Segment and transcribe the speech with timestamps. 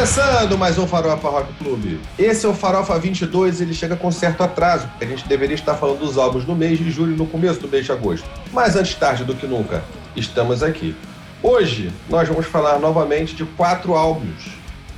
[0.00, 2.00] Começando mais um Farofa Rock Clube.
[2.18, 5.54] Esse é o Farofa 22 e ele chega com certo atraso, porque a gente deveria
[5.54, 8.26] estar falando dos álbuns no mês de julho no começo do mês de agosto.
[8.50, 9.84] Mas antes tarde do que nunca,
[10.16, 10.96] estamos aqui.
[11.42, 14.48] Hoje nós vamos falar novamente de quatro álbuns.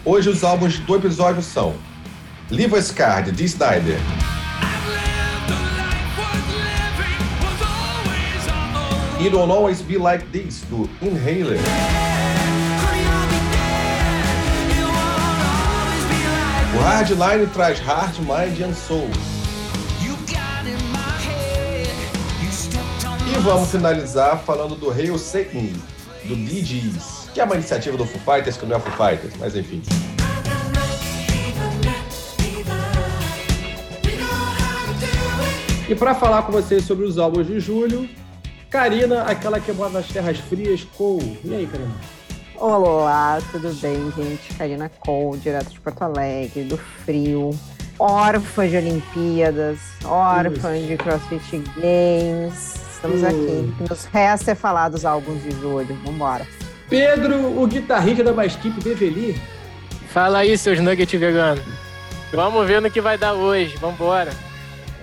[0.05, 1.75] Hoje os álbuns do episódio são
[2.48, 3.98] Live Scar, de Snyder.
[9.19, 11.59] It Will Always Be Like This, do Inhaler.
[16.75, 19.11] O Hardline traz Heart, Mind and Soul.
[23.29, 25.68] E vamos finalizar falando do Hail Satan,
[26.25, 29.35] do Bee Gees, que é uma iniciativa do Foo Fighters, que não é Foo Fighters,
[29.39, 29.82] mas enfim.
[35.86, 38.08] E para falar com vocês sobre os álbuns de julho,
[38.70, 41.39] Karina, aquela que mora nas terras frias, Cole.
[41.44, 41.92] E aí, Karina?
[42.62, 44.55] Olá, tudo bem, gente?
[44.55, 47.50] Karina Cole, direto de Porto Alegre, do frio.
[47.98, 52.77] Órfã de Olimpíadas, órfã de CrossFit Games.
[52.94, 53.74] Estamos aqui.
[53.91, 55.92] Nos resta é falar dos álbuns de julho.
[56.04, 56.46] Vambora.
[56.88, 59.42] Pedro, o guitarrista da Maskip Develi.
[60.10, 61.64] Fala aí, seus nuggets veganos.
[62.32, 63.76] Vamos ver no que vai dar hoje.
[63.78, 64.30] Vambora.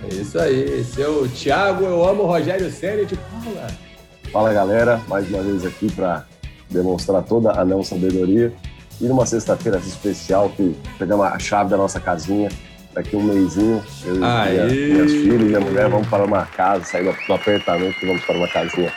[0.10, 0.80] É isso aí.
[0.80, 3.68] Esse é o Thiago, eu amo o Rogério Sério de Paula.
[4.32, 5.02] Fala, galera.
[5.10, 6.26] Mais uma vez aqui para
[6.70, 8.54] demonstrar toda a não sabedoria.
[9.02, 12.50] E numa sexta-feira especial, que pegamos a chave da nossa casinha,
[12.94, 16.84] daqui um mêsinho, eu e minha, minhas filhas e minha mulher vamos para uma casa,
[16.84, 18.92] sair do apartamento e vamos para uma casinha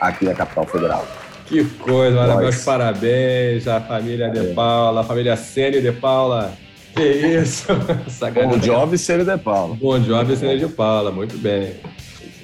[0.00, 1.06] aqui na capital federal.
[1.46, 4.54] Que coisa, olha, meus parabéns à família de é.
[4.54, 6.52] Paula, à família Sênio de Paula.
[6.94, 7.66] Que isso!
[8.44, 9.74] Bom job, Sênio de Paula.
[9.74, 11.74] Bom job, Sênio de Paula, muito bem.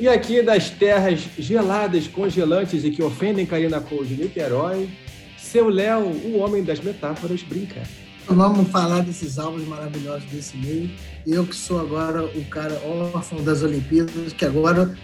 [0.01, 4.89] E aqui das terras geladas, congelantes e que ofendem Karina Cole de Niterói,
[5.37, 7.83] seu Léo, o homem das metáforas, brinca.
[8.29, 10.91] Vamos falar desses álbuns maravilhosos desse meio.
[11.27, 12.75] Eu que sou agora o cara
[13.15, 14.95] órfão das Olimpíadas, que agora,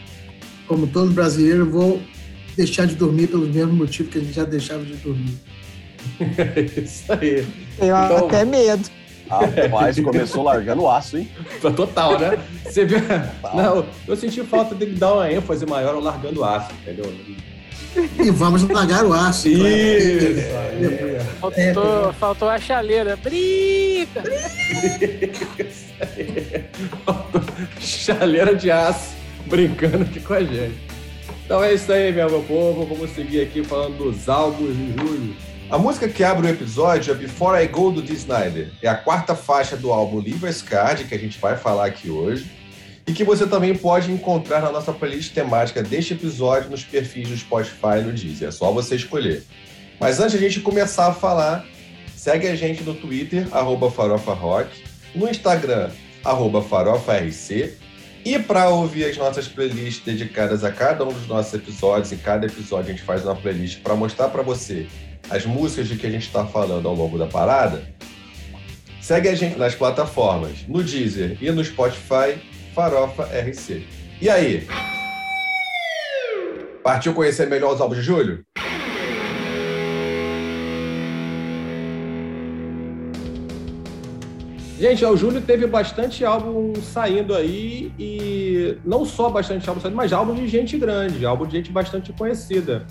[0.69, 2.01] como todo brasileiro, vou
[2.57, 5.39] deixar de dormir pelos mesmos motivos que a gente já deixava de dormir.
[6.85, 7.47] Isso aí.
[7.79, 8.89] Tenho então, até medo.
[9.29, 11.29] Rapaz, começou largando o aço, hein?
[11.75, 12.39] Total, né?
[12.65, 12.97] Você vê.
[13.55, 17.13] Não, eu senti falta de dar uma ênfase maior ao largando o aço, entendeu?
[18.19, 19.49] E vamos largar o aço.
[19.49, 20.41] Isso!
[20.41, 23.17] É, faltou, faltou a chaleira.
[23.17, 24.23] Brinca!
[27.81, 29.15] chaleira de aço
[29.47, 30.75] brincando aqui com a gente.
[31.45, 32.87] Então é isso aí, meu povo.
[32.87, 35.37] Vamos seguir aqui falando dos álbuns de julho.
[35.71, 38.71] A música que abre o episódio é Before I Go do Dee Snyder.
[38.83, 42.51] É a quarta faixa do álbum Live Card que a gente vai falar aqui hoje
[43.07, 47.37] e que você também pode encontrar na nossa playlist temática deste episódio nos perfis do
[47.37, 48.49] Spotify e no Deezer.
[48.49, 49.43] É só você escolher.
[49.99, 51.67] Mas antes de a gente começar a falar,
[52.15, 54.69] segue a gente no Twitter, farofarock,
[55.15, 55.91] no Instagram,
[56.23, 57.73] farofarc,
[58.25, 62.47] e para ouvir as nossas playlists dedicadas a cada um dos nossos episódios, e cada
[62.47, 64.87] episódio a gente faz uma playlist para mostrar para você
[65.31, 67.83] as músicas de que a gente está falando ao longo da parada,
[69.01, 72.39] segue a gente nas plataformas, no Deezer e no Spotify,
[72.75, 73.87] Farofa RC.
[74.21, 74.67] E aí?
[76.83, 78.45] Partiu conhecer melhor os álbuns de julho?
[84.79, 90.13] Gente, o Júlio teve bastante álbum saindo aí e não só bastante álbum saindo, mas
[90.13, 92.85] álbum de gente grande, álbum de gente bastante conhecida.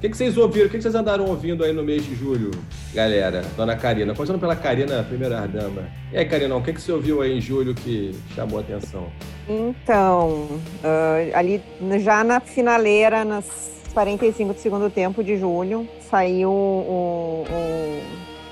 [0.00, 0.66] O que, que vocês ouviram?
[0.66, 2.50] O que, que vocês andaram ouvindo aí no mês de julho,
[2.94, 3.42] galera?
[3.54, 4.14] Dona Karina.
[4.14, 5.90] Começando pela Karina, primeira dama.
[6.10, 9.12] E aí, Karina, o que, que você ouviu aí em julho que chamou a atenção?
[9.46, 10.48] Então,
[10.82, 11.62] uh, ali
[12.02, 18.02] já na finaleira, nas 45 do segundo tempo de julho, saiu o, o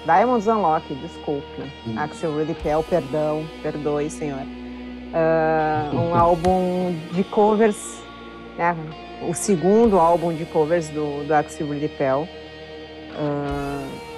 [0.05, 1.63] Diamonds Unlock, desculpe.
[1.87, 1.95] Hum.
[1.97, 4.43] Axel Rudy Pell, perdão, perdoe, senhor.
[4.43, 8.03] Uh, um álbum de covers,
[8.59, 8.77] né?
[9.23, 11.67] O segundo álbum de covers do, do Axel
[11.97, 12.29] Pell,
[13.15, 14.09] uh,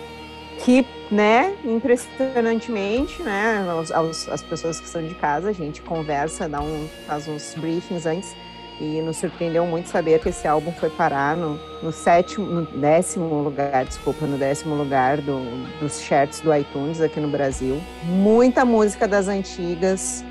[0.65, 6.49] que, né, impressionantemente, né, aos, aos, as pessoas que estão de casa, a gente conversa,
[6.49, 8.35] dá um, faz uns briefings antes,
[8.81, 13.43] e nos surpreendeu muito saber que esse álbum foi parar no, no sétimo, no décimo
[13.43, 15.39] lugar, desculpa, no décimo lugar do,
[15.79, 17.79] dos charts do iTunes aqui no Brasil.
[18.05, 20.25] Muita música das antigas,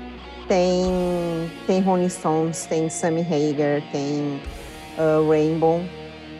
[0.48, 4.40] tem, tem Rolling Stones, tem Sammy Hagar, tem
[5.00, 5.82] uh, Rainbow.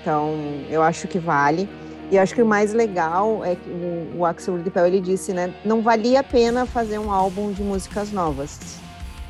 [0.01, 0.35] Então,
[0.69, 1.69] eu acho que vale.
[2.11, 5.55] E acho que o mais legal é que o, o Axel Rudipel, ele disse, né,
[5.65, 8.59] não valia a pena fazer um álbum de músicas novas.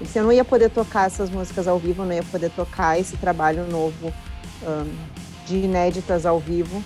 [0.01, 3.67] Você não ia poder tocar essas músicas ao vivo, não ia poder tocar esse trabalho
[3.67, 4.11] novo
[4.63, 4.91] um,
[5.47, 6.83] de inéditas ao vivo,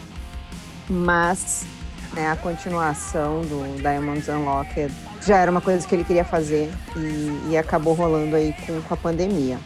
[0.90, 1.64] mas
[2.12, 4.92] né, a continuação do Diamonds Unlocked
[5.24, 8.94] já era uma coisa que ele queria fazer e, e acabou rolando aí com, com
[8.94, 9.58] a pandemia.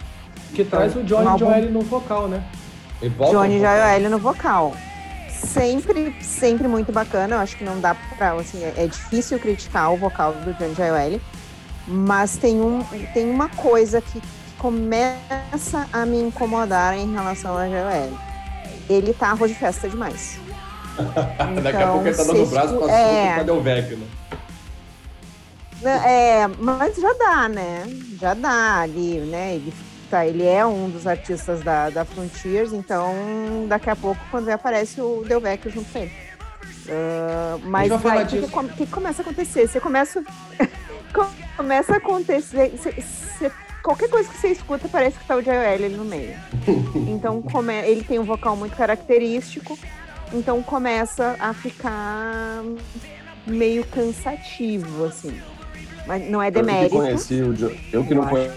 [0.55, 1.47] Que traz o Johnny álbum...
[1.47, 2.45] Joel no vocal, né?
[3.31, 4.75] Johnny Joel no vocal.
[5.31, 7.37] Sempre, sempre muito bacana.
[7.37, 10.75] Eu acho que não dá pra, assim, é, é difícil criticar o vocal do Johnny
[10.75, 11.21] Joel,
[11.87, 12.83] mas tem, um,
[13.15, 14.21] tem uma coisa que,
[14.59, 18.11] começa a me incomodar em relação a Joel.
[18.91, 20.39] Ele tá arroz de festa demais.
[20.95, 23.37] Então, Daqui a pouco ele tá dando o braço pra é...
[23.37, 24.07] cadê o Vec, né?
[25.85, 27.85] É, mas já dá, né?
[28.21, 29.55] Já dá ali, né?
[29.55, 29.73] Ele,
[30.09, 33.15] tá, ele é um dos artistas da, da Frontiers, então
[33.69, 36.13] daqui a pouco, quando aparece o Delvecchio junto com ele.
[36.89, 39.69] Uh, mas aí, o que, começa a acontecer?
[39.69, 40.25] Você começa.
[41.57, 42.71] começa a acontecer.
[42.71, 43.53] Você, você,
[43.83, 46.37] qualquer coisa que você escuta parece que tá o Joel ali no meio.
[47.09, 49.79] Então come, ele tem um vocal muito característico,
[50.33, 52.63] então começa a ficar
[53.47, 55.41] meio cansativo, assim.
[56.07, 56.95] Mas não é demérito.
[56.97, 57.71] Eu que conheci o jo...
[57.93, 58.49] Eu que não é...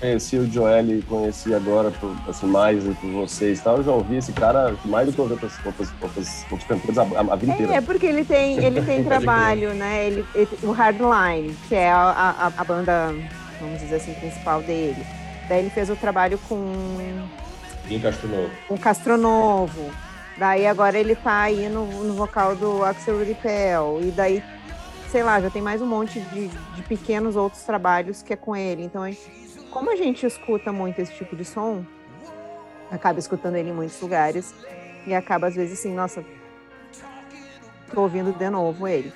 [0.00, 1.92] Conheci o Joel e conheci agora
[2.26, 3.76] assim, mais por vocês tal.
[3.76, 7.36] Eu já ouvi esse cara mais do que outras, outras, outras, outros cantores a, a,
[7.36, 7.74] vida inteira.
[7.74, 10.06] É, porque ele tem, ele tem trabalho, né?
[10.06, 13.14] Ele, ele, o Hardline, que é a, a, a banda,
[13.60, 15.04] vamos dizer assim, principal dele.
[15.50, 16.72] Daí ele fez o trabalho com.
[17.90, 18.50] Em Castronovo.
[18.68, 19.90] Com Castronovo.
[20.38, 23.98] Daí agora ele tá aí no, no vocal do Axel Ripel.
[24.00, 24.42] E daí
[25.10, 28.54] sei lá, já tem mais um monte de, de pequenos outros trabalhos que é com
[28.54, 28.84] ele.
[28.84, 29.02] Então,
[29.70, 31.84] como a gente escuta muito esse tipo de som,
[32.90, 34.54] acaba escutando ele em muitos lugares
[35.06, 36.24] e acaba às vezes assim, nossa,
[37.92, 39.12] tô ouvindo de novo ele.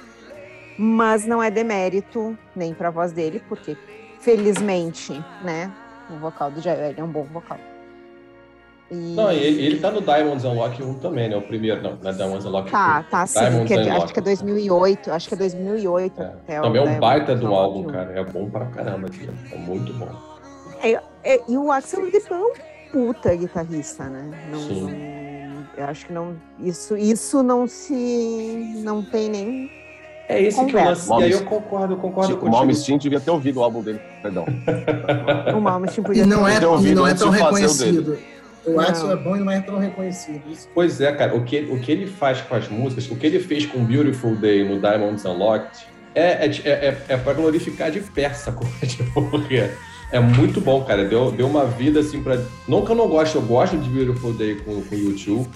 [0.78, 3.76] Mas não é demérito nem para a voz dele, porque
[4.20, 5.12] felizmente,
[5.42, 5.70] né,
[6.10, 7.58] o vocal do Jair é um bom vocal.
[8.90, 9.14] E...
[9.14, 11.36] Não, ele, ele tá no Diamonds Unlock 1 também, né?
[11.36, 13.10] O primeiro, não, não é Diamonds Unlock Tá, 2.
[13.10, 16.22] tá sim, que, é acho que é 2008, acho que é 2008.
[16.48, 16.60] É.
[16.60, 20.33] Também é um baita do álbum, cara, é bom pra caramba, aqui, é muito bom.
[20.84, 22.52] É, é, e o Axel Depan é um
[22.92, 24.31] puta guitarrista, né?
[24.50, 24.82] Não, sim.
[24.82, 29.70] Não, eu acho que não, isso, isso não se, não tem nem
[30.28, 31.06] é esse Conversa.
[31.06, 31.22] que eu lance.
[31.22, 34.46] E aí eu concordo, concordo com O Malmsteen devia ter ouvido o álbum dele, perdão.
[35.56, 38.19] o Malmsteen podia e não é, e não é tão reconhecido.
[38.66, 40.42] O Axel é bom e não é tão reconhecido.
[40.50, 40.69] Isso.
[40.75, 41.36] Pois é, cara.
[41.36, 44.34] O que, o que ele faz com as músicas, o que ele fez com Beautiful
[44.36, 49.04] Day no Diamonds Unlocked, é, é, é, é, é pra glorificar de pé essa coisa.
[49.31, 49.70] Porque
[50.10, 51.04] é muito bom, cara.
[51.04, 52.38] Deu, deu uma vida assim pra.
[52.68, 55.48] Não que eu não goste, eu gosto de Beautiful Day com o YouTube.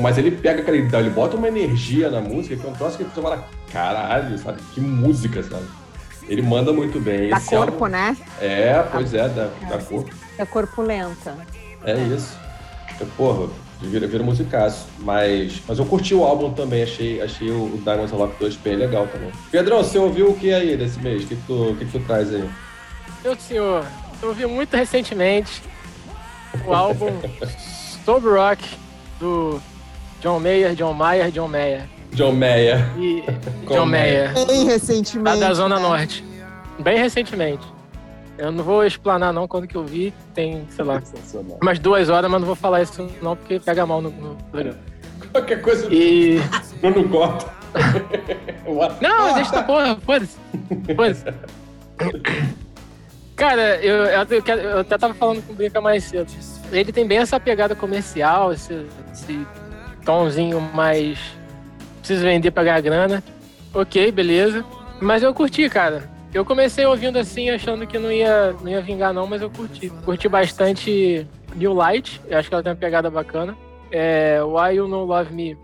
[0.00, 2.96] Mas ele pega, cara, ele, ele bota uma energia na música que é um troço
[2.96, 4.60] que você fala, caralho, sabe?
[4.72, 5.66] Que música, sabe?
[6.28, 7.28] Ele manda muito bem.
[7.28, 7.88] Da Esse corpo, álbum...
[7.88, 8.16] né?
[8.40, 10.10] É, pois é, da, da corpo.
[10.38, 11.36] Da corpulenta.
[11.84, 12.36] É isso.
[13.16, 13.50] Porra,
[13.82, 14.86] vira, vira musicaço.
[15.00, 19.06] Mas, mas eu curti o álbum também, achei, achei o, Diamonds Unlocked 2 bem legal
[19.08, 19.30] também.
[19.50, 21.24] Pedrão, você ouviu o que aí desse mês?
[21.24, 22.48] O que, que, tu, que, que tu traz aí?
[23.22, 23.86] Meu senhor,
[24.20, 25.62] eu ouvi muito recentemente
[26.66, 27.10] o álbum
[27.46, 28.64] Stone Rock
[29.20, 29.60] do
[30.20, 31.88] John Mayer, John Mayer, John Mayer.
[32.12, 32.78] John Mayer.
[32.98, 33.24] E
[33.68, 34.32] John Mayer.
[34.46, 35.38] Bem recentemente.
[35.38, 35.82] Da Zona né?
[35.82, 36.24] Norte.
[36.80, 37.64] Bem recentemente.
[38.36, 41.00] Eu não vou explanar não quando que eu vi, tem, sei lá,
[41.60, 44.78] umas duas horas, mas não vou falar isso não, porque pega mal no, no programa.
[45.30, 46.40] Qualquer coisa e...
[46.82, 47.52] eu não corta.
[49.00, 50.36] não, deixa essa porra, foda-se.
[50.96, 51.24] Foda-se.
[53.36, 54.26] Cara, eu, eu,
[54.58, 56.30] eu, até tava falando com o Brinca mais cedo.
[56.70, 59.46] Ele tem bem essa pegada comercial, esse, esse
[60.04, 61.18] tomzinho mais.
[61.98, 63.22] Preciso vender pra ganhar grana.
[63.72, 64.64] Ok, beleza.
[65.00, 66.10] Mas eu curti, cara.
[66.32, 69.90] Eu comecei ouvindo assim, achando que não ia, não ia vingar, não, mas eu curti.
[70.04, 73.56] Curti bastante New Light, eu acho que ela tem uma pegada bacana.
[73.90, 75.58] É, Why You Know Love Me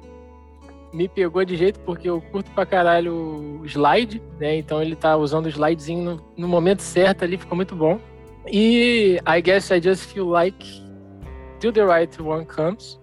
[0.92, 4.56] me pegou de jeito porque eu curto pra caralho o slide, né?
[4.56, 8.00] Então ele tá usando o slidezinho no, no momento certo ali, ficou muito bom.
[8.46, 10.66] E I Guess I Just Feel Like
[11.60, 12.98] Till the Right One Comes.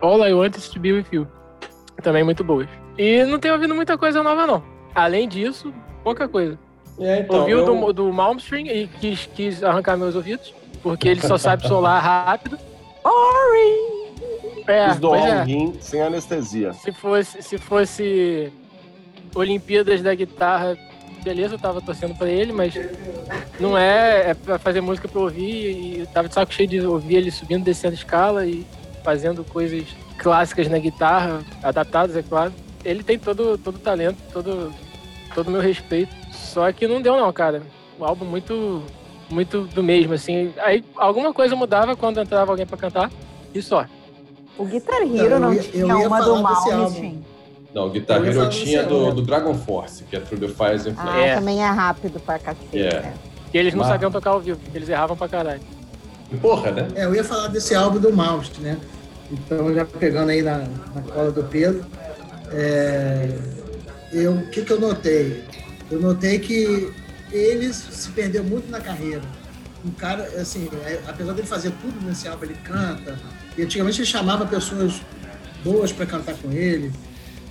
[0.00, 1.26] All I Want Is To Be With You.
[2.02, 2.68] Também muito boas.
[2.98, 4.62] E não tenho ouvido muita coisa nova, não.
[4.94, 5.72] Além disso,
[6.02, 6.58] pouca coisa.
[6.98, 7.64] É, então, Ouviu eu...
[7.64, 12.58] do, do Malmstring e quis, quis arrancar meus ouvidos, porque ele só sabe solar rápido.
[13.02, 14.03] Ori!
[14.66, 15.44] É, Os do é.
[15.80, 16.72] sem anestesia.
[16.72, 18.52] Se fosse, se fosse
[19.34, 20.76] Olimpíadas da guitarra,
[21.22, 22.74] beleza, eu tava torcendo pra ele, mas
[23.58, 26.80] não é, é pra fazer música pra ouvir e eu tava de saco cheio de
[26.80, 28.66] ouvir ele subindo, descendo escala e
[29.02, 29.84] fazendo coisas
[30.18, 32.52] clássicas na guitarra, adaptadas, é claro.
[32.84, 34.72] Ele tem todo todo talento, todo
[35.34, 36.14] todo meu respeito.
[36.32, 37.62] Só que não deu não, cara.
[37.98, 38.82] O álbum muito
[39.30, 40.52] muito do mesmo, assim.
[40.58, 43.10] Aí alguma coisa mudava quando entrava alguém para cantar
[43.54, 43.86] e só.
[44.56, 47.24] O Guitar Hero não, não tinha uma do Malmsteen.
[47.74, 50.94] Não, Guitar Hero eu tinha do, do, Dragon Force, que é Through the Fires and
[50.94, 51.14] Flames.
[51.14, 51.34] Ah, é.
[51.34, 52.78] também é rápido pra cacete.
[52.78, 53.00] É.
[53.00, 53.14] Né?
[53.52, 53.88] E eles não Mas...
[53.88, 55.60] sabiam tocar ao vivo, eles erravam pra caralho.
[56.40, 56.88] Porra, né?
[56.94, 58.78] É, eu ia falar desse álbum do Mouse, né?
[59.30, 61.84] Então, já pegando aí na, na cola do Pedro,
[62.52, 63.28] é,
[64.12, 65.44] eu, o que, que eu notei?
[65.90, 66.92] Eu notei que
[67.32, 69.22] eles se perdeu muito na carreira.
[69.84, 73.18] Um cara, assim, é, apesar dele fazer tudo nesse álbum, ele canta.
[73.56, 75.00] E antigamente ele chamava pessoas
[75.64, 76.92] boas para cantar com ele.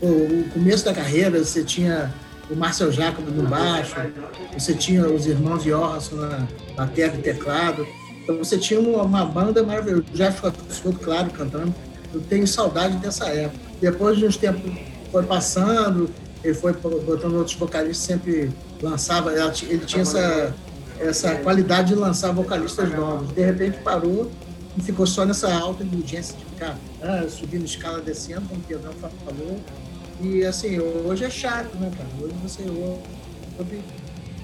[0.02, 2.14] O, começo da carreira, você tinha
[2.50, 3.96] o Marcel Jacob no baixo,
[4.54, 7.88] você tinha os irmãos Johansson na bateria e teclado.
[8.22, 10.04] Então você tinha uma, uma banda maravilhosa.
[10.14, 11.74] Já ficou claro cantando.
[12.14, 13.60] Eu tenho saudade dessa época.
[13.82, 14.72] Depois de uns tempos
[15.12, 16.10] foi passando,
[16.44, 20.54] ele foi botando outros vocalistas, sempre lançava, ele tinha essa,
[21.00, 23.34] essa qualidade de lançar vocalistas novos.
[23.34, 24.30] De repente parou
[24.78, 28.94] e ficou só nessa alta indulgência de ficar ah, subindo escala, descendo, como o Pedrão
[28.94, 29.60] falou.
[30.22, 32.10] E assim, hoje é chato, né, cara?
[32.22, 33.82] Hoje você ouve,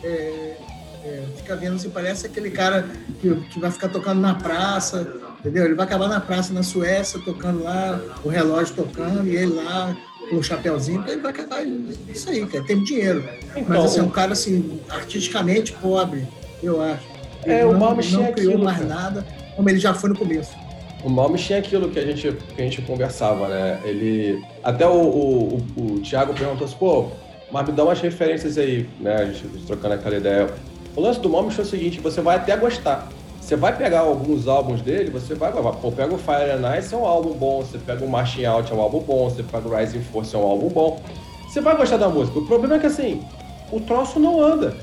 [0.03, 0.57] é,
[1.03, 2.87] é, fica vendo assim, parece aquele cara
[3.21, 5.07] que, que vai ficar tocando na praça,
[5.39, 5.65] entendeu?
[5.65, 9.95] Ele vai acabar na praça na Suécia, tocando lá, o relógio tocando, e ele lá
[10.29, 13.27] com o chapéuzinho, ele vai acabar isso aí, cara, tem dinheiro.
[13.55, 16.27] Então, Mas assim, é um cara assim, artisticamente pobre,
[16.61, 17.03] eu acho.
[17.43, 19.25] Ele é, não, o não criou aquilo, mais nada,
[19.59, 20.55] como ele já foi no começo.
[21.03, 23.81] O Malmsteen é aquilo que a gente, que a gente conversava, né?
[23.83, 24.41] Ele.
[24.63, 27.07] Até o, o, o, o Thiago perguntou assim, pô,
[27.51, 29.15] mas me dá umas referências aí, né?
[29.15, 30.49] A gente trocando aquela ideia.
[30.95, 33.09] O lance do Malmsteen é o seguinte, você vai até gostar.
[33.41, 36.97] Você vai pegar alguns álbuns dele, você vai, pô, pega o Fire and Ice, é
[36.97, 39.75] um álbum bom, você pega o Marching Out, é um álbum bom, você pega o
[39.75, 41.01] Rising Force, é um álbum bom.
[41.47, 42.39] Você vai gostar da música.
[42.39, 43.25] O problema é que, assim,
[43.71, 44.73] o troço não anda.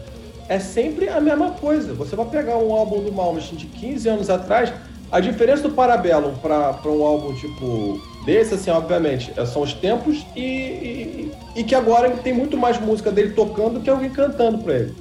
[0.48, 1.92] É sempre a mesma coisa.
[1.94, 4.72] Você vai pegar um álbum do Malmsteen de 15 anos atrás,
[5.10, 10.26] a diferença do Parabellum para um álbum tipo desse, assim, obviamente, é, são os tempos
[10.34, 14.58] e, e, e, que agora tem muito mais música dele tocando do que alguém cantando
[14.58, 14.94] para ele.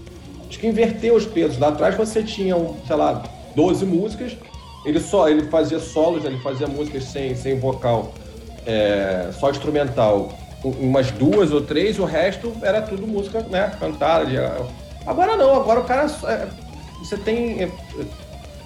[0.48, 1.58] Acho que inverteu os pesos.
[1.58, 3.24] Lá atrás você tinha, sei lá,
[3.56, 4.38] 12 músicas.
[4.86, 8.14] Ele só ele fazia solos, ele fazia músicas sem, sem vocal,
[8.68, 10.32] é, só instrumental,
[10.64, 14.26] umas duas ou três, o resto era tudo música né, cantada.
[14.28, 14.38] De...
[15.06, 16.08] Agora não, agora o cara.
[16.28, 16.48] É,
[17.00, 17.72] você tem é,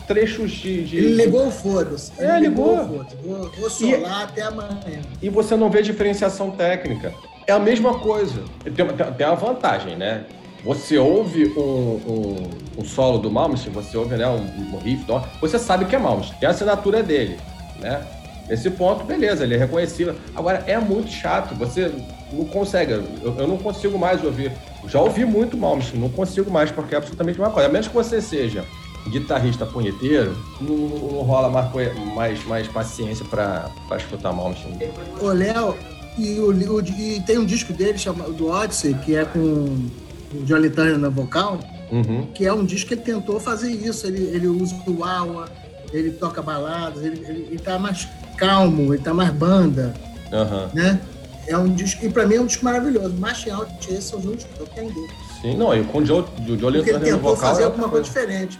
[0.08, 0.98] trechos de, de.
[0.98, 2.12] Ele ligou o foda-se.
[2.17, 2.81] É, ligou.
[2.81, 5.01] ligou vou, vou solar e, até amanhã.
[5.22, 7.13] E você não vê diferenciação técnica.
[7.46, 8.43] É a mesma coisa.
[8.63, 10.25] Tem, tem, tem uma vantagem, né?
[10.63, 15.05] Você ouve um, um, um, solo do Malmsteen, você ouve né, um, um riff,
[15.39, 17.39] você sabe que é Malmsteen, tem a assinatura dele,
[17.79, 18.05] né?
[18.50, 20.15] Nesse ponto, beleza, ele é reconhecível.
[20.36, 21.93] Agora, é muito chato, você
[22.34, 24.51] não consegue, eu, eu não consigo mais ouvir.
[24.88, 27.67] Já ouvi muito Malmsteen, não consigo mais, porque é absolutamente uma coisa.
[27.67, 28.65] A menos que você seja
[29.07, 34.77] guitarrista punheteiro, não, não rola mais, mais, mais paciência para escutar Malmsteen.
[35.21, 35.75] Ô, Léo,
[36.17, 40.43] e, o, o, e tem um disco dele chamado do Odyssey, que é com o
[40.43, 41.59] Johnny Turner na vocal,
[41.91, 42.27] uhum.
[42.33, 44.05] que é um disco que ele tentou fazer isso.
[44.05, 45.48] Ele, ele usa o aua,
[45.93, 48.07] ele toca baladas, ele, ele, ele tá mais
[48.38, 49.93] calmo, ele tá mais banda,
[50.31, 50.69] uhum.
[50.74, 51.00] né?
[51.48, 53.15] É um disco, e pra mim é um disco maravilhoso.
[53.17, 55.13] March Out, esses são os únicos que eu tenho dele.
[55.41, 58.03] Sim, não, e com o Joe, o Johnny Turner ele tentou fazer é alguma coisa
[58.03, 58.60] diferente,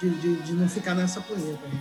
[0.00, 1.66] de, de, de, não ficar nessa punheta.
[1.66, 1.80] Né?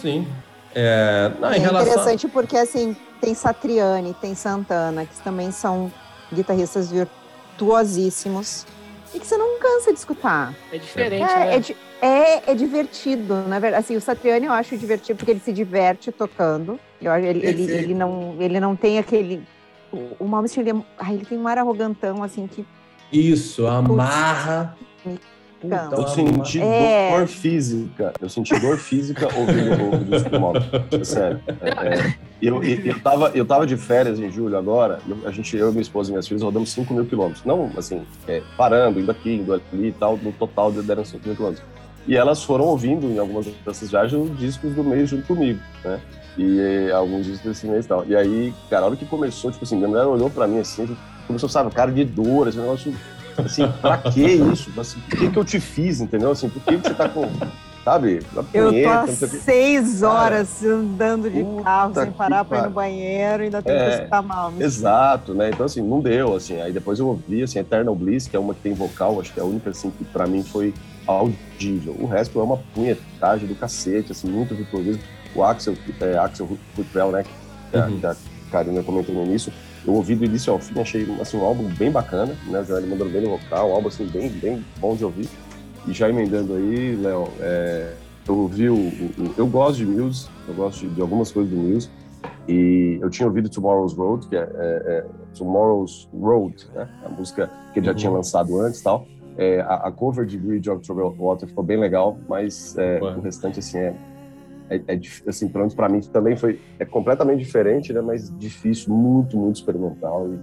[0.00, 0.26] Sim.
[0.74, 1.92] É, não, é relação...
[1.92, 5.92] interessante porque, assim, tem Satriani, tem Santana, que também são
[6.32, 7.22] guitarristas virtuosos
[7.52, 8.66] virtuosíssimos
[9.14, 10.54] e que você não cansa de escutar.
[10.72, 11.62] É diferente, é, né?
[12.00, 13.84] É, é, é, divertido, na verdade.
[13.84, 16.80] Assim, o Satriani eu acho divertido porque ele se diverte tocando.
[17.00, 19.42] Eu, ele, ele, ele, não, ele não tem aquele...
[19.92, 22.64] O, o Malmsteen, ele, é, ele tem um ar arrogantão, assim, que...
[23.12, 24.76] Isso, amarra...
[25.62, 27.16] Puta, eu senti é...
[27.16, 28.12] dor física.
[28.20, 30.84] Eu senti dor física ouvindo o disco do Malta.
[30.90, 31.40] É sério.
[31.60, 34.98] É, é, eu, eu, eu, tava, eu tava de férias em julho agora.
[35.24, 37.44] a gente, eu, minha esposa e minhas filhas rodamos 5 mil quilômetros.
[37.44, 40.16] Não, assim, é, parando, indo aqui, indo ali e tal.
[40.16, 41.64] No total deram 5 mil quilômetros.
[42.08, 46.00] E elas foram ouvindo em algumas dessas viagens os discos do mês junto comigo, né?
[46.38, 48.04] E alguns discos desse mês e tal.
[48.06, 50.96] E aí, cara, a hora que começou, tipo assim, minha mulher olhou pra mim assim,
[51.26, 52.94] começou, sabe, cara de dor, esse negócio
[53.36, 54.70] Assim, pra que isso?
[54.78, 56.30] Assim, por que, que eu te fiz, entendeu?
[56.30, 57.28] Assim, por que, que você tá com.
[57.84, 58.20] Sabe?
[58.54, 63.42] eu tô há seis horas Cara, andando de carro sem parar pra ir no banheiro
[63.42, 64.52] e ainda tenho é, que escutar mal.
[64.56, 65.50] Exato, né?
[65.50, 66.60] Então, assim, não deu, assim.
[66.60, 69.40] Aí depois eu ouvi, assim, Eternal Bliss, que é uma que tem vocal, acho que
[69.40, 70.72] é a única, assim, que pra mim foi
[71.04, 71.96] audível.
[71.98, 75.02] O resto é uma punhetagem do cacete, assim, muito virtuosismo.
[75.34, 77.24] O Axel, é, Axel Rutrell, né?
[77.70, 78.00] Que, uhum.
[78.00, 78.16] que a
[78.50, 79.52] Karina comentou no início,
[79.86, 82.64] eu ouvi do início ao fim, achei assim, um álbum bem bacana, né?
[82.64, 85.28] Joel mandando bem no vocal, um álbum assim, bem, bem bom de ouvir.
[85.86, 87.94] E já emendando aí, Léo, é,
[88.28, 91.58] eu ouvi o, o, Eu gosto de Muse, eu gosto de, de algumas coisas do
[91.58, 91.90] Muse.
[92.48, 96.88] E eu tinha ouvido Tomorrow's Road, que é, é, é Tomorrow's Road, né?
[97.04, 97.98] A música que ele já uhum.
[97.98, 99.06] tinha lançado antes e tal.
[99.36, 103.20] É, a, a, cover de Bridge of Troubled Water ficou bem legal, mas é, o
[103.20, 103.94] restante, assim, é,
[104.76, 108.00] é, é assim, pelo menos para mim também foi é completamente diferente, né?
[108.00, 110.38] Mas difícil, muito, muito experimental e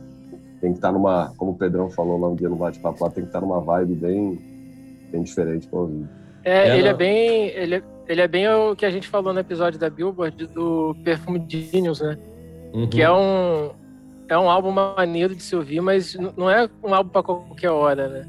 [0.59, 3.23] tem que estar tá numa, como o Pedrão falou lá um dia no bate-papo, tem
[3.23, 4.39] que estar tá numa vibe bem,
[5.11, 6.07] bem diferente para ouvir.
[6.43, 9.39] É, ele é bem, ele é, ele é bem o que a gente falou no
[9.39, 12.17] episódio da Billboard do Perfume Genius, né?
[12.73, 12.87] Uhum.
[12.87, 13.71] Que é um
[14.27, 18.07] é um álbum maneiro de se ouvir, mas não é um álbum para qualquer hora,
[18.07, 18.27] né?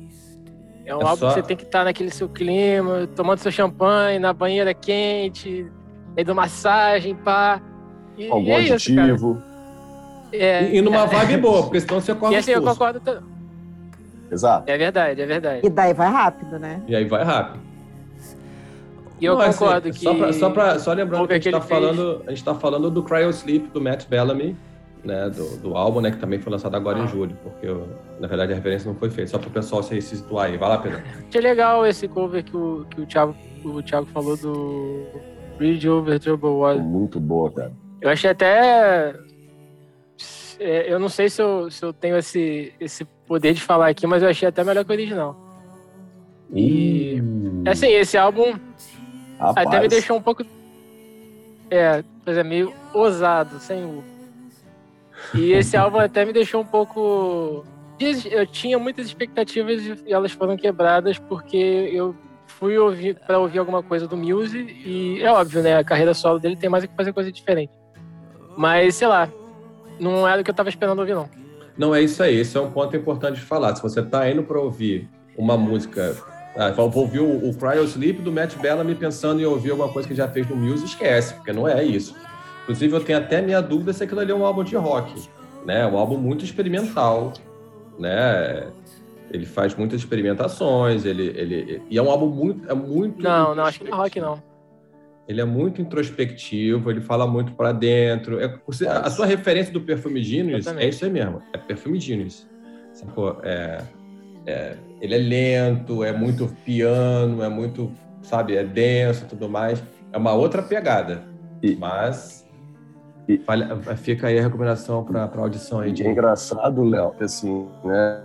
[0.86, 1.28] É um é álbum só...
[1.28, 5.66] que você tem que estar tá naquele seu clima, tomando seu champanhe, na banheira quente,
[6.16, 7.60] indo massagem, pá.
[8.16, 9.32] E, Algum e é aditivo.
[9.32, 9.50] Isso,
[10.32, 13.00] é, e, e numa é, vibe boa, porque senão você acorda E assim, eu concordo.
[14.30, 14.70] Exato.
[14.70, 15.66] É verdade, é verdade.
[15.66, 16.82] E daí vai rápido, né?
[16.86, 17.60] E aí vai rápido.
[19.20, 20.04] E eu Não, concordo assim, que.
[20.04, 22.90] Só, pra, só, pra, só lembrando que a gente, está falando, a gente tá falando
[22.90, 24.56] do Cryo Sleep do Matt Bellamy,
[25.04, 25.28] né?
[25.28, 26.10] Do, do álbum, né?
[26.10, 27.04] Que também foi lançado agora ah.
[27.04, 27.88] em julho, porque eu,
[28.18, 30.56] na verdade a referência não foi feita, só para o pessoal se, se situar aí.
[30.56, 31.02] Vai lá, Pedro.
[31.28, 35.06] Achei legal esse cover que o, que o, Thiago, o Thiago falou do
[35.60, 36.82] Bridge Over Trouble Water.
[36.82, 37.72] Muito boa, cara.
[38.00, 39.14] Eu achei até
[40.58, 44.06] é, eu não sei se eu, se eu tenho esse, esse poder de falar aqui,
[44.06, 45.34] mas eu achei até melhor que o original.
[46.50, 47.20] E.
[47.22, 47.62] Hum.
[47.66, 48.54] Assim, esse álbum
[49.38, 49.66] Rapaz.
[49.66, 50.44] até me deixou um pouco.
[51.70, 54.02] É, por exemplo, meio ousado, sem o.
[55.34, 57.64] E esse álbum até me deixou um pouco.
[58.30, 62.14] Eu tinha muitas expectativas e elas foram quebradas porque eu
[62.60, 65.78] fui ouvir para ouvir alguma coisa do Muse e é óbvio, né?
[65.78, 67.72] A carreira solo dele tem mais que fazer coisa diferente.
[68.56, 69.28] Mas, sei lá,
[69.98, 71.28] não era o que eu estava esperando ouvir, não.
[71.76, 72.36] Não, é isso aí.
[72.36, 73.74] Esse é um ponto importante de falar.
[73.74, 76.14] Se você está indo para ouvir uma música.
[76.54, 80.06] Ah, vou ouvir o, o Cryo Sleep do Matt Bellamy pensando em ouvir alguma coisa
[80.06, 82.14] que já fez no Muse, esquece, porque não é isso.
[82.64, 85.14] Inclusive, eu tenho até minha dúvida se aquilo ali é um álbum de rock.
[85.64, 85.86] Né?
[85.86, 87.32] Um álbum muito experimental.
[87.98, 88.66] Né?
[89.30, 92.68] Ele faz muitas experimentações, ele, ele, e é um álbum muito.
[92.68, 94.42] É muito não, não, acho que não é rock, não.
[95.28, 98.40] Ele é muito introspectivo, ele fala muito para dentro.
[98.40, 102.48] É, a sua referência do Perfume Genius é isso aí mesmo, é Perfume Genius.
[103.44, 103.82] É,
[104.46, 109.80] é, ele é lento, é muito piano, é muito, sabe, é denso tudo mais.
[110.12, 111.22] É uma outra pegada.
[111.62, 112.39] E, mas
[113.96, 115.92] fica aí a recomendação para a audição aí.
[115.92, 116.06] De...
[116.06, 118.22] É engraçado, Léo, assim, né?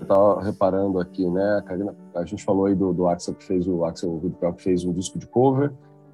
[0.00, 1.58] Eu tava reparando aqui, né?
[1.58, 4.20] A, Karina, a gente falou aí do, do Axel que fez o Axel
[4.56, 5.72] que fez um disco de cover.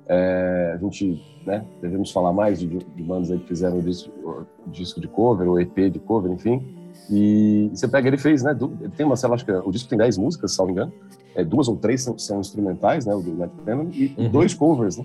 [0.08, 5.00] É, a gente, né, devemos falar mais de, de bandas aí que fizeram disco, disco
[5.00, 6.66] de cover, ou EP de cover, enfim.
[7.10, 9.88] E, você pega, ele fez, né, ele tem uma, sei lá, acho que o disco
[9.88, 10.92] tem 10 músicas, se não me engano.
[11.34, 14.30] É, duas ou três são, são instrumentais, né, o do Matt Penman, e uhum.
[14.30, 15.04] dois covers, né?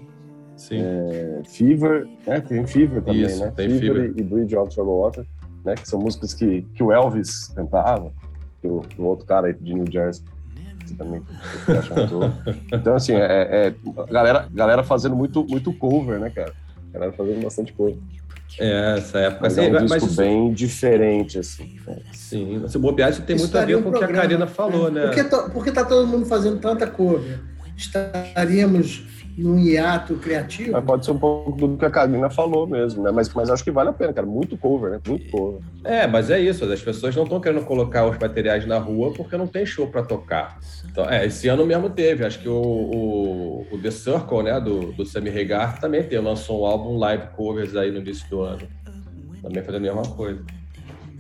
[0.56, 0.82] Sim.
[0.82, 3.52] É, Fever, né, tem Fever também, Isso, né?
[3.56, 5.26] Tem Fever, Fever, e Bridge of Troubled Water,
[5.66, 8.12] né, que são músicas que, que o Elvis cantava,
[8.62, 10.24] que o, o outro cara aí de New Jersey
[10.98, 11.22] também.
[12.72, 13.20] então, assim, é,
[13.68, 13.76] é,
[14.12, 16.54] galera, galera fazendo muito, muito cover, né, cara?
[16.92, 17.98] Galera fazendo bastante cover.
[18.60, 19.40] É, essa época.
[19.44, 20.16] Mas assim, é um disco isso...
[20.16, 21.80] bem diferente, assim.
[21.88, 21.98] Né?
[22.14, 24.92] Sim, se bobear, isso tem isso muito a ver com o que a Karina falou,
[24.92, 25.08] né?
[25.08, 27.40] Por que, por que tá todo mundo fazendo tanta cover?
[27.76, 30.74] Estaríamos num hiato criativo.
[30.74, 33.12] Mas pode ser um pouco do que a Karina falou mesmo, né?
[33.12, 34.28] Mas, mas acho que vale a pena, cara.
[34.28, 35.00] Muito cover, né?
[35.08, 35.62] Muito cover.
[35.84, 36.66] É, mas é isso.
[36.66, 40.04] As pessoas não estão querendo colocar os materiais na rua porque não tem show para
[40.04, 40.60] tocar.
[40.86, 42.26] Então, é, esse ano mesmo teve.
[42.26, 46.20] Acho que o, o, o The Circle, né, do, do Sammy Hagar, também teve.
[46.20, 48.68] Lançou um álbum live covers aí no início do ano.
[49.42, 50.44] Também fazendo a mesma coisa.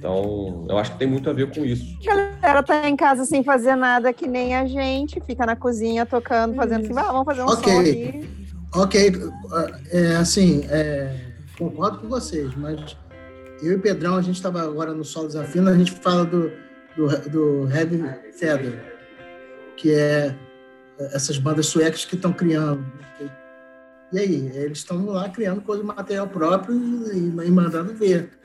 [0.03, 1.97] Então, eu acho que tem muito a ver com isso.
[2.09, 6.05] A galera tá em casa sem fazer nada que nem a gente, fica na cozinha
[6.05, 7.73] tocando, fazendo assim, ah, vamos fazer um okay.
[7.73, 8.29] som aqui.
[8.75, 9.11] Ok,
[9.91, 11.15] é, assim, é,
[11.57, 12.97] concordo com vocês, mas
[13.61, 16.51] eu e o Pedrão, a gente estava agora no Solo Desafio, a gente fala do,
[16.97, 18.83] do, do Heavy Feather,
[19.77, 20.35] que é
[21.13, 22.85] essas bandas suecas que estão criando.
[24.11, 28.42] E aí, eles estão lá criando coisa de material próprio e, e mandando ver.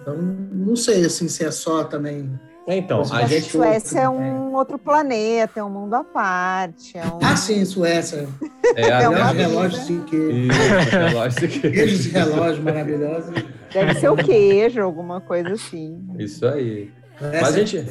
[0.00, 2.38] Então, não sei assim, se é só também.
[2.68, 3.50] Então, a gente.
[3.50, 6.98] Suécia é um outro planeta, é um mundo à parte.
[6.98, 7.18] É um...
[7.22, 8.28] Ah, sim, Suécia.
[8.74, 10.52] É, é uma relógio de queijo.
[10.90, 12.02] relógio de queijo.
[12.02, 13.32] De relógio maravilhoso.
[13.72, 16.04] Deve ser o queijo, alguma coisa assim.
[16.18, 16.90] Isso aí.
[17.20, 17.84] mas a gente, é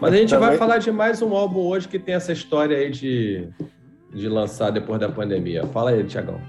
[0.00, 2.90] mas a gente vai falar de mais um álbum hoje que tem essa história aí
[2.90, 3.48] de,
[4.14, 5.66] de lançar depois da pandemia.
[5.66, 6.40] Fala aí, Tiagão.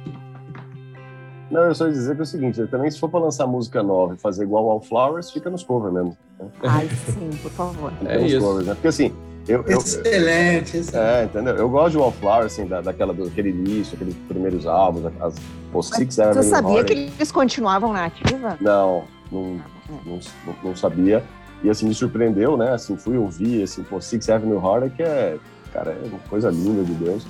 [1.49, 3.83] Não, eu só ia dizer que é o seguinte, também se for para lançar música
[3.83, 6.17] nova e fazer igual ao Flowers, fica nos covers mesmo.
[6.39, 6.47] Né?
[6.63, 7.93] Ai, sim, por favor.
[8.05, 8.39] É isso.
[8.39, 8.73] Covers, né?
[8.73, 9.13] Porque assim,
[9.47, 10.95] eu, eu, excelente, excelente.
[10.95, 11.55] É, entendeu?
[11.55, 15.35] Eu gosto de Wallflower, assim, da, daquela, daquele início, aqueles primeiros álbuns, as,
[15.83, 18.57] Six Você sabia que eles continuavam na ativa?
[18.61, 21.23] Não, não, não, não, não, sabia.
[21.61, 22.71] E assim, me surpreendeu, né?
[22.71, 25.37] Assim, fui ouvir, assim, pô, Six Avenue Harder, que é,
[25.73, 27.25] cara, é uma coisa linda de Deus.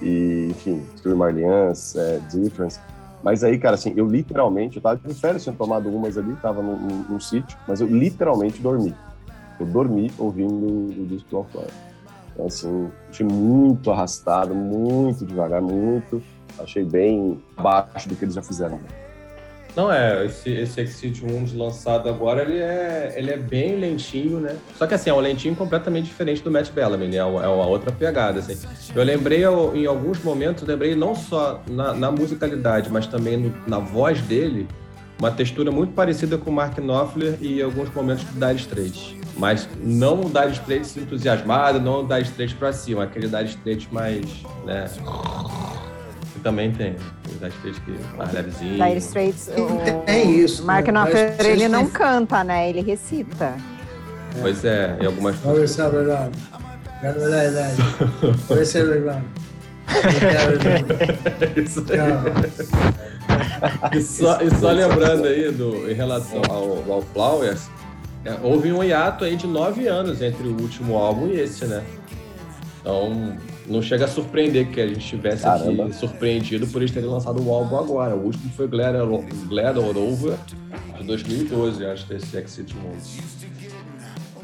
[0.00, 2.78] E, enfim, Stuart Marlians, é, Difference.
[3.22, 6.62] Mas aí, cara, assim, eu literalmente, eu tava de férias, tinha tomado umas ali, tava
[6.62, 8.94] num, num, num sítio, mas eu literalmente dormi.
[9.58, 11.70] Eu dormi ouvindo o disco do Wallflower.
[12.32, 16.22] Então, assim, achei muito arrastado, muito devagar, muito.
[16.58, 18.78] Achei bem abaixo do que eles já fizeram.
[19.78, 24.56] Não, é, esse, esse Exit Wounds lançado agora, ele é, ele é bem lentinho, né?
[24.76, 27.18] Só que assim, é um lentinho completamente diferente do Matt Bellamy, né?
[27.18, 28.58] É uma, é outra pegada, assim.
[28.92, 33.78] Eu lembrei, em alguns momentos, lembrei não só na, na musicalidade, mas também no, na
[33.78, 34.66] voz dele,
[35.16, 39.14] uma textura muito parecida com o Mark Knopfler e alguns momentos do Dire Straits.
[39.36, 43.86] Mas não o Dire Straits entusiasmado, não o Dire Straits pra cima, aquele Dire Straits
[43.92, 44.24] mais,
[44.66, 44.90] né,
[46.48, 46.96] também tem.
[47.26, 48.82] O Dire Straits que é mais levezinho.
[48.82, 50.04] Dire Straits, o...
[50.06, 50.64] Tem isso.
[50.64, 50.92] Mark né?
[50.92, 53.54] Knopfler, ele não canta, né, ele recita.
[54.40, 55.70] Pois é, em algumas coisas.
[55.70, 56.38] Isso é verdade.
[57.02, 57.08] É
[61.46, 61.60] é.
[61.60, 61.98] Isso aí.
[63.98, 67.68] e, só, e só lembrando aí, do, em relação ao, ao Flowers,
[68.24, 71.84] é, houve um hiato aí de nove anos entre o último álbum e esse, né?
[72.80, 73.36] Então,
[73.68, 75.84] não chega a surpreender que a gente tivesse Caramba.
[75.84, 78.14] aqui surpreendido por eles terem lançado o álbum agora.
[78.16, 78.96] O último foi Glad,
[79.46, 80.36] Glad All Over,
[80.98, 83.18] de 2012, antes desse Exit Wounds.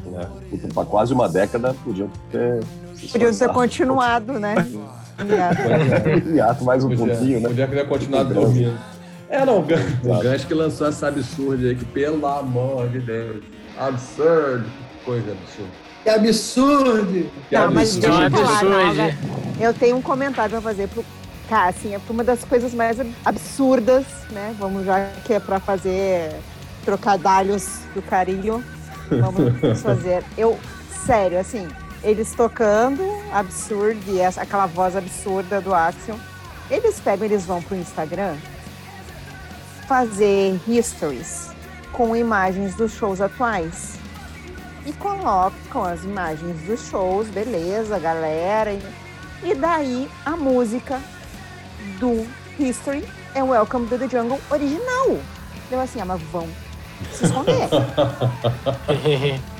[0.05, 0.29] Né?
[0.73, 2.63] Para quase uma década, podiam ter...
[3.11, 4.55] Podiam ter continuado, né?
[6.33, 7.47] Hiato mais um podia, pouquinho, né?
[7.49, 8.77] Podia ter continuado dormindo.
[9.27, 13.43] É, não, o Gans que lançou essa absurda aí, que pelo amor de Deus.
[13.77, 14.65] Absurdo.
[15.03, 15.84] Coisa absurda.
[16.05, 17.31] Que absurdo!
[17.49, 19.17] Que não, mas deixa eu falar,
[19.59, 21.03] eu tenho um comentário pra fazer pro
[21.49, 24.55] Cara, assim, é uma das coisas mais absurdas, né?
[24.59, 26.31] Vamos já que é pra fazer
[26.83, 28.63] trocadalhos do carinho.
[29.09, 30.23] Vamos fazer.
[30.37, 30.59] Eu,
[31.05, 31.67] sério, assim,
[32.03, 36.19] eles tocando absurdo e essa, aquela voz absurda do Axel.
[36.69, 38.35] Eles pegam, eles vão pro Instagram
[39.87, 41.49] fazer histories
[41.91, 44.04] com imagens dos shows atuais
[44.85, 48.71] e colocam as imagens dos shows, beleza, galera.
[49.43, 51.01] E daí a música
[51.99, 52.25] do
[52.59, 55.19] History é Welcome to the Jungle original.
[55.69, 56.47] Deu assim, ah, mas vão
[57.11, 57.67] se esconder.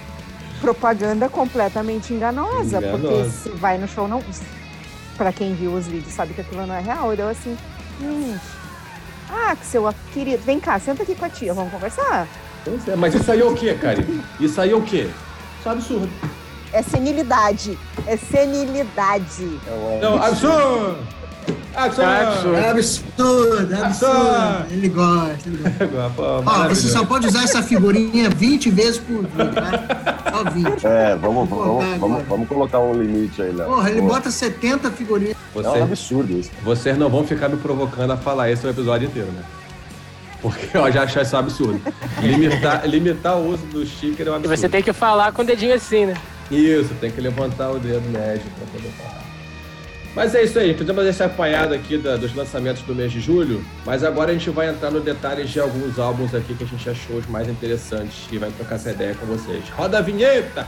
[0.61, 4.23] propaganda completamente enganosa, enganosa, porque se vai no show não.
[5.17, 7.11] Pra quem viu os vídeos sabe que aquilo não é real.
[7.11, 7.57] Eu deu assim,
[7.99, 8.41] gente.
[9.29, 12.27] Ah, que seu querido, vem cá, senta aqui com a tia, vamos conversar.
[12.87, 14.21] É, mas isso aí é o quê, Kari?
[14.39, 15.09] Isso aí é o quê?
[15.59, 16.09] Isso é absurdo.
[16.73, 17.77] É senilidade.
[18.05, 19.59] É senilidade.
[19.67, 20.97] É não, absurdo!
[21.75, 22.55] Absurdo!
[22.55, 24.65] É absurdo, é absurdo.
[24.71, 26.21] Ele gosta, ele gosta.
[26.45, 30.31] Ó, você só pode usar essa figurinha 20 vezes por dia, tá?
[30.31, 30.87] Só 20.
[30.87, 33.67] É, vamos, vamos, vamos, vamos, colocar um limite aí, Léo.
[33.67, 34.13] Porra, ele Porra.
[34.13, 35.35] bota 70 figurinhas.
[35.53, 36.51] Você, é um absurdo isso.
[36.63, 39.43] Vocês não vão ficar me provocando a falar isso o episódio inteiro, né?
[40.45, 41.81] Porque eu já acho isso um absurdo.
[42.21, 44.57] Limitar, limitar o uso do sticker é um absurdo.
[44.57, 46.13] Você tem que falar com o dedinho assim, né?
[46.51, 49.23] Isso, tem que levantar o dedo médio para poder falar.
[50.15, 53.65] Mas é isso aí, fizemos esse apanhado aqui da, dos lançamentos do mês de julho,
[53.85, 56.89] mas agora a gente vai entrar no detalhes de alguns álbuns aqui que a gente
[56.89, 59.67] achou os mais interessantes e vai trocar essa ideia com vocês.
[59.75, 60.67] Roda a vinheta!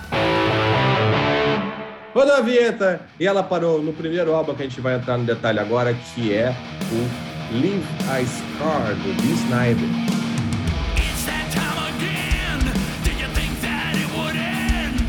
[2.14, 3.00] Roda a vinheta!
[3.18, 6.34] E ela parou no primeiro álbum que a gente vai entrar no detalhe agora, que
[6.34, 6.54] é
[6.92, 9.90] o Leave a Scar, do Dee Snyder.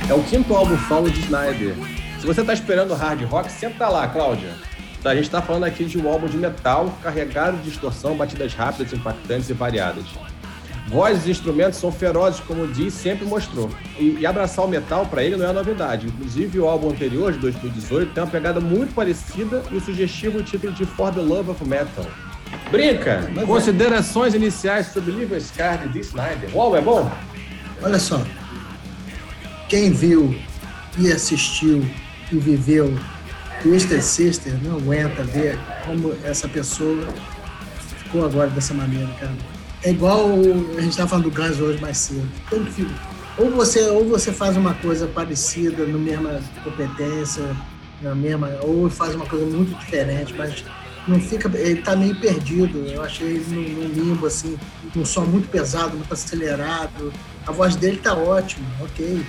[0.08, 1.74] É o quinto álbum solo de Snyder
[2.18, 4.52] se você está esperando hard rock, senta lá, Cláudia.
[5.02, 8.52] Tá, a gente está falando aqui de um álbum de metal carregado de distorção, batidas
[8.54, 10.04] rápidas, impactantes e variadas.
[10.88, 13.70] Vozes e instrumentos são ferozes, como o Dee sempre mostrou.
[13.96, 16.08] E, e abraçar o metal para ele não é novidade.
[16.08, 20.72] Inclusive, o álbum anterior, de 2018, tem uma pegada muito parecida e o sugestivo título
[20.72, 22.04] de For the Love of Metal.
[22.70, 23.30] Brinca!
[23.34, 23.46] Mas é.
[23.46, 24.36] Considerações é.
[24.36, 26.54] iniciais sobre Liver Scar de Snyder.
[26.54, 27.10] Uau, é bom?
[27.82, 28.22] Olha só.
[29.68, 30.38] Quem viu
[30.98, 31.84] e assistiu
[32.32, 32.98] e viveu
[33.62, 37.06] Twister Sister não aguenta ver como essa pessoa
[38.04, 39.32] ficou agora dessa maneira, cara.
[39.82, 40.30] É igual
[40.76, 42.28] a gente estava falando do Guns hoje mais cedo.
[42.50, 42.86] Tem que,
[43.36, 47.44] ou você ou você faz uma coisa parecida, na mesma competência,
[48.02, 50.64] na mesma, ou faz uma coisa muito diferente, mas
[51.08, 52.86] não fica, ele tá meio perdido.
[52.86, 54.58] Eu achei ele num, num limbo, assim,
[54.94, 57.12] um som muito pesado, muito acelerado.
[57.46, 59.24] A voz dele tá ótima, ok.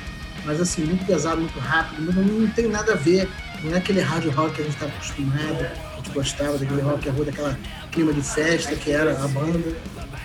[0.45, 3.29] Mas assim, muito pesado, muito rápido, não, não tem nada a ver.
[3.63, 7.09] Não é aquele hard rock que a gente tá acostumado, a gente gostava daquele rock
[7.09, 7.59] and daquela
[7.91, 9.75] clima de festa que era a banda.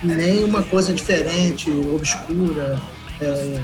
[0.01, 2.79] Nem uma coisa diferente, obscura,
[3.19, 3.61] é,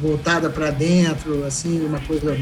[0.00, 2.36] voltada para dentro, assim, uma coisa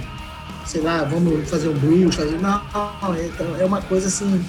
[0.67, 2.39] sei lá, vamos fazer um blues, fazer.
[2.41, 2.63] Não,
[3.03, 4.45] não, é uma coisa assim,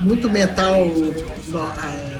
[0.00, 2.18] muito metal é,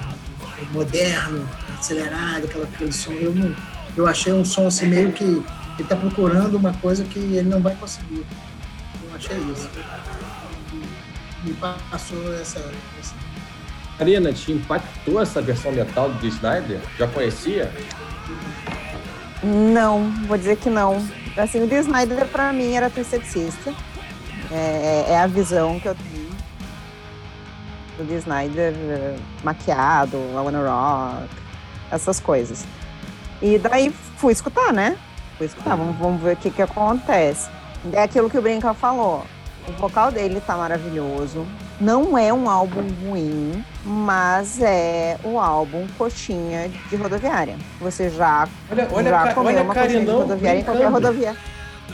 [0.73, 3.13] moderno, acelerado, aquela, aquele som.
[3.13, 3.55] Eu, não,
[3.97, 5.45] eu achei um som assim meio que ele
[5.81, 8.25] está procurando uma coisa que ele não vai conseguir.
[9.09, 9.69] Eu achei isso.
[11.45, 12.59] Me passou essa.
[12.99, 13.15] essa...
[13.99, 16.81] Arena, te impactou essa versão metal do Snyder?
[16.99, 17.73] Já conhecia?
[19.43, 21.05] Não, vou dizer que não.
[21.39, 23.73] Assim, o The Snyder pra mim era Twisted Sister.
[24.51, 26.29] É, é, a visão que eu tenho
[27.99, 31.29] do The Snyder uh, maquiado, I Wanna Rock,
[31.91, 32.65] essas coisas.
[33.43, 34.97] E daí fui escutar, né?
[35.37, 37.51] Fui escutar, vamos, vamos ver o que que acontece.
[37.93, 39.25] É aquilo que o Brinca falou.
[39.69, 41.47] O vocal dele tá maravilhoso.
[41.81, 47.57] Não é um álbum ruim, mas é o álbum coxinha de rodoviária.
[47.81, 50.59] Você já, olha, olha, já comeu olha uma coxinha de rodoviária brincando.
[50.59, 51.41] em qualquer rodoviária.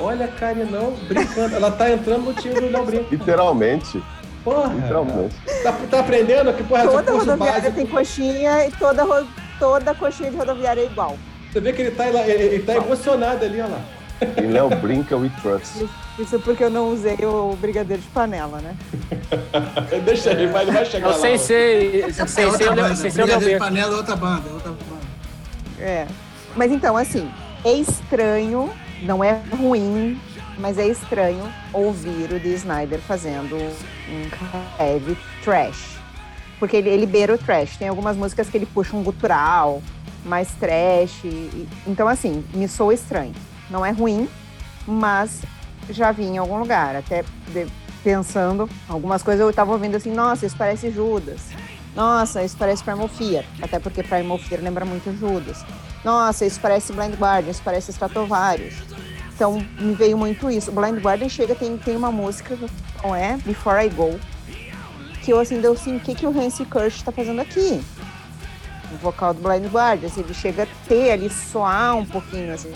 [0.00, 1.54] Olha a Carinão brincando.
[1.54, 3.06] Ela tá entrando no time do Léo Brinco.
[3.14, 4.02] Literalmente.
[4.42, 4.74] Porra.
[4.74, 5.36] Literalmente.
[5.62, 7.72] Tá, tá aprendendo que porra Toda rodoviária básico.
[7.76, 9.04] tem coxinha e toda,
[9.60, 11.16] toda coxinha de rodoviária é igual.
[11.52, 13.80] Você vê que ele tá, ele, ele tá emocionado ali, olha lá.
[14.42, 15.86] Em Léo Brinca We Trust.
[16.18, 18.76] Isso porque eu não usei o brigadeiro de panela, né?
[20.04, 21.18] Deixa ele, vai, ele vai chegar lá.
[21.18, 22.72] Sem ser, sem ser,
[23.12, 25.04] brigadeiro de panela é outra banda, outra banda.
[25.78, 26.06] É.
[26.54, 27.28] Mas então, assim,
[27.64, 28.70] é estranho,
[29.02, 30.20] não é ruim,
[30.56, 35.98] mas é estranho ouvir o Dee Snyder fazendo um heavy trash.
[36.60, 37.76] Porque ele, ele beira o trash.
[37.76, 39.82] Tem algumas músicas que ele puxa um gutural,
[40.24, 41.24] mais trash.
[41.24, 43.34] E, então, assim, me soa estranho.
[43.68, 44.28] Não é ruim,
[44.86, 45.42] mas
[45.90, 46.96] já vi em algum lugar.
[46.96, 47.66] Até de,
[48.02, 51.40] pensando, algumas coisas eu estava ouvindo assim, nossa, isso parece Judas.
[51.96, 53.44] Nossa, isso parece Primal Fear.
[53.62, 55.64] Até porque Primal Fear lembra muito Judas.
[56.04, 58.74] Nossa, isso parece Blind Guardian, isso parece Stratovarius.
[59.34, 60.70] Então, me veio muito isso.
[60.70, 62.56] Blind Guardian chega, tem, tem uma música,
[63.02, 63.36] não é?
[63.38, 64.18] Before I Go.
[65.22, 67.82] Que eu assim, deu assim, o que, que o Hansi Kirsch está fazendo aqui?
[68.92, 72.72] O vocal do Blind Guardian, assim, ele chega a ter ali, soar um pouquinho, assim.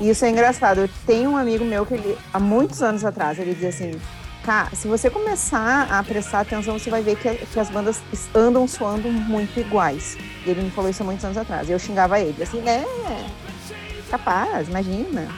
[0.00, 0.80] Isso é engraçado.
[0.80, 3.92] Eu tenho um amigo meu que ele, há muitos anos atrás, ele dizia assim:
[4.42, 8.00] Cara, se você começar a prestar atenção, você vai ver que, que, as bandas
[8.34, 10.16] andam soando muito iguais.
[10.46, 11.68] E ele me falou isso há muitos anos atrás.
[11.68, 12.84] E eu xingava ele, assim, é,
[14.10, 15.28] capaz, imagina.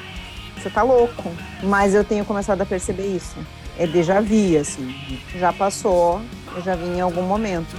[0.57, 1.33] Você tá louco.
[1.65, 3.37] Mas eu tenho começado a perceber isso.
[3.77, 4.95] É déjà vu, assim.
[5.35, 6.23] Já passou,
[6.55, 7.77] eu já vi em algum momento.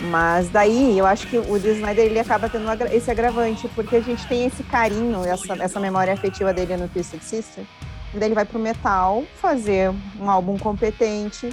[0.00, 4.00] Mas daí eu acho que o Dee Snyder ele acaba tendo esse agravante, porque a
[4.00, 7.64] gente tem esse carinho, essa, essa memória afetiva dele no Twisted Sister.
[8.12, 11.50] E daí ele vai pro metal fazer um álbum competente,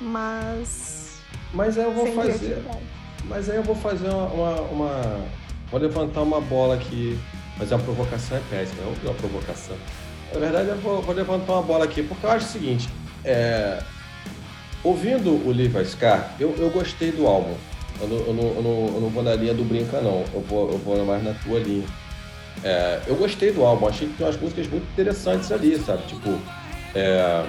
[0.00, 1.18] mas.
[1.52, 2.64] Mas aí eu vou fazer.
[3.24, 5.24] Mas aí eu vou fazer uma, uma, uma,
[5.70, 7.18] Vou levantar uma bola aqui.
[7.58, 9.76] Mas a provocação é péssima, é uma provocação.
[10.32, 12.88] Na verdade, eu vou, vou, levantar uma bola aqui, porque eu acho o seguinte.
[13.24, 13.82] É...
[14.82, 17.54] Ouvindo o Levi Scar, eu, eu gostei do álbum.
[18.02, 20.24] Eu não, eu, não, eu, não, eu não vou na linha do Brinca, não.
[20.34, 21.84] Eu vou, eu vou mais na tua linha.
[22.64, 26.02] É, eu gostei do álbum, achei que tem umas músicas muito interessantes ali, sabe?
[26.06, 26.38] Tipo,
[26.94, 27.44] é,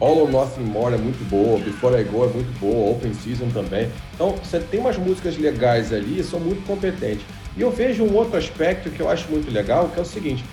[0.00, 3.48] All or Nothing More é muito boa, Before I Go é muito boa, Open Season
[3.50, 3.90] também.
[4.14, 7.24] Então, você tem umas músicas legais ali, são muito competentes.
[7.56, 10.44] E eu vejo um outro aspecto que eu acho muito legal, que é o seguinte: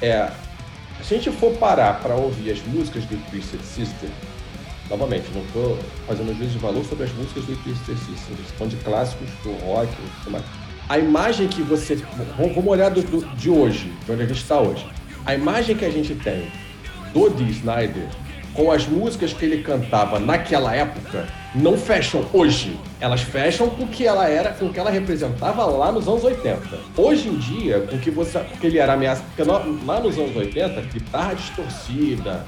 [0.00, 0.30] é,
[1.02, 4.08] se a gente for parar para ouvir as músicas do Twisted Sister,
[4.88, 8.76] novamente, não estou fazendo juízo de valor sobre as músicas do Twisted Sister, são de
[8.76, 9.88] clássicos do rock,
[10.88, 11.96] a imagem que você.
[12.36, 14.86] Vamos olhar do, do, de hoje, de onde a gente está hoje.
[15.24, 16.46] A imagem que a gente tem
[17.12, 18.06] do Dee Snyder
[18.52, 22.78] com as músicas que ele cantava naquela época não fecham hoje.
[23.00, 26.22] Elas fecham com o que ela era, com o que ela representava lá nos anos
[26.22, 26.60] 80.
[26.96, 28.38] Hoje em dia, com que você.
[28.40, 29.22] Porque ele era ameaça.
[29.22, 32.44] Porque lá nos anos 80, guitarra distorcida,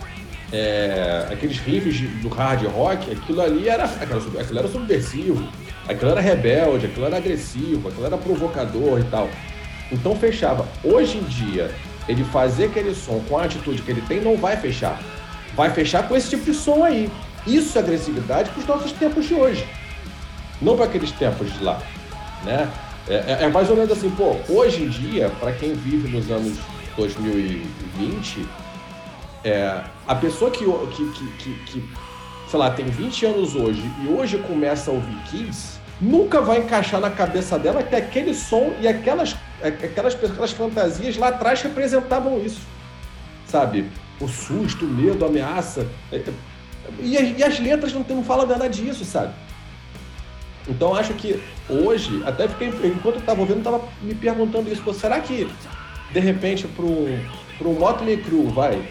[0.53, 3.85] é, aqueles riffs do hard rock, aquilo ali era.
[3.85, 5.49] Aquilo, era subversivo,
[5.89, 9.29] aquilo era rebelde, aquilo era agressivo, aquilo era provocador e tal.
[9.91, 10.67] Então fechava.
[10.85, 11.71] Hoje em dia,
[12.09, 15.01] ele fazer aquele som com a atitude que ele tem não vai fechar.
[15.55, 17.11] Vai fechar com esse tipo de som aí.
[17.47, 19.67] Isso é agressividade para os nossos tempos de hoje.
[20.61, 21.81] Não para aqueles tempos de lá.
[22.45, 22.69] Né?
[23.09, 26.31] É, é, é mais ou menos assim, pô, hoje em dia, para quem vive nos
[26.31, 26.59] anos
[26.97, 28.47] 2020,
[29.45, 31.88] é, a pessoa que, que, que, que
[32.49, 37.01] sei lá, tem 20 anos hoje e hoje começa a ouvir Kiss, nunca vai encaixar
[37.01, 42.61] na cabeça dela que aquele som e aquelas, aquelas, aquelas fantasias lá atrás representavam isso,
[43.47, 43.90] sabe?
[44.21, 45.87] O susto, o medo, a ameaça.
[46.12, 46.33] É, é,
[47.01, 49.35] e, e as letras não, não falam nada disso, sabe?
[50.69, 55.21] Então acho que hoje, até fiquei, enquanto eu estava ouvindo, estava me perguntando isso, será
[55.21, 55.49] que
[56.12, 58.83] de repente para um Motley Crue, vai,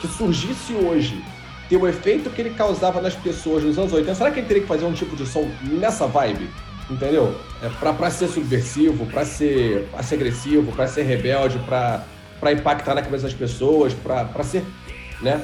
[0.00, 1.22] que surgisse hoje,
[1.68, 4.62] ter o efeito que ele causava nas pessoas nos anos 80, será que ele teria
[4.62, 6.48] que fazer um tipo de som nessa vibe?
[6.90, 7.34] Entendeu?
[7.62, 12.04] É pra, pra ser subversivo, pra ser, pra ser agressivo, pra ser rebelde, pra,
[12.40, 14.64] pra impactar na cabeça das pessoas, pra, pra ser.
[15.22, 15.40] né?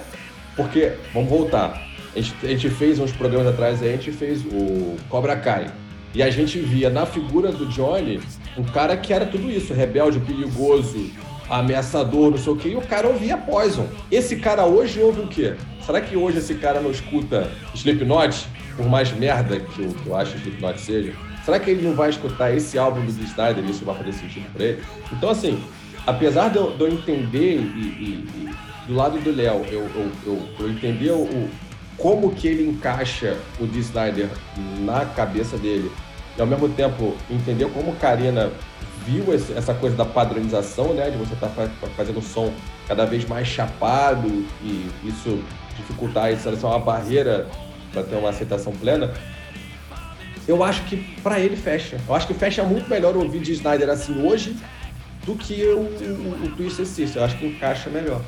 [0.57, 1.81] Porque, vamos voltar.
[2.14, 5.71] A gente, a gente fez uns programas atrás, a gente fez o Cobra Kai.
[6.14, 8.21] E a gente via na figura do Johnny
[8.57, 11.11] um cara que era tudo isso, rebelde, perigoso,
[11.49, 13.87] ameaçador, não sei o quê, e o cara ouvia Poison.
[14.11, 15.55] Esse cara hoje ouve o quê?
[15.85, 20.17] Será que hoje esse cara não escuta Slipknot, por mais merda que eu, que eu
[20.17, 21.13] acho que Slipknot seja?
[21.45, 24.53] Será que ele não vai escutar esse álbum do Snyder e isso vai fazer sentido
[24.53, 24.83] para ele?
[25.13, 25.63] Então, assim,
[26.05, 28.51] apesar de eu, de eu entender e, e, e,
[28.89, 29.89] do lado do Léo, eu,
[30.25, 31.49] eu, eu, entender o,
[31.97, 33.79] como que ele encaixa o D.
[33.79, 34.29] Snyder
[34.81, 35.91] na cabeça dele
[36.37, 38.51] e ao mesmo tempo entender como Karina
[39.07, 42.53] viu essa coisa da padronização, né, de você estar tá fazendo som
[42.88, 44.27] cada vez mais chapado
[44.62, 45.42] e isso
[45.77, 47.47] dificultar isso, é uma barreira
[47.92, 49.12] para ter uma aceitação plena.
[50.49, 52.01] Eu acho que para ele fecha.
[52.07, 54.57] Eu acho que fecha muito melhor ouvir de Snyder assim hoje
[55.25, 57.21] do que o, o, o Twisted Sister.
[57.21, 58.23] Eu acho que encaixa melhor.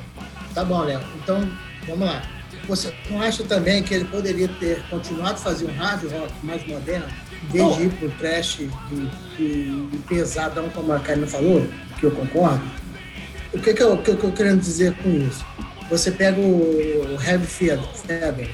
[0.53, 0.99] Tá bom, Léo.
[1.21, 1.49] Então,
[1.87, 2.21] vamos lá.
[2.67, 6.67] Você não acha também que ele poderia ter continuado a fazer um hard rock mais
[6.67, 7.07] moderno,
[7.43, 8.59] em vez de ir pro trash
[9.39, 11.67] e, pesadão, como a Karina falou,
[11.99, 12.63] que eu concordo?
[13.53, 15.45] O que, que, eu, que, que eu querendo dizer com isso?
[15.89, 18.49] Você pega o Heavy Feather,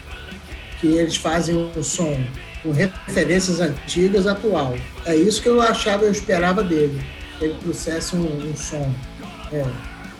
[0.79, 2.17] que eles fazem um som
[2.63, 4.75] com referências antigas atual.
[5.05, 7.01] É isso que eu achava, eu esperava dele.
[7.41, 8.93] Ele trouxesse um, um som
[9.51, 9.65] é,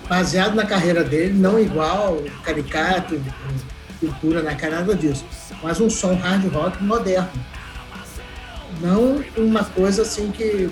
[0.09, 3.19] baseado na carreira dele, não igual, caricato,
[3.99, 5.25] cultura na cara, nada disso.
[5.63, 7.29] Mas um som hard rock moderno.
[8.81, 10.69] Não uma coisa assim que.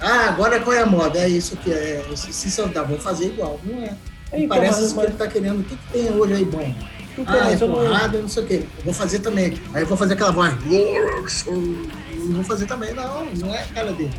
[0.00, 1.18] Ah, agora qual é a moda?
[1.18, 2.04] É isso que é.
[2.14, 3.60] Se, se dá, vou fazer igual.
[3.64, 3.94] Não é.
[4.32, 5.60] é Parece mas, que ele está querendo.
[5.60, 6.74] O que, que, tem hoje aí bom?
[7.18, 8.62] Então, ah, é porrada, não sei o quê.
[8.78, 9.58] Eu vou fazer também.
[9.72, 10.52] Aí eu vou fazer aquela voz.
[11.46, 13.24] Não vou fazer também, não.
[13.24, 14.12] Não é a cara dele.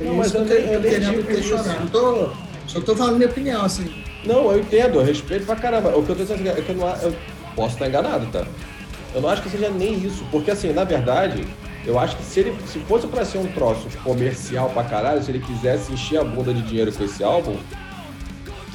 [0.00, 1.80] Não, mas eu, eu, eu querendo questionar.
[1.80, 2.30] Não tô,
[2.66, 4.04] só estou falando minha opinião, assim.
[4.24, 5.96] Não, eu entendo, eu respeito pra caramba.
[5.96, 7.14] O que eu tô dizendo é que eu não, eu,
[7.56, 8.46] Posso estar enganado, tá?
[9.14, 11.46] Eu não acho que seja nem isso, porque assim, na verdade,
[11.86, 15.30] eu acho que se ele se fosse para ser um troço comercial pra caralho, se
[15.30, 17.56] ele quisesse encher a bunda de dinheiro com esse álbum,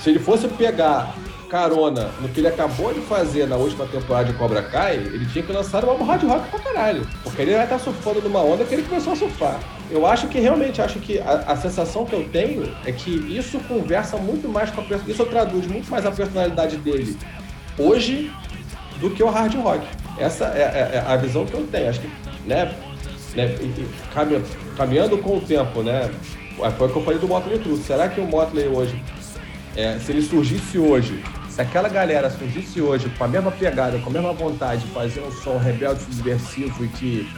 [0.02, 1.13] se ele fosse pegar
[1.50, 5.43] carona no que ele acabou de fazer na última temporada de Cobra Kai, ele tinha
[5.43, 7.06] que lançar um álbum hard rock pra caralho.
[7.24, 9.60] Porque ele vai estar surfando numa onda que ele começou a surfar.
[9.89, 13.60] Eu acho que realmente, acho que a, a sensação que eu tenho é que isso
[13.67, 17.17] conversa muito mais com a isso traduz muito mais a personalidade dele
[17.78, 18.32] hoje
[19.02, 19.86] do que o hard rock.
[20.17, 21.89] Essa é, é, é a visão que eu tenho.
[21.89, 22.10] Acho que,
[22.45, 22.74] né,
[23.36, 23.56] né
[24.76, 26.12] caminhando com o tempo, né,
[26.78, 27.78] foi o que eu falei do Motley Crue.
[27.78, 29.02] Será que o Motley hoje,
[29.76, 34.10] é, se ele surgisse hoje, se aquela galera surgisse hoje com a mesma pegada, com
[34.10, 37.30] a mesma vontade de fazer um som rebelde, subversivo e que,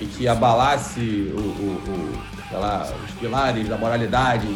[0.00, 1.00] e que abalasse
[1.34, 4.46] o, o, o lá, os pilares da moralidade,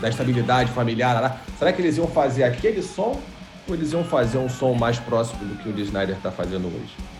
[0.00, 3.20] da estabilidade familiar, será que eles iam fazer aquele som
[3.68, 6.66] ou eles iam fazer um som mais próximo do que o de Snyder está fazendo
[6.66, 7.11] hoje?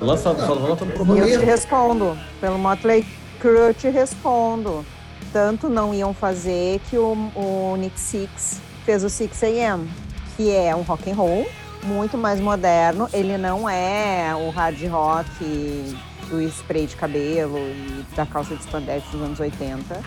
[0.00, 1.28] Só lançando proposição.
[1.28, 2.18] Eu te respondo.
[2.40, 3.06] Pelo Motley
[3.38, 4.84] Crue eu te respondo.
[5.32, 9.88] Tanto não iam fazer que o, o Nick Six fez o 6 AM,
[10.36, 11.46] que é um rock and roll
[11.84, 13.08] muito mais moderno.
[13.12, 15.96] Ele não é o hard rock
[16.28, 19.94] do spray de cabelo e da calça de spandex dos anos 80.
[19.94, 20.02] Uh,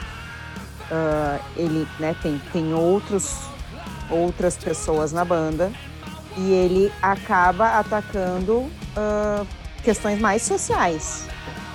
[0.91, 3.37] ah, ele né, tem, tem outros
[4.09, 5.71] outras pessoas na banda
[6.37, 9.47] e ele acaba atacando uh,
[9.83, 11.27] questões mais sociais.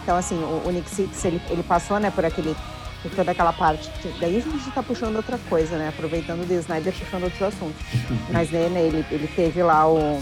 [0.03, 2.57] Então, assim, o, o Nick Six, ele, ele passou, né, por aquele
[3.03, 3.91] por toda aquela parte.
[4.21, 5.89] Daí a gente está puxando outra coisa, né?
[5.89, 7.81] Aproveitando o Snyder puxando outros assuntos.
[8.31, 10.21] Mas né, ele, ele teve lá o,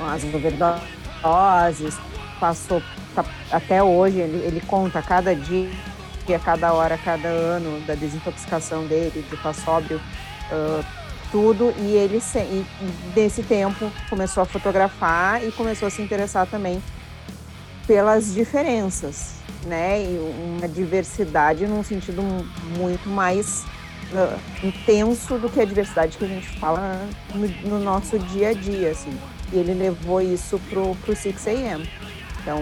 [0.00, 1.98] as overdoses,
[2.38, 2.82] passou
[3.14, 5.70] tá, até hoje, ele, ele conta cada dia,
[6.44, 10.00] cada hora, cada ano da desintoxicação dele, de estar sóbrio.
[10.50, 11.01] Uh,
[11.32, 12.64] tudo e ele e
[13.14, 16.80] desse tempo começou a fotografar e começou a se interessar também
[17.86, 20.02] pelas diferenças, né?
[20.02, 20.18] E
[20.58, 22.22] uma diversidade num sentido
[22.78, 23.64] muito mais
[24.12, 27.00] uh, intenso do que a diversidade que a gente fala
[27.34, 29.18] no, no, nosso dia a dia, assim.
[29.52, 31.88] E ele levou isso pro, pro 6 AM.
[32.40, 32.58] Então,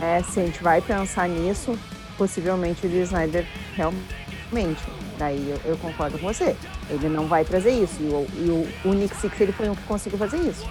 [0.00, 1.78] é, se a gente vai pensar nisso,
[2.16, 4.82] possivelmente o Snyder realmente.
[5.18, 6.56] Daí eu, eu, concordo com você.
[6.90, 7.96] Ele não vai trazer isso.
[8.00, 10.68] E o, e o, o Nick Six ele foi um que conseguiu fazer isso.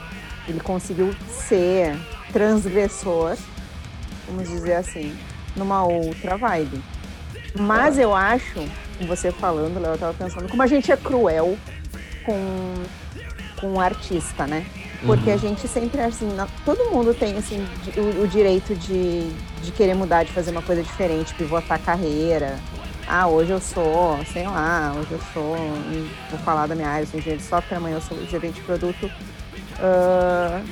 [0.47, 1.97] Ele conseguiu ser
[2.31, 3.35] transgressor,
[4.27, 5.15] vamos dizer assim,
[5.55, 6.81] numa outra vibe.
[7.57, 8.59] Mas eu acho,
[8.99, 11.57] com você falando, Léo, eu tava pensando, como a gente é cruel
[12.25, 12.83] com,
[13.59, 14.65] com o artista, né?
[15.05, 15.35] Porque uhum.
[15.35, 16.29] a gente sempre, assim,
[16.63, 17.65] todo mundo tem, assim,
[17.97, 19.29] o, o, direito de,
[19.61, 22.59] de querer mudar, de fazer uma coisa diferente, pivotar a carreira.
[23.07, 25.55] Ah, hoje eu sou, sei lá, hoje eu sou,
[26.29, 29.05] vou falar da minha área, sou engenheiro de software, amanhã eu sou gerente de produto.
[29.05, 30.65] Uh,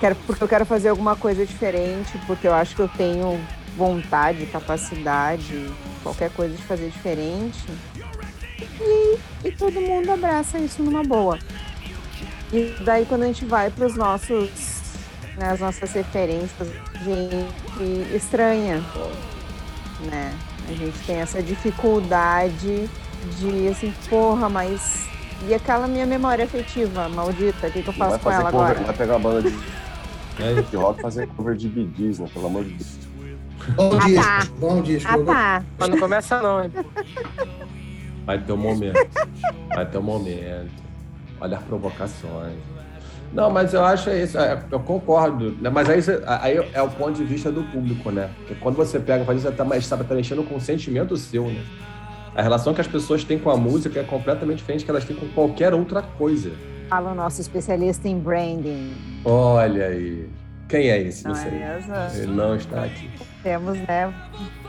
[0.00, 3.40] quero, porque eu quero fazer alguma coisa diferente, porque eu acho que eu tenho
[3.76, 5.70] vontade, capacidade,
[6.02, 7.64] qualquer coisa de fazer diferente.
[8.80, 11.38] E, e todo mundo abraça isso numa boa.
[12.52, 14.50] E daí quando a gente vai para os nossos,
[15.36, 16.68] né, as nossas referências,
[17.04, 18.82] gente estranha,
[20.10, 20.36] né?
[20.70, 22.88] A gente tem essa dificuldade
[23.38, 25.08] de assim, porra, mas
[25.48, 28.84] e aquela minha memória afetiva maldita, o que, que eu faço com ela cover, agora?
[28.84, 29.58] Vai pegar a banda de,
[30.40, 32.28] é, de rock e fazer cover de Bee né?
[32.32, 33.10] Pelo amor de Deus.
[33.74, 34.46] Bom ah, disco, tá.
[34.58, 35.10] bom disco.
[35.10, 35.64] Ah, tá.
[35.78, 36.72] Mas não começa não, hein?
[38.24, 39.08] Vai ter um momento.
[39.74, 40.70] Vai ter um momento.
[41.40, 42.58] Olha as provocações.
[43.32, 45.52] Não, mas eu acho isso, é, eu concordo.
[45.60, 45.70] Né?
[45.70, 48.28] Mas aí, aí é o ponto de vista do público, né?
[48.38, 51.46] Porque quando você pega e faz isso, você está tá mexendo com o sentimento seu,
[51.46, 51.64] né?
[52.34, 55.16] A relação que as pessoas têm com a música é completamente diferente que elas têm
[55.16, 56.52] com qualquer outra coisa.
[56.88, 58.92] Fala o nosso especialista em branding.
[59.24, 60.28] Olha aí.
[60.68, 61.24] Quem é esse?
[61.24, 61.50] Não, sei.
[62.14, 63.10] Ele não está aqui.
[63.42, 64.14] Temos, né?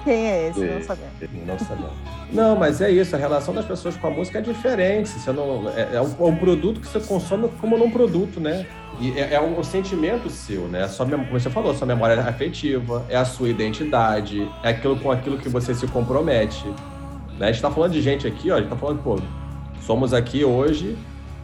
[0.04, 0.60] Quem é esse?
[0.60, 1.14] Não sabemos.
[1.46, 1.92] Não sabemos.
[2.32, 3.16] Não, mas é isso.
[3.16, 5.10] A relação das pessoas com a música é diferente.
[5.10, 8.66] Você não, é, é, um, é um produto que você consome como não produto, né?
[9.00, 10.88] E é, é um, sentimento seu, né?
[10.88, 15.38] Só, como você falou, sua memória afetiva, é a sua identidade, é aquilo com aquilo
[15.38, 16.68] que você se compromete.
[17.38, 17.46] Né?
[17.46, 19.20] A gente está falando de gente aqui, ó, a gente está falando, pô,
[19.82, 20.98] somos aqui hoje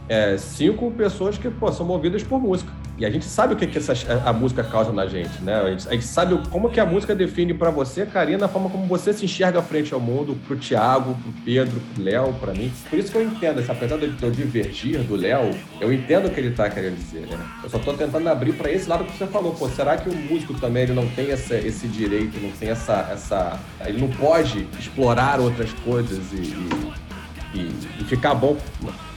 [0.08, 2.72] é, cinco pessoas que pô, são movidas por música.
[2.98, 3.94] E a gente sabe o que, que essa,
[4.24, 5.54] a, música causa na gente, né?
[5.54, 8.68] A gente, a gente sabe como que a música define para você, Karina, a forma
[8.68, 12.72] como você se enxerga frente ao mundo, pro Thiago, pro Pedro, pro Léo, para mim.
[12.90, 16.40] Por isso que eu entendo, apesar de eu divergir do Léo, eu entendo o que
[16.40, 17.38] ele tá querendo dizer, né?
[17.62, 19.54] Eu só tô tentando abrir para esse lado que você falou.
[19.54, 23.08] Pô, será que o músico também ele não tem essa, esse direito, não tem essa,
[23.12, 23.60] essa...
[23.86, 27.07] Ele não pode explorar outras coisas e, e
[27.54, 27.70] e,
[28.00, 28.56] e ficar bom.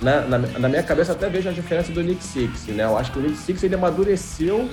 [0.02, 2.84] Na, na, na, minha cabeça, até vejo a diferença do Nick Six, né?
[2.84, 4.70] Eu acho que o Nick Six ele amadureceu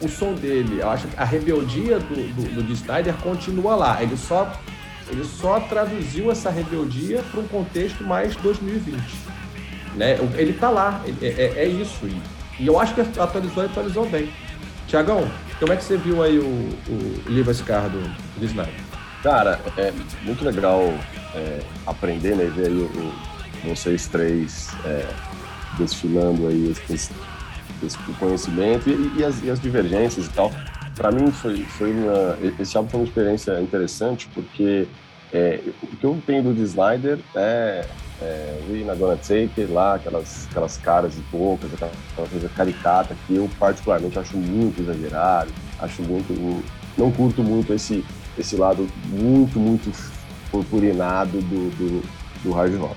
[0.00, 0.80] o som dele.
[0.80, 4.02] Eu acho que a rebeldia do, do, do Snyder continua lá.
[4.02, 4.52] Ele só,
[5.08, 9.00] ele só traduziu essa rebeldia para um contexto mais 2020.
[9.96, 10.18] Né?
[10.36, 12.06] Ele tá lá, é, é, é isso.
[12.06, 14.30] E, e, eu acho que atualizou atualizou bem.
[14.86, 15.28] Tiagão,
[15.58, 18.00] como é que você viu aí o, o Liva Scar do,
[18.38, 18.74] do Snyder?
[19.22, 19.92] Cara, é
[20.24, 20.92] muito legal
[21.34, 22.44] é, aprender, né?
[22.44, 23.12] Ver aí o,
[23.68, 25.08] vocês três é,
[25.78, 27.12] desfilando aí esse,
[27.84, 30.52] esse conhecimento e, e, as, e, as, divergências e tal.
[30.94, 34.86] Para mim foi, foi uma, esse álbum foi uma experiência interessante porque
[35.32, 37.86] é, o que eu tenho do Snyder é,
[38.20, 43.48] é Gonna Take lá, aquelas, aquelas caras e bocas, aquela, aquela coisa caricata que eu
[43.58, 46.62] particularmente acho muito exagerado, acho muito,
[46.98, 48.04] não curto muito esse,
[48.38, 49.90] esse lado muito, muito
[50.52, 52.02] purpurinado do, do,
[52.44, 52.96] do hard rock.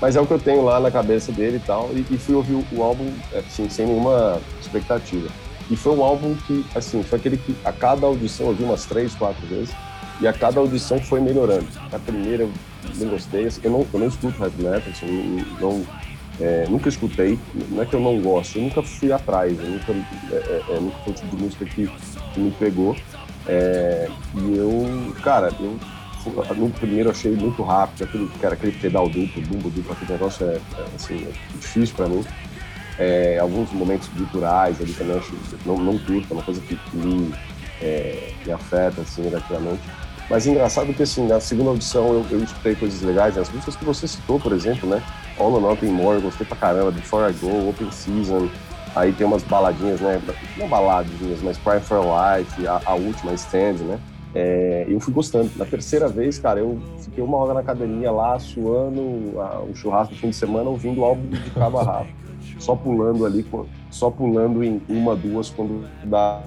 [0.00, 2.34] Mas é o que eu tenho lá na cabeça dele e tal, e, e fui
[2.34, 5.28] ouvir o, álbum assim, sem nenhuma expectativa.
[5.70, 8.84] E foi um álbum que, assim, foi aquele que a cada audição eu ouvi umas
[8.84, 9.74] três, quatro vezes,
[10.20, 11.66] e a cada audição foi melhorando.
[11.92, 12.50] A primeira eu
[12.96, 15.84] não gostei, assim, eu, não, eu não escuto heavy metal, assim, não,
[16.40, 17.38] é, nunca escutei,
[17.70, 20.80] não é que eu não gosto, eu nunca fui atrás, eu nunca, é, é, é
[20.80, 21.90] nunca foi o tipo de música que,
[22.32, 22.96] que me pegou.
[23.46, 25.76] É, e eu, cara, eu
[26.56, 30.54] no primeiro achei muito rápido, aquele, cara, aquele pedal duplo, bumbo duplo, aquele negócio é,
[30.54, 32.24] é, assim, é difícil para mim.
[32.98, 35.32] É, alguns momentos culturais ali também acho,
[35.64, 37.32] não, não curto, é uma coisa que, me,
[37.80, 39.82] é, me afeta assim, negativamente.
[40.28, 43.42] Mas é engraçado que assim, na segunda audição eu, eu escutei coisas legais, né?
[43.42, 45.02] as músicas que você citou, por exemplo, né?
[45.38, 48.50] All or Nothing More, eu gostei pra caramba, Before I Go, Open Season,
[48.94, 50.20] aí tem umas baladinhas, né?
[50.56, 53.98] Não baladinhas, mas Cry for Life, a, a última, Stand, né?
[54.34, 55.50] É, eu fui gostando.
[55.56, 60.14] Na terceira vez, cara, eu fiquei uma hora na academia lá, suando a, o churrasco
[60.14, 62.08] do fim de semana, ouvindo o álbum de cabo a rabo.
[62.58, 63.46] Só pulando ali,
[63.90, 66.42] só pulando em uma, duas, quando dá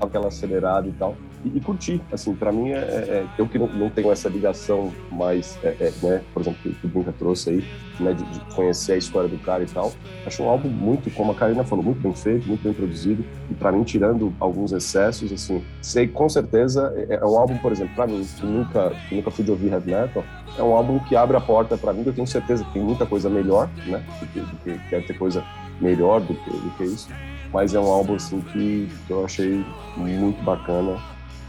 [0.00, 1.16] aquela acelerada e tal.
[1.54, 2.00] E, curtir.
[2.12, 5.92] Assim, para mim, é, é, eu que não, não, tenho essa ligação mais, é, é
[6.02, 7.64] né, por exemplo, que, que o Bunka trouxe aí,
[8.00, 9.92] né, de, de, conhecer a história do cara e tal.
[10.26, 13.24] Acho um álbum muito, como a Karina falou, muito bem feito, muito bem produzido.
[13.50, 17.72] E para mim, tirando alguns excessos, assim, sei com certeza, é, é um álbum, por
[17.72, 20.24] exemplo, para mim, que nunca, que nunca fui de ouvir heavy metal,
[20.58, 23.04] é um álbum que abre a porta para mim, eu tenho certeza que tem muita
[23.06, 25.44] coisa melhor, né, que, que deve ter coisa
[25.80, 27.08] melhor do que, do que isso
[27.52, 29.64] mas é um álbum assim que, que eu achei
[29.96, 31.00] muito bacana,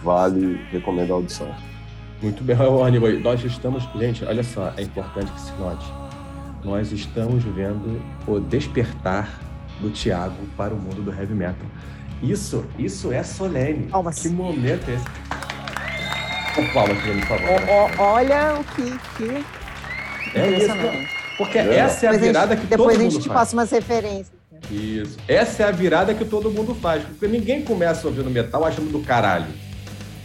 [0.04, 1.54] vale, recomendo a audição.
[2.22, 3.12] Muito bem, Aníbal.
[3.20, 5.86] Nós estamos, gente, olha só, é importante que se note.
[6.64, 9.40] Nós estamos vendo o despertar
[9.80, 11.68] do Thiago para o mundo do heavy metal.
[12.22, 13.88] Isso, isso é solene.
[13.88, 14.20] Palmas.
[14.20, 15.06] Que momento é esse?
[16.74, 17.48] Palmas, por favor.
[17.48, 19.46] O, o, olha o que, que...
[20.38, 20.74] É isso.
[21.38, 21.76] Porque é.
[21.76, 24.32] essa é a virada que todo mundo Depois a gente te passa umas referências.
[24.72, 25.18] Isso.
[25.28, 27.04] Essa é a virada que todo mundo faz.
[27.04, 29.46] Porque ninguém começa ouvindo metal achando do caralho.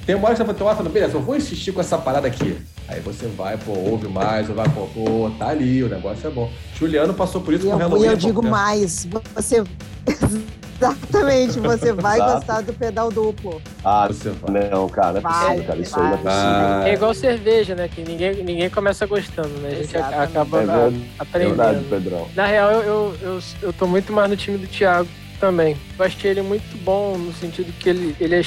[0.05, 2.59] Tem uma hora que você vai falando, beleza, eu vou insistir com essa parada aqui.
[2.89, 6.31] Aí você vai, pô, ouve mais, ou vai, pô, pô, tá ali, o negócio é
[6.31, 6.51] bom.
[6.75, 8.03] Juliano passou por isso e com eu, Halloween.
[8.03, 9.63] E eu digo mais, você
[10.83, 12.33] Exatamente, você vai Exato.
[12.33, 13.63] gostar do pedal duplo.
[13.85, 14.69] Ah, você vai.
[14.69, 15.81] Não, cara, não é possível, cara.
[15.81, 16.83] Isso aí não é possível.
[16.83, 17.89] É igual cerveja, né?
[17.89, 19.69] Que ninguém, ninguém começa gostando, né?
[19.69, 20.37] A gente Exatamente.
[20.37, 21.57] acaba é verdade, aprendendo.
[21.57, 22.29] Verdade, Pedrão.
[22.35, 25.77] Na real, eu, eu, eu, eu tô muito mais no time do Thiago também.
[25.97, 28.43] Eu achei ele muito bom no sentido que ele, ele é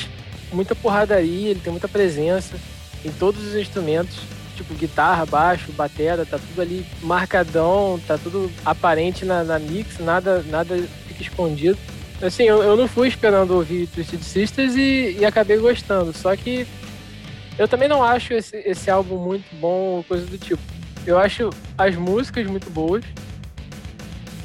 [0.51, 2.55] muita porradaria, ele tem muita presença
[3.03, 4.17] em todos os instrumentos
[4.55, 10.43] tipo guitarra, baixo, batera, tá tudo ali marcadão, tá tudo aparente na, na mix, nada,
[10.47, 10.75] nada
[11.07, 11.77] fica escondido.
[12.21, 16.13] Assim, eu, eu não fui esperando ouvir Twisted Sisters e, e acabei gostando.
[16.13, 16.65] Só que
[17.57, 20.61] eu também não acho esse, esse álbum muito bom ou coisa do tipo.
[21.05, 23.03] Eu acho as músicas muito boas,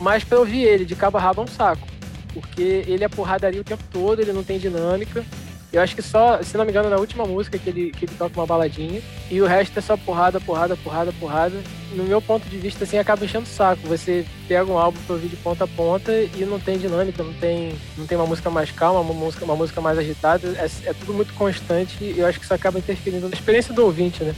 [0.00, 1.88] mas pra ouvir ele de cabo a rabo é um saco.
[2.34, 5.24] Porque ele é porradaria o tempo todo, ele não tem dinâmica.
[5.72, 8.14] Eu acho que só, se não me engano, na última música que ele, que ele
[8.18, 9.00] toca uma baladinha.
[9.30, 11.56] E o resto é só porrada, porrada, porrada, porrada.
[11.92, 13.86] No meu ponto de vista, assim, acaba enchendo o saco.
[13.86, 17.32] Você pega um álbum pra ouvir de ponta a ponta e não tem dinâmica, não
[17.34, 20.48] tem, não tem uma música mais calma, uma música, uma música mais agitada.
[20.58, 23.84] É, é tudo muito constante e eu acho que isso acaba interferindo na experiência do
[23.84, 24.34] ouvinte, né?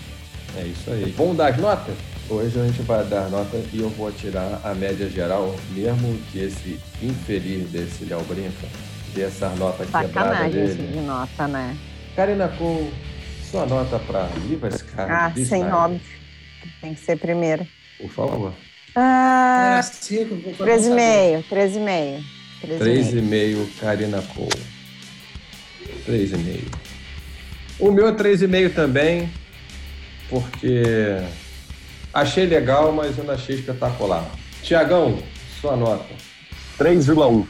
[0.59, 1.15] É isso aí.
[1.17, 1.95] Vamos dar as notas?
[2.29, 6.41] Hoje a gente vai dar nota e eu vou tirar a média geral, mesmo que
[6.41, 8.69] esse infeliz desse Léo Brinca
[9.15, 10.75] ter essa nota quebrada dele.
[10.75, 11.77] de nota, né?
[12.17, 12.93] Karina Cole,
[13.51, 15.27] sua nota para Livas, cara?
[15.27, 16.01] Ah, sem nome.
[16.81, 17.67] Tem que ser primeiro.
[17.99, 18.53] Por favor.
[18.95, 21.45] Ah, 3,5.
[21.49, 22.23] 3,5.
[22.63, 24.63] 3,5, Karina Cole.
[26.07, 26.79] 3,5.
[27.79, 29.31] O meu é 3,5 também,
[30.29, 31.23] porque
[32.13, 34.31] achei legal, mas eu não achei espetacular.
[34.63, 35.19] Tiagão,
[35.61, 36.15] sua nota.
[36.79, 37.47] 3,1.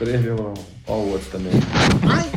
[0.00, 0.71] 3,1.
[0.84, 1.52] Qual o outro também?
[2.00, 2.30] Vai,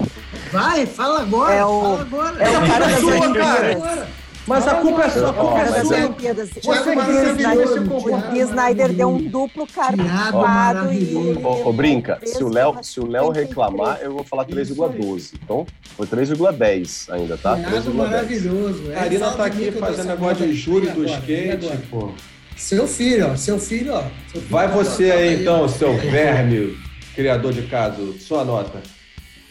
[0.51, 1.53] vai, fala agora.
[1.53, 2.43] É o, fala agora.
[2.43, 4.07] É o cara das Olimpíadas.
[4.47, 5.83] Mas a culpa é sua, a culpa é sua.
[5.83, 11.39] Você o Dee Snyder deu um duplo carpado e...
[11.43, 15.33] Ô, Brinca, se o Léo se o Léo reclamar, eu vou falar 3,12.
[15.43, 15.65] Então,
[15.97, 17.57] foi 3,10 ainda, tá?
[17.57, 17.93] 3,10.
[17.93, 18.83] maravilhoso.
[18.95, 22.11] A Arina tá aqui fazendo negócio de júri do skate, pô.
[22.55, 23.35] Seu filho, ó.
[23.35, 24.03] Seu filho, ó.
[24.47, 26.77] Vai você aí, então, seu verme
[27.15, 28.81] criador de caso, sua nota.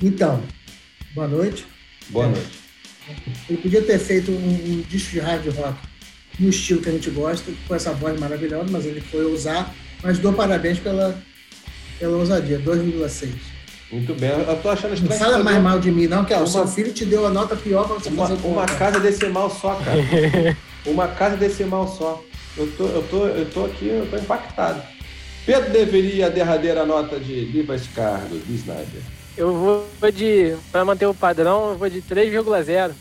[0.02, 0.42] Então,
[1.14, 1.66] boa noite.
[2.10, 2.64] Boa é, noite.
[3.48, 5.78] Ele podia ter feito um, um, disco de hard rock
[6.38, 9.74] no estilo que a gente gosta, com essa voz maravilhosa, mas ele foi usar.
[10.02, 11.18] Mas dou parabéns pela,
[11.98, 13.30] pela ousadia, 2,6.
[13.90, 15.20] Muito bem, eu tô achando estranho.
[15.20, 16.44] Não fala mais mal de mim, não, que ó, uma...
[16.44, 19.48] o seu filho te deu a nota pior para você uma, fazer Uma casa decimal
[19.48, 20.56] só, cara.
[20.84, 22.22] uma casa decimal só.
[22.56, 24.82] Eu tô, eu tô, eu tô aqui, eu tô impactado.
[25.46, 29.02] Pedro deveria a derradeira nota de Liva Cargo, de Snyder.
[29.36, 32.92] Eu vou de, para manter o padrão, eu vou de 3,0.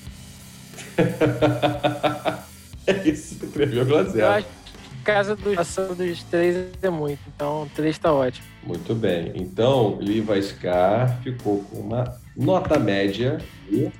[2.87, 4.15] é isso, 3,0.
[4.15, 4.63] Eu acho que
[5.03, 8.45] casa do ação dos três é muito, então 3 está ótimo.
[8.63, 13.37] Muito bem, então Liva Scar ficou com uma nota média
[13.69, 13.91] de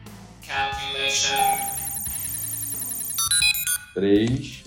[3.93, 4.63] 3,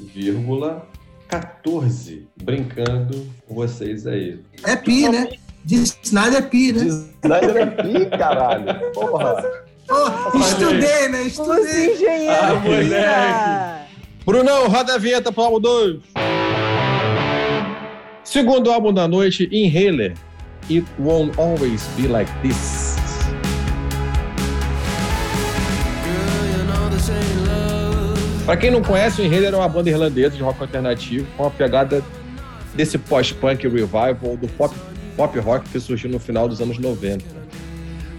[1.28, 4.40] 14 brincando com vocês aí.
[4.64, 5.28] É pi, né?
[5.64, 6.84] De Snyder é pi, né?
[6.84, 8.92] De Snyder é pi, caralho.
[8.92, 9.42] Porra.
[9.88, 11.22] Oh, estudei, né?
[11.24, 11.60] Estudei.
[11.60, 12.38] Os engenheiros.
[12.38, 13.86] Ah, moleque.
[14.24, 16.00] Brunão, roda a vinheta pro álbum 2.
[18.24, 20.14] Segundo álbum da noite, Inhaler.
[20.68, 22.85] It Won't Always Be Like This.
[28.46, 31.50] Para quem não conhece, o Inhaler é uma banda irlandesa de rock alternativo com uma
[31.50, 32.00] pegada
[32.76, 34.72] desse post-punk revival do pop,
[35.16, 37.24] pop rock que surgiu no final dos anos 90.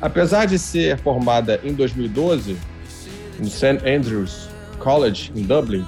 [0.01, 2.57] Apesar de ser formada em 2012,
[3.39, 3.80] no St.
[3.86, 4.49] Andrews
[4.80, 5.86] College, em Dublin,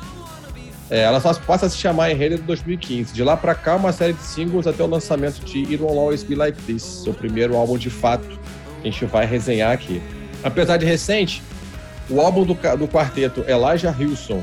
[0.89, 3.13] é, ela só passa a se chamar Inhaler em 2015.
[3.13, 6.23] De lá para cá, uma série de singles até o lançamento de It Won't Always
[6.23, 8.25] Be Like This, seu primeiro álbum de fato,
[8.81, 10.01] que a gente vai resenhar aqui.
[10.41, 11.43] Apesar de recente,
[12.09, 14.41] o álbum do, do quarteto Elijah Hilson,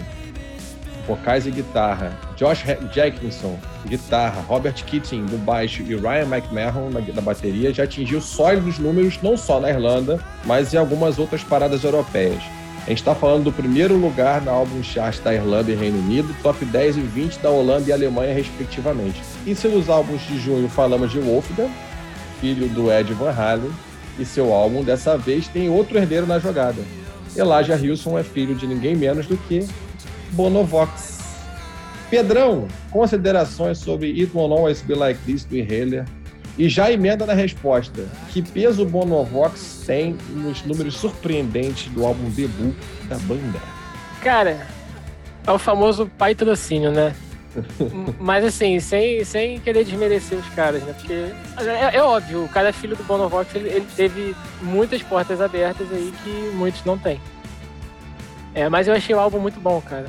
[1.06, 3.56] vocais e guitarra, Josh Jackinson,
[3.86, 9.18] guitarra, Robert Keating no baixo e Ryan McMahon na, na bateria já atingiu sólidos números
[9.22, 12.42] não só na Irlanda, mas em algumas outras paradas europeias.
[12.84, 16.34] A gente está falando do primeiro lugar na álbum chart da Irlanda e Reino Unido,
[16.40, 19.20] top 10 e 20 da Holanda e Alemanha, respectivamente.
[19.44, 21.70] E seus álbuns de junho falamos de Wolfgang,
[22.40, 23.72] filho do Ed Van Halen,
[24.20, 26.80] e seu álbum dessa vez tem outro herdeiro na jogada.
[27.37, 29.66] Elijah Hilson é filho de ninguém menos do que
[30.32, 31.16] Bonovox.
[32.09, 36.07] Pedrão, considerações sobre It Won't Always Be Like This do Inhaler.
[36.57, 38.07] E já emenda na resposta.
[38.30, 42.74] Que peso o Bonovox tem nos números surpreendentes do álbum debut
[43.09, 43.61] da banda?
[44.22, 44.66] Cara,
[45.47, 47.14] é o famoso pai trocínio, né?
[48.18, 50.92] Mas assim, sem, sem querer desmerecer os caras, né?
[50.92, 55.40] Porque é, é óbvio, o cara é filho do Bonovox, ele, ele teve muitas portas
[55.40, 57.20] abertas aí que muitos não têm.
[58.54, 60.07] É, mas eu achei o álbum muito bom, cara.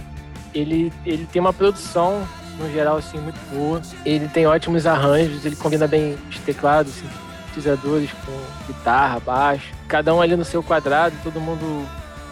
[0.53, 2.25] Ele, ele tem uma produção,
[2.57, 3.81] no geral, assim, muito boa.
[4.05, 9.73] Ele tem ótimos arranjos, ele combina bem os teclados, sintetizadores com guitarra, baixo.
[9.87, 11.85] Cada um ali no seu quadrado, todo mundo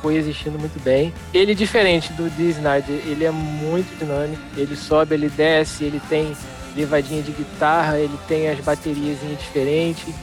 [0.05, 1.11] coexistindo muito bem.
[1.33, 4.41] Ele diferente do Snyder, ele é muito dinâmico.
[4.55, 6.31] Ele sobe, ele desce, ele tem
[6.75, 10.13] levadinha de guitarra, ele tem as baterias diferentes.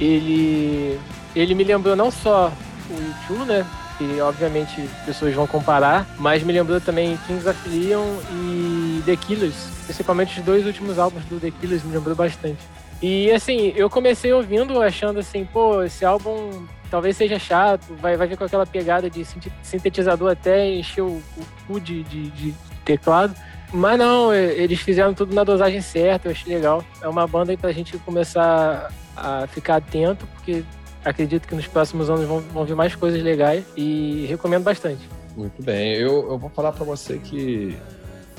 [0.00, 0.98] Ele,
[1.36, 2.50] ele me lembrou não só
[2.88, 3.66] o YouTube, né?
[3.98, 9.68] que obviamente pessoas vão comparar, mas me lembrou também Kings of Leon e The Killers,
[9.84, 12.58] principalmente os dois últimos álbuns do The Killers me lembrou bastante.
[13.02, 18.26] E assim, eu comecei ouvindo achando assim, pô, esse álbum talvez seja chato, vai, vai
[18.26, 19.26] vir com aquela pegada de
[19.62, 23.34] sintetizador até encher o, o cu de, de, de teclado.
[23.72, 26.84] Mas não, eles fizeram tudo na dosagem certa, eu achei legal.
[27.00, 30.62] É uma banda aí pra gente começar a ficar atento, porque
[31.02, 35.08] acredito que nos próximos anos vão, vão vir mais coisas legais e recomendo bastante.
[35.34, 35.94] Muito bem.
[35.94, 37.74] Eu, eu vou falar para você que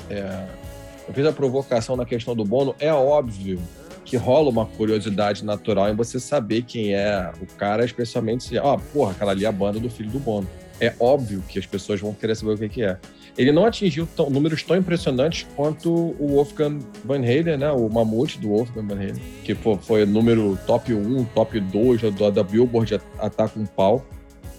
[0.08, 0.46] é,
[1.08, 2.72] eu fiz a provocação na questão do Bono.
[2.78, 3.58] É óbvio
[4.04, 8.74] que rola uma curiosidade natural em você saber quem é o cara, especialmente se, ó,
[8.74, 10.48] oh, porra, aquela ali é a banda do filho do Bono.
[10.80, 12.98] É óbvio que as pessoas vão querer saber o que, que é.
[13.36, 17.70] Ele não atingiu tão, números tão impressionantes quanto o Wolfgang Van Halen, né?
[17.70, 22.30] O mamute do Wolfgang Van Halen, que pô, foi número top 1, top 2 da,
[22.30, 24.04] da Billboard Ataca um Pau.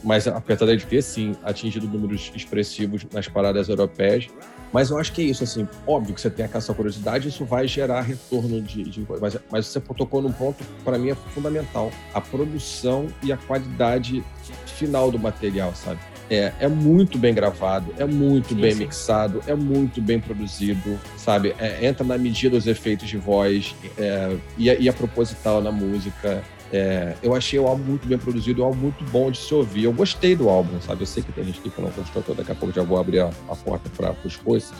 [0.04, 4.28] Mas apesar de ter, sim, atingido números expressivos nas paradas europeias,
[4.76, 7.65] mas eu acho que é isso, assim, óbvio que você tem essa curiosidade, isso vai
[7.65, 8.84] gerar retorno de.
[8.84, 13.38] de mas, mas você tocou num ponto, para mim, é fundamental: a produção e a
[13.38, 14.21] qualidade
[14.65, 16.01] final do material, sabe?
[16.30, 18.80] É, é muito bem gravado, é muito sim, bem sim.
[18.80, 21.55] mixado, é muito bem produzido, sabe?
[21.57, 26.43] É, entra na medida os efeitos de voz é, e, e a proposital na música.
[26.72, 29.84] É, eu achei o álbum muito bem produzido, um álbum muito bom de se ouvir.
[29.84, 31.03] Eu gostei do álbum, sabe?
[31.03, 33.30] Eu sei que tem gente que não gostou, daqui a pouco já vou abrir a,
[33.47, 34.74] a porta para os coisas.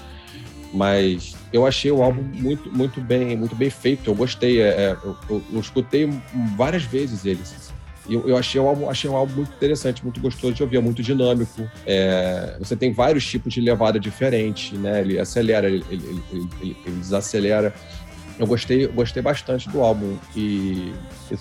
[0.74, 4.10] Mas eu achei o álbum muito, muito bem, muito bem feito.
[4.10, 4.62] Eu gostei.
[4.62, 6.10] É, é eu, eu, eu, escutei
[6.58, 7.66] várias vezes eles
[8.10, 10.82] eu, eu achei, um álbum, achei um álbum muito interessante, muito gostoso de ouvir, é
[10.82, 11.70] muito dinâmico.
[11.86, 15.02] É, você tem vários tipos de levada diferentes, né?
[15.02, 17.74] Ele acelera, ele, ele, ele, ele desacelera.
[18.38, 20.94] Eu gostei, gostei bastante do álbum e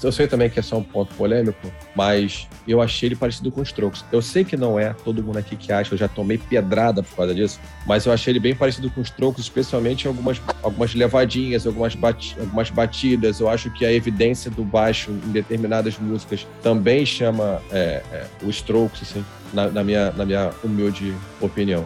[0.02, 3.60] eu sei também que é só um ponto polêmico, mas eu achei ele parecido com
[3.60, 4.04] os Strokes.
[4.12, 7.16] Eu sei que não é todo mundo aqui que acha, eu já tomei pedrada por
[7.16, 11.66] causa disso, mas eu achei ele bem parecido com os Strokes, especialmente algumas, algumas levadinhas,
[11.66, 11.96] algumas,
[12.38, 13.40] algumas batidas.
[13.40, 18.50] Eu acho que a evidência do baixo em determinadas músicas também chama é, é, o
[18.50, 21.84] Strokes, assim, na, na, minha, na minha humilde opinião.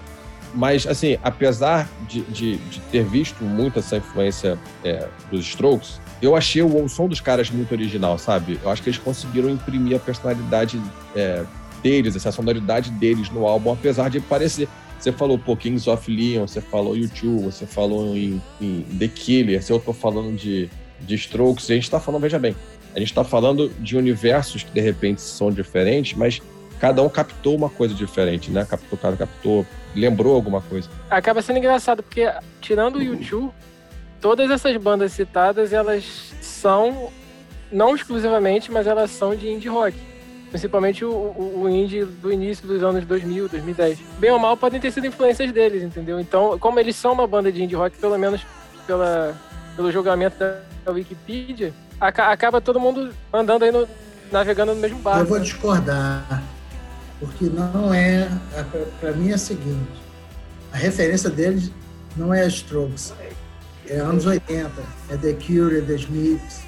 [0.54, 6.34] Mas, assim, apesar de, de, de ter visto muito essa influência é, dos Strokes, eu
[6.34, 8.58] achei o, som dos caras muito original, sabe?
[8.62, 10.80] Eu acho que eles conseguiram imprimir a personalidade
[11.14, 11.44] é,
[11.82, 14.68] deles, essa sonoridade deles no álbum, apesar de parecer.
[14.98, 19.62] Você falou, pô, Kings of Leon, você falou YouTube, você falou em, em The Killer,
[19.62, 20.68] se eu tô falando de,
[21.00, 22.56] de Strokes, a gente tá falando, veja bem,
[22.96, 26.42] a gente tá falando de universos que de repente são diferentes, mas
[26.80, 28.64] cada um captou uma coisa diferente, né?
[28.64, 29.64] Captou, cada captou
[29.94, 30.88] lembrou alguma coisa.
[31.10, 32.30] Acaba sendo engraçado, porque
[32.60, 33.52] tirando o YouTube,
[34.20, 37.10] todas essas bandas citadas, elas são,
[37.70, 39.96] não exclusivamente, mas elas são de indie rock.
[40.50, 43.98] Principalmente o, o, o indie do início dos anos 2000, 2010.
[44.18, 46.18] Bem ou mal, podem ter sido influências deles, entendeu?
[46.18, 48.40] Então, como eles são uma banda de indie rock, pelo menos
[48.86, 49.36] pela,
[49.76, 53.86] pelo julgamento da Wikipedia, acaba todo mundo andando aí no,
[54.32, 55.20] navegando no mesmo barco.
[55.20, 56.42] Eu vou discordar,
[57.20, 58.28] porque não é.
[59.00, 59.90] Para mim é o seguinte:
[60.72, 61.70] a referência deles
[62.16, 63.12] não é Strokes,
[63.88, 64.70] é anos 80,
[65.10, 66.60] é The Cure, é The Smiths,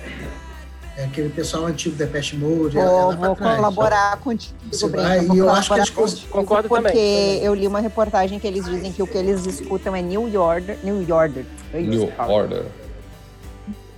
[0.96, 2.78] é aquele pessoal antigo da Pest Mode.
[2.78, 4.54] É vou, é vou colaborar contigo,
[4.90, 7.44] vai, E eu acho que eles concordo porque também.
[7.44, 10.78] eu li uma reportagem que eles dizem que o que eles escutam é New Order,
[10.82, 11.44] New Order.
[11.72, 12.64] É New Order.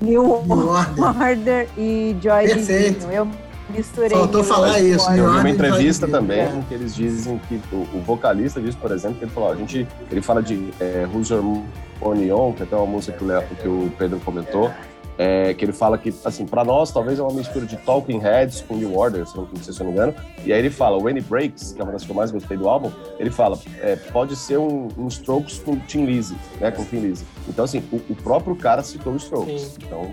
[0.01, 3.01] New, New Order e Joy Perfeito.
[3.01, 3.13] Division.
[3.13, 4.11] Eu misturei.
[4.11, 5.11] Faltou falar isso.
[5.11, 6.65] Eu vi uma entrevista também é.
[6.69, 9.87] que eles dizem que o, o, vocalista diz, por exemplo, que ele falou, a gente,
[10.11, 11.63] ele fala de é, Who's Your
[12.01, 14.71] Onion, que é até uma música que o, que o Pedro comentou,
[15.19, 18.63] é, que ele fala que, assim, para nós talvez é uma mistura de Talking Heads
[18.63, 20.15] com New Order, se não, se eu não me engano.
[20.45, 22.57] E aí ele fala, When It Breaks, que é uma das que eu mais gostei
[22.57, 26.85] do álbum, ele fala, é, pode ser um, um, Strokes com Tim Lizzy, né, com
[26.85, 27.25] Tim Lizzy.
[27.49, 29.63] Então, assim, o, o próprio cara citou o Strokes.
[29.63, 29.79] Sim.
[29.83, 30.11] Então...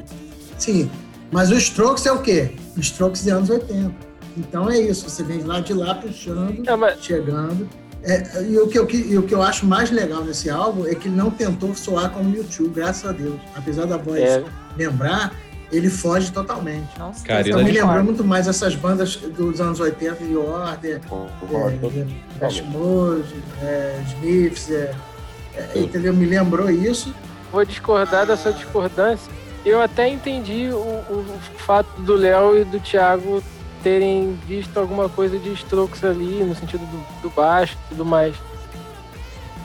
[0.57, 0.91] Sim,
[1.31, 2.51] mas o Strokes é o quê?
[2.75, 3.93] O Strokes de anos 80.
[4.37, 7.01] Então é isso, você vem lá de lá puxando, mas...
[7.01, 7.67] chegando.
[8.01, 10.95] É, e, o que eu, e o que eu acho mais legal nesse álbum é
[10.95, 13.39] que ele não tentou soar como YouTube, graças a Deus.
[13.55, 14.43] Apesar da voz é.
[14.77, 15.35] lembrar,
[15.71, 16.87] ele foge totalmente.
[16.97, 21.01] Nossa, Karina então, me lembrou muito mais essas bandas dos anos 80, de Order,
[22.39, 24.95] Fast Mode, é, Smiths, é,
[25.55, 26.13] é, entendeu?
[26.13, 27.13] Me lembrou isso.
[27.51, 29.31] Vou discordar dessa discordância.
[29.65, 31.25] Eu até entendi o, o
[31.57, 33.43] fato do Léo e do Thiago
[33.83, 38.35] terem visto alguma coisa de Strokes ali, no sentido do, do baixo e tudo mais.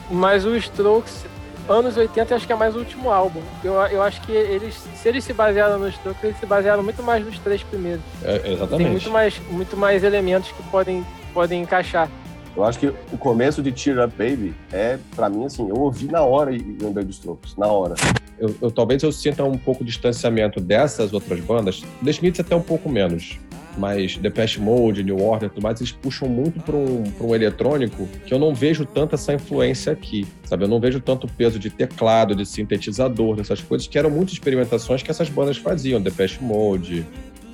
[0.09, 1.25] Mas o Strokes,
[1.67, 3.41] anos 80, acho que é mais o último álbum.
[3.63, 7.01] Eu, eu acho que eles, se eles se basearam no Strokes, eles se basearam muito
[7.01, 8.03] mais nos três primeiros.
[8.23, 8.83] É, exatamente.
[8.83, 12.09] Tem muito mais, muito mais elementos que podem, podem encaixar.
[12.55, 16.05] Eu acho que o começo de Cheer Up Baby é, para mim, assim, eu ouvi
[16.05, 17.95] na hora e lembrei dos Strokes, na hora.
[18.37, 22.55] Eu, eu, talvez eu sinta um pouco de distanciamento dessas outras bandas, The Smiths até
[22.55, 23.39] um pouco menos,
[23.77, 28.07] mas Depeche Mode, New Order e tudo mais, eles puxam muito para um, um eletrônico
[28.25, 30.63] que eu não vejo tanta essa influência aqui, sabe?
[30.63, 35.01] Eu não vejo tanto peso de teclado, de sintetizador, dessas coisas, que eram muitas experimentações
[35.01, 37.05] que essas bandas faziam, Depeche Mode,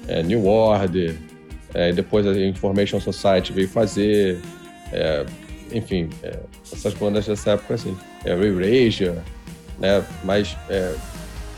[0.07, 1.15] é, New Order,
[1.73, 4.39] é, depois a Information Society veio fazer,
[4.91, 5.25] é,
[5.71, 6.38] enfim, é,
[6.71, 9.17] essas bandas dessa época, assim, é, Erasure,
[9.82, 10.03] né?
[10.23, 10.95] Mas é,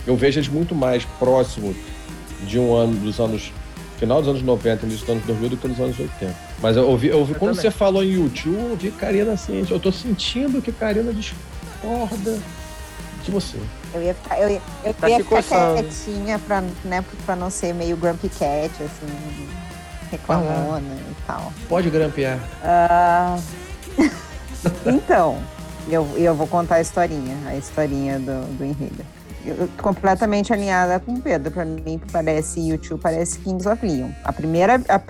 [0.07, 1.75] eu vejo eles muito mais próximos
[2.47, 3.51] de um ano, dos anos
[3.97, 6.35] final dos anos 90, início dos anos 2000 do que nos anos 80.
[6.61, 7.71] Mas eu ouvi, eu ouvi eu quando também.
[7.71, 12.39] você falou em YouTube, eu ouvi Karina assim, eu tô sentindo que Karina discorda
[13.23, 13.57] de você.
[13.93, 17.73] Eu ia ficar, eu ia, eu tá ia ficar quietinha pra, né, pra não ser
[17.73, 19.47] meio grumpy cat, assim,
[20.11, 21.53] reclamona ah, e tal.
[21.69, 22.39] Pode grampear.
[22.63, 23.41] Uh...
[24.89, 25.41] então,
[25.87, 29.03] eu, eu vou contar a historinha, a historinha do, do enredo
[29.81, 31.51] completamente alinhada com o Pedro.
[31.51, 34.09] Para mim, parece YouTube, parece Kings of Leon.
[34.23, 35.01] A primeira, a,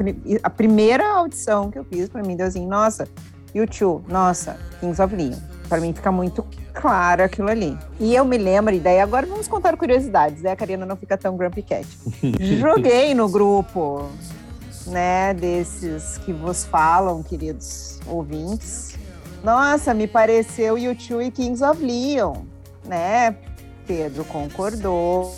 [0.44, 3.08] a primeira audição que eu fiz, para mim, deu assim, nossa,
[3.54, 5.38] YouTube, nossa, Kings of Leon.
[5.70, 7.78] Para mim fica muito claro aquilo ali.
[8.00, 10.52] E eu me lembro, e daí agora vamos contar curiosidades, né?
[10.52, 11.88] A Karina não fica tão grumpy cat.
[12.60, 14.10] Joguei no grupo,
[14.88, 18.93] né, desses que vos falam, queridos ouvintes.
[19.44, 22.34] Nossa, me pareceu YouTube e Kings of Leon,
[22.86, 23.36] né?
[23.86, 25.36] Pedro concordou.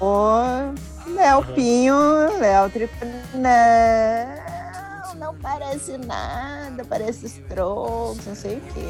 [0.00, 0.72] O
[1.06, 1.94] Léo Pinho,
[2.40, 8.88] Léo Tripano, não, não parece nada, parece Strokes, não sei o quê.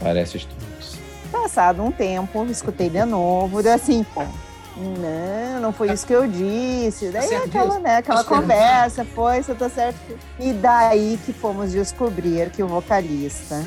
[0.00, 0.98] Parece Strokes.
[1.30, 4.22] Passado um tempo, escutei de novo, deu assim, pô,
[4.76, 7.10] não, não foi isso que eu disse.
[7.10, 10.18] Daí tá aquela, né, aquela conversa, foi, você tá certo.
[10.40, 13.64] E daí que fomos descobrir que o vocalista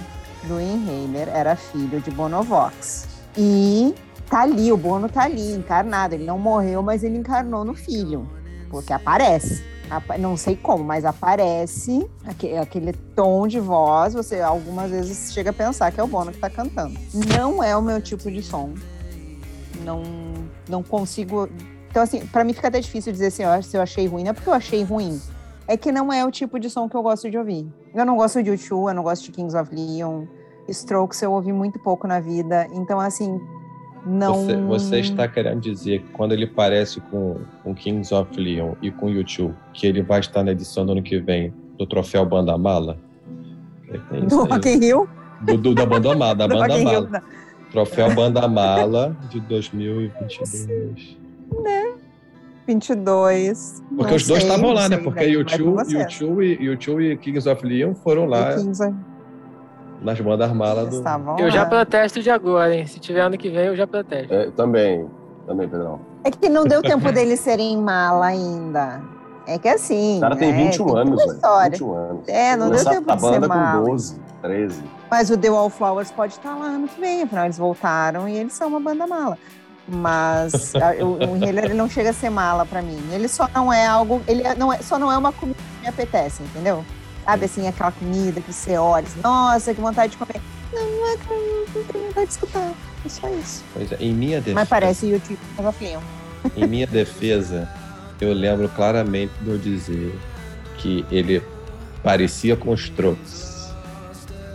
[0.47, 3.07] do Inhaler era filho de Bonovox.
[3.37, 3.95] E
[4.29, 6.15] tá ali, o Bono tá ali, encarnado.
[6.15, 8.29] Ele não morreu, mas ele encarnou no filho,
[8.69, 9.63] porque aparece.
[10.19, 12.09] Não sei como, mas aparece
[12.59, 14.13] aquele tom de voz.
[14.13, 16.99] Você algumas vezes chega a pensar que é o Bono que tá cantando.
[17.37, 18.73] Não é o meu tipo de som.
[19.83, 20.01] Não,
[20.67, 21.47] não consigo.
[21.91, 24.23] Então, assim, para mim fica até difícil dizer assim, se eu achei ruim.
[24.23, 25.21] Não é porque eu achei ruim.
[25.67, 27.67] É que não é o tipo de som que eu gosto de ouvir.
[27.93, 30.25] Eu não gosto de U2, eu não gosto de Kings of Leon.
[30.67, 32.67] Strokes eu ouvi muito pouco na vida.
[32.73, 33.39] Então, assim,
[34.05, 34.45] não.
[34.45, 38.91] Você, você, está querendo dizer que quando ele parece com, com Kings of Leon e
[38.91, 42.57] com YouTube, que ele vai estar na edição do ano que vem do troféu Banda
[42.57, 42.97] Mala?
[43.89, 45.09] É, do Rock in Rio?
[45.41, 47.09] Do, do, da Banda Mala, da Banda Mala.
[47.09, 47.21] Né?
[47.71, 51.17] Troféu Banda Mala de 2022.
[51.63, 51.93] Né?
[52.65, 53.83] 22.
[53.95, 54.97] Porque os dois estavam lá, né?
[54.97, 58.55] Porque YouTube, YouTube, e, YouTube e Kings of Leon foram lá.
[58.55, 58.93] Of
[60.03, 61.03] nas bandas malas do.
[61.39, 62.85] Eu já protesto de agora, hein?
[62.85, 64.33] Se tiver ano que vem, eu já protesto.
[64.33, 65.07] É, também,
[65.47, 65.99] também, Pedrão.
[66.23, 69.01] É que não deu tempo deles serem mala ainda.
[69.47, 70.17] É que assim.
[70.17, 71.71] O cara tem 21 é, anos, velho.
[71.71, 72.27] 21 anos.
[72.27, 73.83] É, não deu tempo a de banda ser mal.
[73.83, 74.83] com 12, 13.
[75.09, 78.53] Mas o The Wallflowers pode estar lá ano que vem, afinal eles voltaram e eles
[78.53, 79.37] são uma banda mala.
[79.87, 83.01] Mas o, Inhaler ele não chega a ser mala para mim.
[83.11, 85.81] Ele só não é algo, ele é, não é, só não é uma comida que
[85.81, 86.85] me apetece, entendeu?
[87.25, 90.41] Sabe assim, aquela comida que você olha, assim, nossa, que vontade de comer.
[90.73, 92.73] Não, não é que eu não tenho vontade de escutar.
[93.05, 93.63] É só isso.
[93.73, 94.55] Pois é, em minha defesa.
[94.55, 96.01] Mas parece YouTube tava frio.
[96.57, 97.69] Em minha defesa,
[98.19, 100.13] eu lembro claramente de eu dizer
[100.77, 101.41] que ele
[102.03, 103.71] parecia com os Strokes.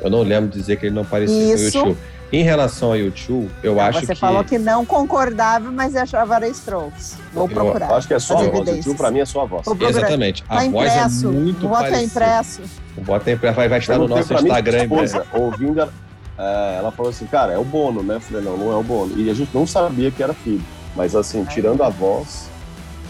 [0.03, 1.73] Eu não lembro de dizer que ele não parecia Isso.
[1.73, 1.99] com o YouTube.
[2.31, 4.21] Em relação ao YouTube, eu Não, acho você que.
[4.21, 7.17] falou que não concordava, mas achava era Strokes.
[7.33, 7.89] Vou Eu procurar.
[7.89, 8.85] Eu acho que é só a voz.
[8.85, 9.67] Tio, pra mim, é só a voz.
[9.81, 10.45] Exatamente.
[10.49, 11.29] A Tá voz impresso.
[11.29, 12.03] é muito é parecida.
[12.03, 12.63] impresso.
[12.99, 13.57] O voto é impresso.
[13.57, 14.83] Vai, vai estar no nosso Instagram.
[14.83, 15.93] esposa, ouvindo, ela,
[16.39, 18.17] é, ela falou assim, cara, é o Bono, né?
[18.17, 19.19] Eu falei, não, não é o Bono.
[19.19, 20.63] E a gente não sabia que era filho.
[20.95, 22.47] Mas assim, tirando a voz,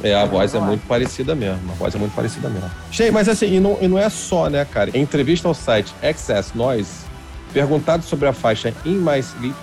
[0.01, 0.61] É, a voz é é.
[0.61, 1.73] muito parecida mesmo.
[1.73, 2.71] A voz é muito parecida mesmo.
[2.93, 4.91] Cheio, mas assim, e não, e não é só, né, cara?
[4.97, 7.08] Em entrevista ao site Access Noise,
[7.49, 9.55] perguntado sobre a faixa In My Sleep,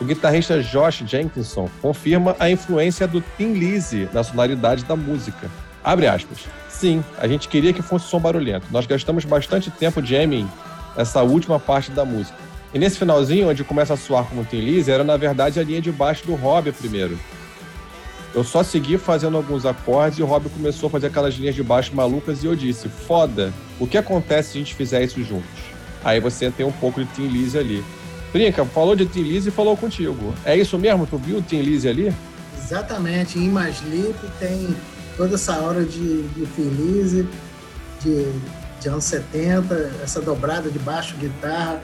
[0.00, 5.50] o guitarrista Josh Jenkinson confirma a influência do Tim Lizzy na sonoridade da música.
[5.84, 6.46] Abre aspas.
[6.68, 8.66] Sim, a gente queria que fosse som barulhento.
[8.70, 10.48] Nós gastamos bastante tempo jamming
[10.96, 12.38] essa última parte da música.
[12.72, 15.80] E nesse finalzinho, onde começa a soar como Tim Lizzy, era na verdade a linha
[15.80, 17.18] de baixo do Robbie primeiro.
[18.32, 21.62] Eu só segui fazendo alguns acordes e o Robbie começou a fazer aquelas linhas de
[21.62, 25.79] baixo malucas e eu disse, foda, o que acontece se a gente fizer isso juntos?
[26.04, 27.84] Aí você tem um pouco de Tim Lizzy ali.
[28.32, 30.34] Brinca, falou de Tim Lizzy e falou contigo.
[30.44, 31.06] É isso mesmo?
[31.06, 32.14] Tu viu o Tim Lizzy ali?
[32.70, 34.76] Exatamente, em Sleep tem
[35.16, 37.26] toda essa hora de, de Feliz,
[38.00, 38.32] de,
[38.80, 39.74] de anos 70,
[40.04, 41.82] essa dobrada de baixo, guitarra,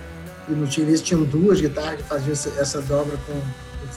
[0.48, 3.34] e no Feliz tinham duas guitarras que faziam essa, dobra com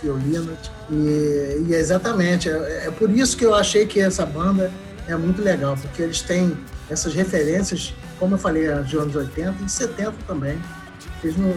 [0.02, 0.58] violino,
[0.90, 4.72] e, e é exatamente, é, é por isso que eu achei que essa banda
[5.08, 6.58] é muito legal, porque eles têm
[6.90, 10.58] essas referências, como eu falei, de anos 80 e 70 também.
[11.38, 11.50] Não,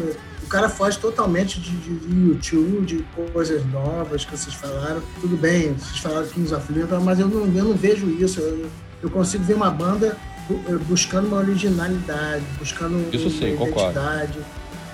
[0.42, 5.02] o cara foge totalmente de, de, de YouTube, de coisas novas que vocês falaram.
[5.20, 8.40] Tudo bem, vocês falaram Kings of Leon, mas eu não, eu não vejo isso.
[8.40, 8.66] Eu,
[9.02, 10.16] eu consigo ver uma banda
[10.48, 13.98] bu- buscando uma originalidade, buscando Isso sim, uma concordo.
[13.98, 14.38] identidade.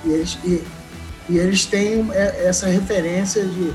[0.05, 0.63] E eles, e,
[1.29, 3.73] e eles têm é, essa referência de,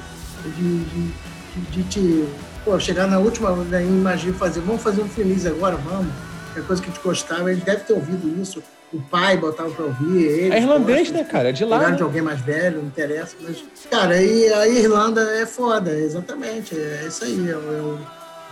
[0.56, 1.12] de, de,
[1.56, 2.26] de, de te
[2.64, 6.12] pô, chegar na última, né, imagina fazer, vamos fazer um feliz agora, vamos.
[6.56, 8.62] É coisa que te gostava, ele deve ter ouvido isso.
[8.92, 10.54] O pai botava pra ouvir, ele.
[10.54, 11.50] É irlandês, né, cara?
[11.50, 11.90] É de lá.
[11.90, 11.96] Né?
[11.96, 13.36] de alguém mais velho, não interessa.
[13.42, 16.76] Mas, cara, e a Irlanda é foda, exatamente.
[16.76, 17.50] É isso aí.
[17.50, 18.00] É, o- é o,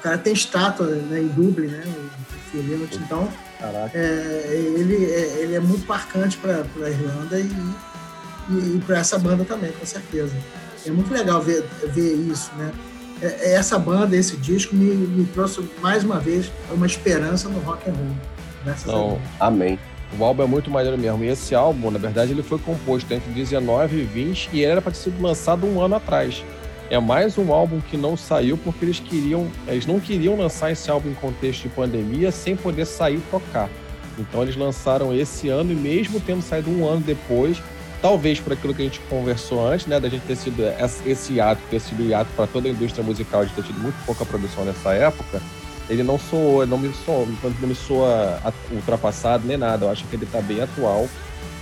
[0.02, 1.84] cara tem estátua né, em Dublin, né?
[2.54, 2.58] O
[2.96, 3.30] Então,
[3.60, 3.96] caraca.
[3.98, 7.50] é, ele, é, ele é muito marcante para a Irlanda e,
[8.50, 10.34] e, e para essa banda também, com certeza.
[10.88, 12.72] É muito legal ver, ver isso, né?
[13.22, 17.60] É- é Essa banda, esse disco, me, me trouxe mais uma vez uma esperança no
[17.60, 18.16] rock and roll.
[18.66, 19.20] Graças a Não, Deus.
[19.40, 19.80] Amém.
[20.20, 21.24] o álbum é muito maneiro mesmo.
[21.24, 24.82] E esse álbum, na verdade, ele foi composto entre 19 e 20 e ele era
[24.82, 26.44] para ter sido lançado um ano atrás.
[26.90, 30.92] É mais um álbum que não saiu porque eles queriam, eles não queriam lançar esse
[30.92, 33.70] álbum em contexto de pandemia sem poder sair e tocar.
[34.20, 37.62] Então eles lançaram esse ano e mesmo tendo saído um ano depois,
[38.02, 40.64] talvez por aquilo que a gente conversou antes, né, da gente ter sido
[41.06, 44.26] esse hiato, ter sido hiato para toda a indústria musical de ter tido muito pouca
[44.26, 45.42] produção nessa época,
[45.92, 47.28] ele não soou, não me soa,
[47.60, 48.40] não me soa
[48.72, 49.86] ultrapassado nem nada.
[49.86, 51.08] Eu acho que ele tá bem atual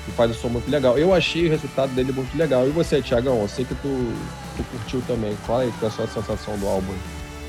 [0.08, 0.98] e faz um som muito legal.
[0.98, 2.68] Eu achei o resultado dele muito legal.
[2.68, 3.42] E você, Tiagão?
[3.42, 4.14] Eu sei que tu,
[4.56, 5.36] tu curtiu também.
[5.48, 6.94] Qual é a sua sensação do álbum.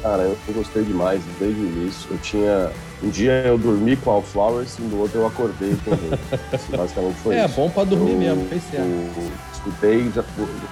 [0.01, 2.09] Cara, eu gostei demais desde o início.
[2.11, 2.71] Eu tinha.
[3.03, 6.19] Um dia eu dormi com All Flowers e no outro eu acordei com ele.
[6.53, 7.55] Isso basicamente foi É isso.
[7.57, 8.85] bom pra dormir eu, mesmo, fez certo.
[8.87, 10.25] eu escutei, já,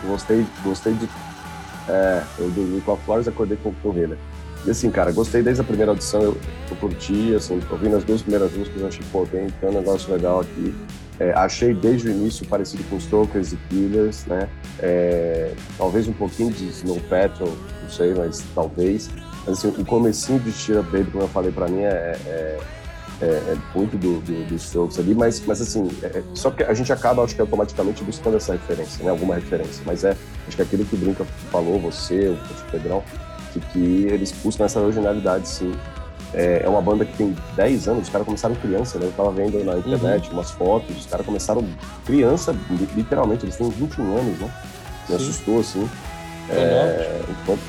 [0.06, 1.08] gostei, gostei de.
[1.88, 4.16] É, eu dormi com a Flowers e acordei com, com ele.
[4.66, 6.36] E assim, cara, gostei desde a primeira audição, eu,
[6.70, 10.40] eu curti, assim, ouvindo as duas primeiras músicas, achei, pô, tem, tem um negócio legal
[10.40, 10.74] aqui.
[11.20, 14.48] É, achei desde o início parecido com Strokers e Killers, né?
[14.80, 17.52] É, talvez um pouquinho de Snow Patrol,
[17.82, 19.08] não sei, mas talvez.
[19.48, 22.58] Assim, o comecinho de Up Baby, como eu falei, pra mim é, é,
[23.22, 26.62] é, é muito do, do, do Strokes ali, mas, mas assim, é- é- só que
[26.62, 29.10] a gente acaba, acho que automaticamente buscando essa referência, né?
[29.10, 29.82] Alguma referência.
[29.86, 30.14] Mas é,
[30.46, 33.02] acho que aquilo que o Brinca falou, você, o Pedrão,
[33.52, 33.78] que, que
[34.10, 35.72] eles buscam essa originalidade, sim.
[36.34, 39.06] É, é uma banda que tem 10 anos, os caras começaram criança, né?
[39.06, 41.66] Eu tava vendo na internet umas fotos, os caras começaram
[42.04, 44.50] criança, li- literalmente, eles têm 21 anos, né?
[45.08, 45.22] Me Sim.
[45.24, 45.88] assustou, assim.
[46.50, 47.60] É, enquanto,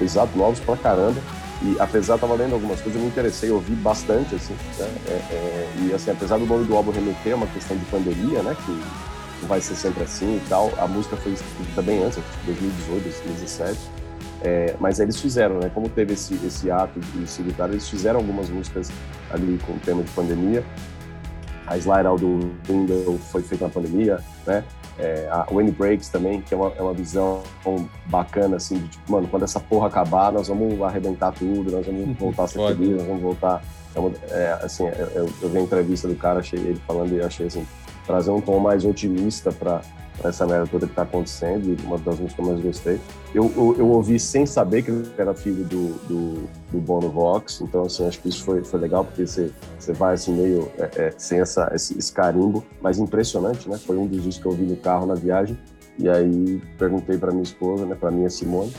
[0.00, 1.20] exato, novos pra caramba.
[1.62, 4.90] E apesar, tava lendo algumas coisas, eu me interessei, eu ouvi bastante, assim, né?
[5.06, 8.42] É, é, e assim, apesar do nome do álbum remeter a uma questão de pandemia,
[8.42, 8.56] né?
[8.66, 12.46] Que vai ser sempre assim e tal, a música foi escrita bem antes, acho que
[12.46, 13.78] 2018, 2017.
[14.42, 15.70] É, mas eles fizeram, né?
[15.72, 18.90] Como teve esse, esse ato de lutar, eles fizeram algumas músicas
[19.30, 20.62] ali com o tema de pandemia.
[21.66, 24.62] A Slide Out do Window foi feita na pandemia, né?
[24.98, 27.42] É, a When Breaks também, que é uma, é uma visão
[28.06, 32.14] bacana, assim, de tipo, mano, quando essa porra acabar, nós vamos arrebentar tudo, nós vamos
[32.18, 33.62] voltar a ser felizes, nós vamos voltar.
[33.94, 37.22] É, uma, é assim, eu, eu vi a entrevista do cara, achei ele falando e
[37.22, 37.66] achei assim,
[38.06, 39.82] trazer um tom mais otimista para
[40.22, 43.00] essa merda toda que está acontecendo, e uma das músicas que eu mais gostei.
[43.34, 47.60] Eu, eu, eu, ouvi sem saber que ele era filho do, do, do, Bono Vox,
[47.60, 51.06] então assim, acho que isso foi, foi legal, porque você, você vai assim meio é,
[51.06, 53.76] é, sem essa, esse, esse, carimbo, mas impressionante, né?
[53.76, 55.58] Foi um dos discos que eu ouvi no carro na viagem,
[55.98, 58.72] e aí perguntei para minha esposa, né, para minha Simone,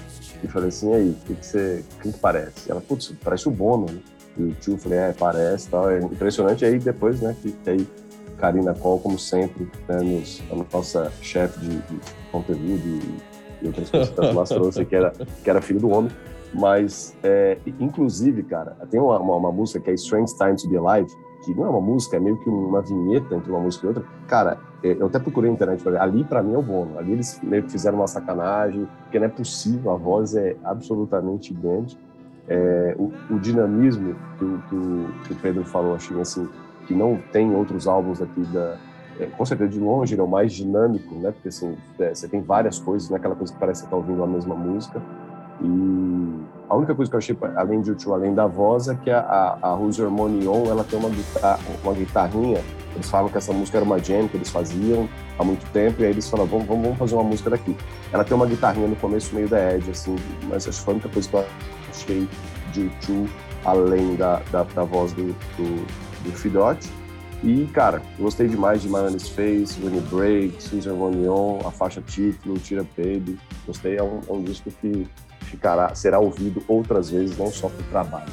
[0.43, 2.71] e falei assim, e aí, o que, você, que, que parece?
[2.71, 3.99] Ela, putz, parece o Bono, né?
[4.37, 7.69] E o tio, falei, é, parece, tal, é impressionante, e aí depois, né, que, que
[7.69, 7.87] aí
[8.37, 11.99] Karina Cole, como sempre, né, nos, a nossa chefe de, de,
[12.31, 13.17] conteúdo e,
[13.61, 15.11] e outras coisas que nós trouxe, que era,
[15.43, 16.11] que era filho do homem.
[16.53, 20.77] Mas, é, inclusive, cara, tem uma, uma, uma, música que é Strange Time to Be
[20.77, 21.09] Alive,
[21.43, 24.03] que não é uma música, é meio que uma vinheta entre uma música e outra.
[24.27, 26.97] Cara, é, eu até procurei na internet, ali para mim é o Bono.
[26.97, 31.51] Ali eles meio que fizeram uma sacanagem, porque não é possível, a voz é absolutamente
[31.51, 32.01] idêntica.
[32.47, 36.47] É, o, o, dinamismo que que que o Pedro falou, achei assim,
[36.87, 38.77] que não tem outros álbuns aqui da.
[39.19, 41.31] É, com certeza, de longe, ele é o mais dinâmico, né?
[41.31, 43.95] Porque assim, é, você tem várias coisas, não é aquela coisa que parece que você
[43.95, 45.01] está ouvindo a mesma música.
[45.61, 49.09] E a única coisa que eu achei, além de útil, além da voz, é que
[49.09, 52.61] a, a, a Who's Your Money On, ela tem uma, guitarra, uma guitarrinha.
[52.93, 55.07] Eles falam que essa música era uma jam que eles faziam
[55.37, 57.75] há muito tempo, e aí eles falam, vamos, vamos fazer uma música daqui.
[58.11, 60.15] Ela tem uma guitarrinha no começo, meio da Edge, assim,
[60.49, 61.45] mas acho que foi a única coisa que eu
[61.89, 62.29] achei
[62.71, 63.27] de útil,
[63.63, 65.27] além da, da, da voz do,
[65.57, 65.85] do
[66.29, 66.89] do Fidote.
[67.43, 72.57] E, cara, gostei demais de Honest Face, When It Breaks, Susan Vonion, a faixa título,
[72.57, 73.37] Tira Baby.
[73.67, 75.07] Gostei, é um, é um disco que
[75.41, 78.31] ficará, será ouvido outras vezes, não só pro trabalho.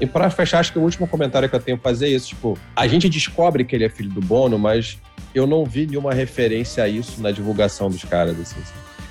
[0.00, 2.28] E para fechar, acho que o último comentário que eu tenho a fazer é isso,
[2.28, 4.98] tipo, a gente descobre que ele é filho do Bono, mas
[5.34, 8.60] eu não vi nenhuma referência a isso na divulgação dos caras, assim.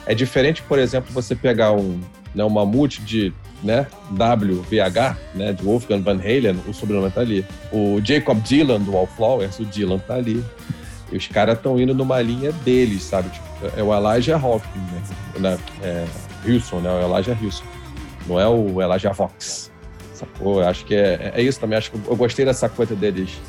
[0.05, 1.99] É diferente, por exemplo, você pegar um,
[2.35, 3.33] né, um mamute de
[3.63, 7.45] né, WVH, né, de Wolfgang Van Halen, o sobrenome tá ali.
[7.71, 10.43] O Jacob Dylan, do Wallflowers, o Dylan tá ali.
[11.11, 13.29] E os caras estão indo numa linha deles, sabe?
[13.29, 13.47] Tipo,
[13.77, 15.09] é o Elijah Hawkins,
[15.39, 15.57] né?
[15.81, 16.05] É,
[16.45, 16.89] Wilson, né?
[16.89, 17.63] O Elijah Wilson.
[18.27, 19.71] Não é o Elijah Vox.
[20.13, 20.61] Sacou?
[20.61, 21.77] Eu acho que é, é isso também.
[21.77, 23.39] Acho que eu gostei dessa coisa deles.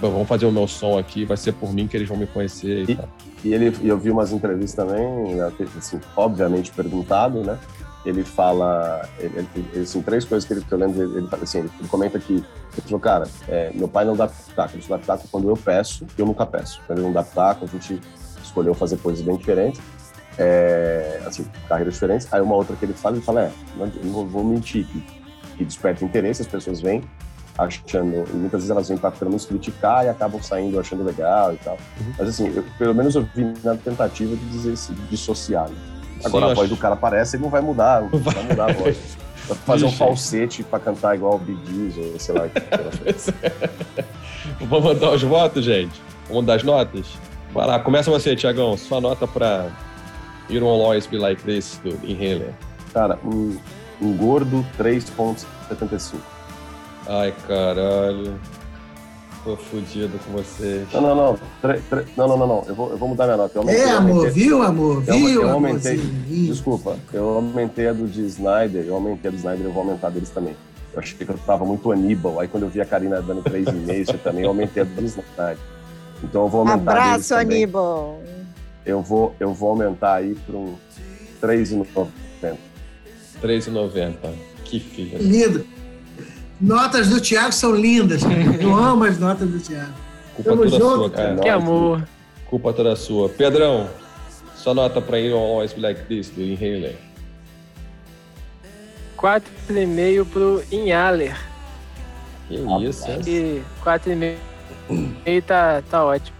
[0.00, 2.88] Vamos fazer o meu som aqui, vai ser por mim que eles vão me conhecer
[2.88, 7.58] e, e E ele, eu vi umas entrevistas também, né, assim, obviamente perguntado, né?
[8.04, 11.70] Ele fala, ele, ele, assim, três coisas que, ele, que eu lembro, ele, assim, ele,
[11.88, 15.28] comenta que, ele falou, cara, é, meu pai não dá pitaco, ele só dá pitaco
[15.30, 16.80] quando eu peço, eu nunca peço.
[16.86, 18.00] Quando ele não dá pitaco, a gente
[18.42, 19.80] escolheu fazer coisas bem diferentes,
[20.36, 22.32] é, assim, carreiras diferentes.
[22.32, 25.00] Aí uma outra que ele fala, ele fala, é, não, não vou mentir, que,
[25.56, 27.02] que desperta interesse, as pessoas vêm
[27.58, 31.56] achando, e muitas vezes elas vêm para nos criticar e acabam saindo achando legal e
[31.58, 31.74] tal.
[32.00, 32.12] Uhum.
[32.18, 35.91] Mas assim, eu, pelo menos eu vi na tentativa de dizer, de dissociar, né?
[36.24, 36.74] Agora Sim, a voz acho...
[36.74, 38.96] do cara aparece e não vai mudar, não vai mudar a voz.
[39.48, 42.44] Vai fazer um falsete para cantar igual o Big Gees, ou sei lá.
[44.60, 46.00] Vamos mandar os votos, gente?
[46.28, 47.06] Vamos dar as notas?
[47.52, 48.76] Vai lá, começa você, Tiagão.
[48.76, 49.68] Sua nota para
[50.48, 52.54] You Won't Always Be Like This, do Inhaler.
[52.94, 53.58] Cara, um,
[54.00, 56.18] um gordo 3.75.
[57.08, 58.38] Ai, caralho.
[59.44, 60.86] Tô fudido com vocês.
[60.92, 61.38] Não, não, não.
[61.60, 62.64] Tre, tre, não, não, não, não.
[62.66, 63.58] Eu vou, eu vou mudar minha nota.
[63.58, 65.04] é, amor, aumentei, viu, amor?
[65.06, 65.96] Eu, viu, eu aumentei.
[65.96, 70.10] Desculpa, eu aumentei a do de Snyder, eu aumentei a do Snyder, eu vou aumentar
[70.10, 70.54] deles também.
[70.92, 72.38] Eu achei que eu tava muito Aníbal.
[72.38, 75.58] Aí quando eu vi a Karina dando 3,5, você também, eu aumentei a do Snyder.
[76.22, 76.92] Então eu vou aumentar.
[76.92, 78.22] Abraço, Aníbal.
[78.86, 80.74] Eu vou, eu vou aumentar aí para um
[81.42, 82.06] 3,90.
[83.42, 84.14] 3,90.
[84.64, 85.18] Que filha.
[85.18, 85.66] Lindo.
[86.62, 88.22] Notas do Thiago são lindas.
[88.60, 89.92] Eu amo as notas do Thiago.
[90.36, 91.36] Culpa Tamo toda junto, sua, cara.
[91.36, 92.08] Que amor.
[92.46, 93.28] Culpa toda sua.
[93.28, 93.90] Pedrão,
[94.54, 96.96] sua nota para ir Always Be Like This, do Inhaler.
[99.18, 101.36] 4,5 pro Inhaler.
[102.46, 102.54] Que
[102.84, 103.20] isso, hein?
[103.26, 106.36] E 4,5 tá, tá ótimo.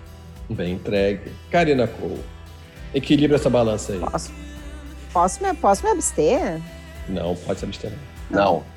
[0.50, 1.32] Bem entregue.
[1.50, 2.20] Karina Cole,
[2.94, 3.98] equilibra essa balança aí.
[3.98, 4.32] Posso,
[5.12, 6.60] posso, me, posso me abster?
[7.08, 7.92] Não, pode se abster.
[8.30, 8.44] Não.
[8.44, 8.71] não.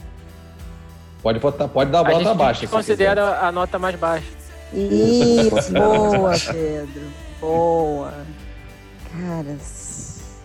[1.26, 2.68] Pode, botar, pode dar a nota baixa.
[2.68, 4.28] considera a nota mais baixa.
[4.72, 7.02] Isso, boa, Pedro.
[7.42, 8.14] Boa.
[9.12, 10.36] Caras.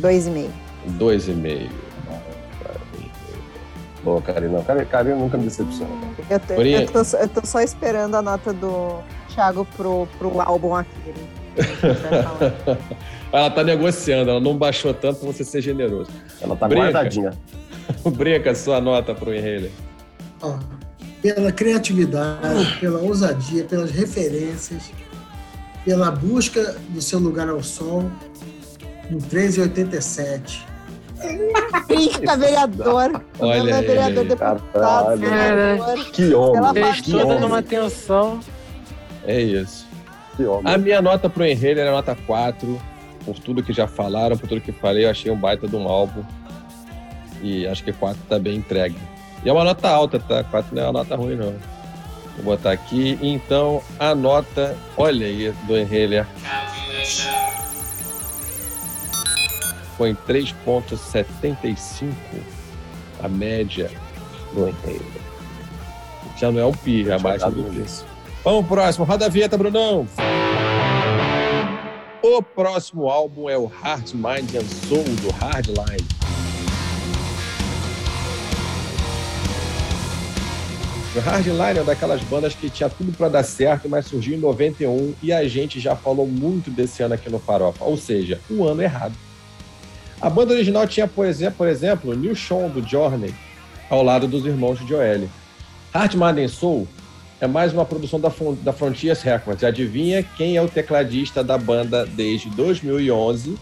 [0.00, 0.52] Dois e meio.
[0.84, 1.70] Dois e meio.
[4.02, 4.64] Boa, Karina.
[4.90, 5.92] Karina nunca me decepciona.
[6.28, 8.98] Eu, eu, tô, eu tô só esperando a nota do
[9.32, 11.38] Thiago pro, pro álbum aquele.
[13.30, 16.10] ela tá negociando, ela não baixou tanto pra você ser generoso.
[16.40, 16.86] Ela tá Brinca.
[16.86, 17.30] guardadinha.
[18.16, 19.70] Brinca sua nota pro Inhaler.
[20.42, 20.58] Ó,
[21.22, 24.90] pela criatividade, pela ousadia, pelas referências,
[25.84, 28.10] pela busca do seu lugar ao sol,
[29.10, 30.66] no 1387.
[31.88, 33.22] Eita, vereador.
[33.40, 36.10] Olha é vereador, deputado, senador.
[36.12, 36.92] Que homem.
[37.02, 37.40] Que homem.
[37.40, 38.40] numa atenção.
[39.26, 39.86] É isso.
[40.36, 40.72] Que homem.
[40.72, 42.80] A minha nota pro Enredo era nota 4.
[43.24, 45.88] Por tudo que já falaram, por tudo que falei, eu achei um baita de um
[45.88, 46.22] álbum.
[47.42, 48.96] E acho que 4 tá bem entregue.
[49.44, 50.42] E é uma nota alta, tá?
[50.44, 51.54] 4 não é uma nota ruim, não.
[52.36, 53.18] Vou botar aqui.
[53.20, 56.26] Então, a nota, olha aí, do Enrelia.
[59.96, 62.14] Foi em 3,75
[63.22, 63.90] a média
[64.52, 65.28] do Enrelia.
[66.36, 67.84] Já não é um pi, já abaixo do pi.
[68.44, 69.04] Vamos pro próximo.
[69.04, 70.06] Roda a vinheta, Brunão.
[72.22, 76.06] O próximo álbum é o Heart, Mind and Soul do Hardline.
[81.20, 85.32] Hardline é daquelas bandas que tinha tudo para dar certo, mas surgiu em 91 e
[85.32, 89.14] a gente já falou muito desse ano aqui no Farofa, ou seja, um ano errado.
[90.20, 93.34] A banda original tinha, por exemplo, por exemplo New Shawn do Journey
[93.88, 95.28] ao lado dos irmãos Joel.
[95.94, 96.86] Heart, Mind and Soul
[97.40, 98.30] é mais uma produção da,
[98.62, 99.64] da Frontiers Records.
[99.64, 103.56] Adivinha quem é o tecladista da banda desde 2011,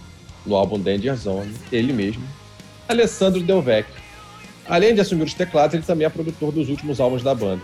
[0.45, 1.55] no álbum Danger Zone?
[1.71, 2.25] Ele mesmo,
[2.89, 4.06] Alessandro Del Vecchio.
[4.69, 7.63] Além de assumir os teclados, ele também é produtor dos últimos álbuns da banda.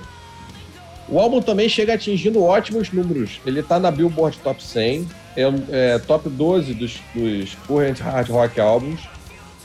[1.09, 3.40] O álbum também chega atingindo ótimos números.
[3.44, 8.61] Ele está na Billboard Top 100, é, é top 12 dos, dos Current Hard Rock
[8.61, 9.00] Albums,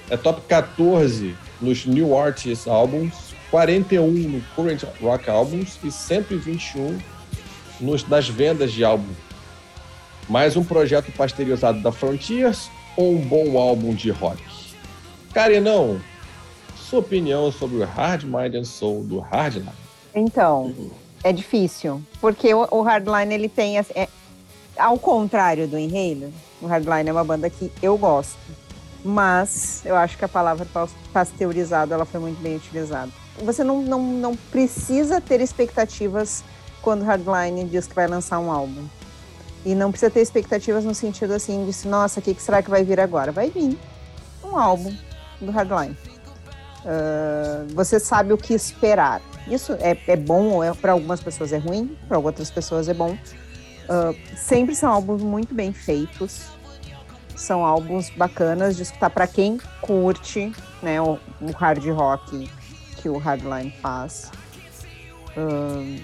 [0.09, 3.13] é top 14 nos New Artists Albums,
[3.51, 6.97] 41 no Current Rock Albums e 121
[7.79, 9.13] nos, nas vendas de álbum.
[10.27, 14.41] Mais um projeto pasteurizado da Frontiers ou um bom álbum de rock?
[15.33, 16.01] Carinão,
[16.89, 19.71] sua opinião sobre o Hard Mind and Soul do Hardline?
[20.15, 20.73] Então,
[21.23, 24.07] é difícil, porque o, o Hardline ele tem é,
[24.77, 26.29] ao contrário do Inhaler,
[26.61, 28.37] o Hardline é uma banda que eu gosto,
[29.03, 30.67] mas eu acho que a palavra
[31.13, 33.11] pasteurizado ela foi muito bem utilizada
[33.43, 36.43] você não, não, não precisa ter expectativas
[36.81, 38.85] quando Hardline diz que vai lançar um álbum.
[39.65, 42.83] E não precisa ter expectativas no sentido assim de, nossa, o que será que vai
[42.83, 43.31] vir agora?
[43.31, 43.77] Vai vir
[44.43, 44.95] um álbum
[45.41, 45.97] do Hardline.
[46.85, 49.21] Uh, você sabe o que esperar.
[49.47, 53.11] Isso é, é bom é, para algumas pessoas é ruim, para outras pessoas é bom.
[53.13, 56.45] Uh, sempre são álbuns muito bem feitos.
[57.35, 60.51] São álbuns bacanas de escutar para quem curte
[60.81, 62.49] né, o, o hard rock
[62.97, 64.31] que o Hardline faz.
[65.37, 66.01] Um,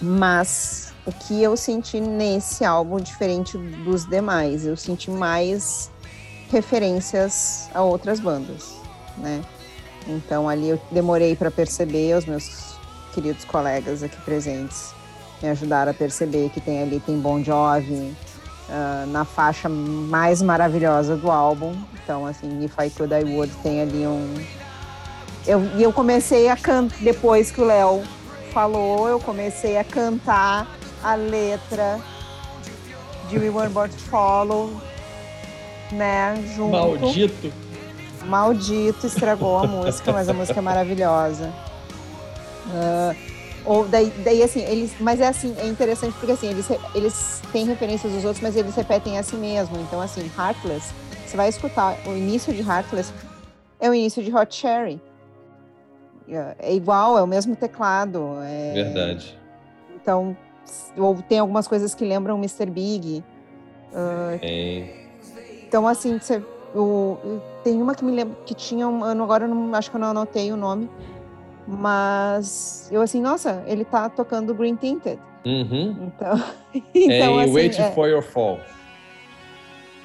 [0.00, 5.90] mas o que eu senti nesse álbum, diferente dos demais, eu senti mais
[6.50, 8.74] referências a outras bandas,
[9.18, 9.42] né?
[10.10, 12.74] Então ali eu demorei para perceber, os meus
[13.14, 14.92] queridos colegas aqui presentes
[15.42, 18.14] me ajudaram a perceber que tem ali tem Bon Jovi
[18.68, 21.74] uh, na faixa mais maravilhosa do álbum.
[22.02, 24.34] Então assim, If I Could I Would tem ali um
[25.46, 28.02] eu, e eu comecei a cantar, depois que o Léo
[28.52, 30.66] falou, eu comecei a cantar
[31.02, 31.98] a letra
[33.28, 34.70] de We Were Born to Follow,
[35.92, 36.72] né, junto.
[36.72, 37.69] Maldito.
[38.24, 41.52] Maldito, estragou a música, mas a música é maravilhosa.
[42.66, 43.16] Uh,
[43.64, 47.66] ou daí, daí, assim, eles, mas é assim, é interessante porque assim, eles, eles têm
[47.66, 49.78] referências dos outros, mas eles repetem a si mesmo.
[49.80, 50.92] Então, assim, Heartless,
[51.26, 53.12] você vai escutar o início de Heartless
[53.78, 55.00] é o início de Hot Cherry
[56.58, 58.36] é igual, é o mesmo teclado.
[58.42, 58.72] É...
[58.72, 59.38] Verdade.
[59.96, 60.36] Então,
[60.96, 62.66] ou tem algumas coisas que lembram Mr.
[62.66, 63.24] Big.
[63.92, 64.38] Uh,
[65.66, 66.42] então, assim, você,
[67.64, 70.00] tem uma que me lembra que tinha um ano, agora eu não, acho que eu
[70.00, 70.88] não anotei o nome,
[71.66, 75.18] mas eu assim, nossa, ele tá tocando Green Tinted.
[75.44, 76.08] Uhum.
[76.08, 76.44] Então,
[76.94, 78.60] então é assim, Wait é, for Your Fall.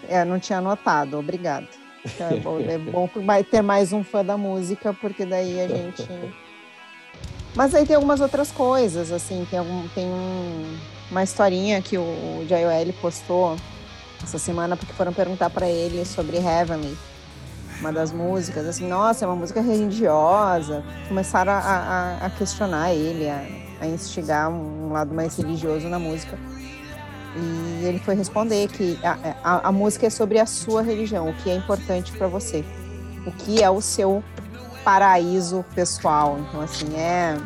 [0.07, 1.67] É, não tinha anotado, obrigado.
[2.05, 3.09] Então é bom, é bom
[3.49, 6.07] ter mais um fã da música, porque daí a gente.
[7.55, 10.77] Mas aí tem algumas outras coisas, assim, tem, algum, tem um,
[11.09, 12.91] uma historinha que o J.O.L.
[13.01, 13.55] postou
[14.23, 16.97] essa semana, porque foram perguntar para ele sobre Heavenly,
[17.79, 20.83] uma das músicas, assim, nossa, é uma música religiosa.
[21.07, 23.45] Começaram a, a, a questionar ele, a,
[23.81, 26.37] a instigar um lado mais religioso na música.
[27.35, 31.33] E ele foi responder que a, a, a música é sobre a sua religião, o
[31.33, 32.63] que é importante para você,
[33.25, 34.23] o que é o seu
[34.85, 36.39] paraíso pessoal.
[36.39, 37.37] Então, assim, é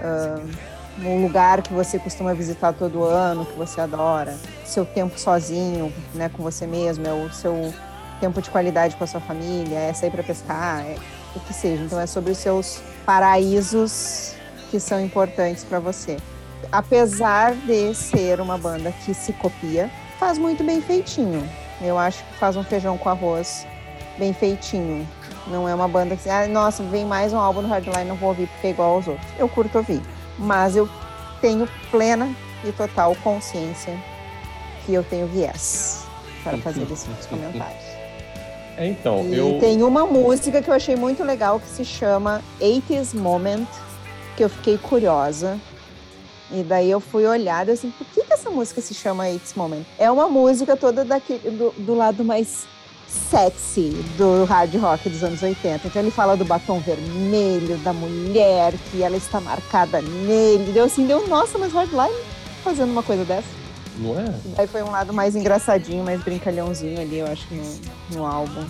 [0.00, 4.36] uh, um lugar que você costuma visitar todo ano, que você adora.
[4.72, 7.72] Seu tempo sozinho, né, com você mesmo, é o seu
[8.20, 10.96] tempo de qualidade com a sua família, é sair para pescar, é
[11.36, 11.82] o que seja.
[11.82, 14.34] Então é sobre os seus paraísos
[14.70, 16.16] que são importantes para você.
[16.70, 21.46] Apesar de ser uma banda que se copia, faz muito bem feitinho.
[21.80, 23.66] Eu acho que faz um feijão com arroz
[24.16, 25.06] bem feitinho.
[25.48, 28.28] Não é uma banda que, ah, nossa, vem mais um álbum do Hardline, não vou
[28.28, 29.26] ouvir porque é igual aos outros.
[29.36, 30.00] Eu curto ouvir,
[30.38, 30.88] mas eu
[31.40, 32.30] tenho plena
[32.64, 33.98] e total consciência
[34.84, 36.04] que eu tenho viés
[36.42, 37.84] para fazer esses comentários.
[38.76, 39.58] É, então, e eu...
[39.60, 43.66] tem uma música que eu achei muito legal que se chama 80s Moment,
[44.36, 45.58] que eu fiquei curiosa.
[46.50, 49.84] E daí eu fui olhar assim, por que, que essa música se chama 80s Moment?
[49.98, 52.66] É uma música toda daquele, do, do lado mais
[53.30, 55.86] sexy do hard rock dos anos 80.
[55.86, 60.72] Então ele fala do batom vermelho, da mulher, que ela está marcada nele.
[60.72, 62.14] Deu assim, deu, nossa, mas Hardline
[62.64, 63.61] fazendo uma coisa dessa.
[63.98, 64.24] Não é?
[64.56, 67.80] Daí foi um lado mais engraçadinho, mais brincalhãozinho ali, eu acho no,
[68.16, 68.64] no álbum.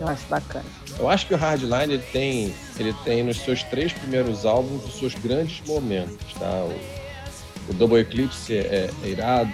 [0.00, 0.64] Eu acho bacana.
[0.98, 4.98] Eu acho que o Hardline ele tem, ele tem nos seus três primeiros álbuns os
[4.98, 6.50] seus grandes momentos, tá?
[6.50, 9.52] O, o Double Eclipse é, é irado,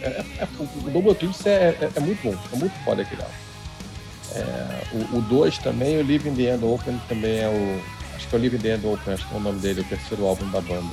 [0.00, 3.22] é, é, é, o Double Eclipse é, é, é, muito bom, é muito foda aquele
[3.22, 3.34] álbum.
[4.34, 8.16] É, o 2 também, o Live in the End Open também é o.
[8.16, 9.80] Acho que é o Live in the End Open, acho que é o nome dele,
[9.80, 10.92] o terceiro álbum da banda.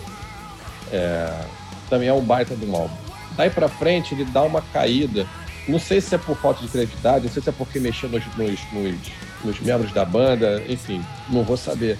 [1.89, 2.95] Também é um baita de um álbum.
[3.35, 5.25] Daí pra frente ele dá uma caída.
[5.67, 8.23] Não sei se é por falta de criatividade, não sei se é porque mexeu nos,
[8.35, 8.95] nos, nos,
[9.43, 11.97] nos membros da banda, enfim, não vou saber.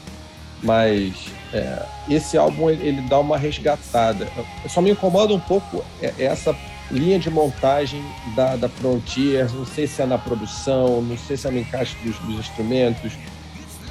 [0.61, 1.13] Mas
[1.53, 4.27] é, esse álbum ele, ele, dá uma resgatada.
[4.67, 5.83] Só me incomoda um pouco
[6.17, 6.55] essa
[6.91, 8.03] linha de montagem
[8.35, 11.95] da, da Frontier, não sei se é na produção, não sei se é no encaixe
[12.03, 13.13] dos, dos instrumentos,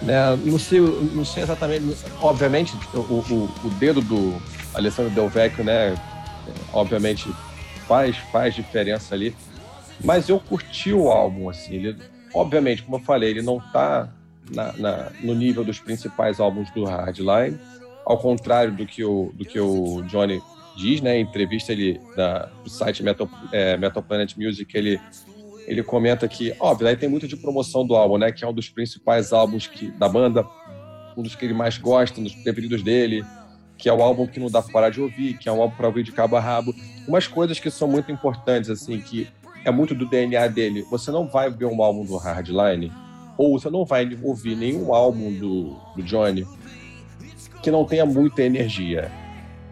[0.02, 0.36] né?
[0.44, 1.96] não, sei, não sei exatamente.
[2.20, 4.40] Obviamente, o, o, o dedo do
[4.74, 5.94] Alessandro Del Vecchio, né?
[6.72, 7.28] obviamente,
[7.86, 9.34] faz, faz diferença ali.
[10.02, 11.74] Mas eu curti o álbum, assim.
[11.74, 11.96] Ele,
[12.34, 14.12] obviamente, como eu falei, ele não está
[14.50, 17.58] na, na, no nível dos principais álbuns do Hardline,
[18.04, 20.42] ao contrário do que o, do que o Johnny
[20.76, 25.00] diz, né, em entrevista ele da, do site Metal, é, Metal Planet Music, ele
[25.64, 28.52] ele comenta que, óbvio, aí tem muito de promoção do álbum, né, que é um
[28.52, 30.44] dos principais álbuns que, da banda,
[31.16, 33.24] um dos que ele mais gosta, um dos preferidos dele,
[33.82, 35.76] que é o álbum que não dá para parar de ouvir, que é um álbum
[35.76, 36.72] para ouvir de cabo a rabo.
[37.06, 39.26] Umas coisas que são muito importantes, assim, que
[39.64, 40.86] é muito do DNA dele.
[40.88, 42.92] Você não vai ver um álbum do Hardline,
[43.36, 46.46] ou você não vai ouvir nenhum álbum do, do Johnny
[47.60, 49.10] que não tenha muita energia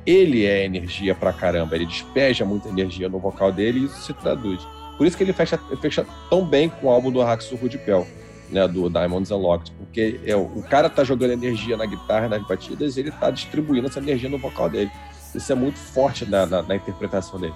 [0.06, 4.14] ele é energia pra caramba, ele despeja muita energia no vocal dele e isso se
[4.14, 4.66] traduz.
[4.96, 8.06] Por isso que ele fecha, fecha tão bem com o álbum do Haxo Rudipel,
[8.50, 12.96] né, do Diamonds Unlocked, porque é, o cara tá jogando energia na guitarra, nas batidas,
[12.96, 14.90] e ele tá distribuindo essa energia no vocal dele.
[15.34, 17.54] Isso é muito forte na, na, na interpretação dele.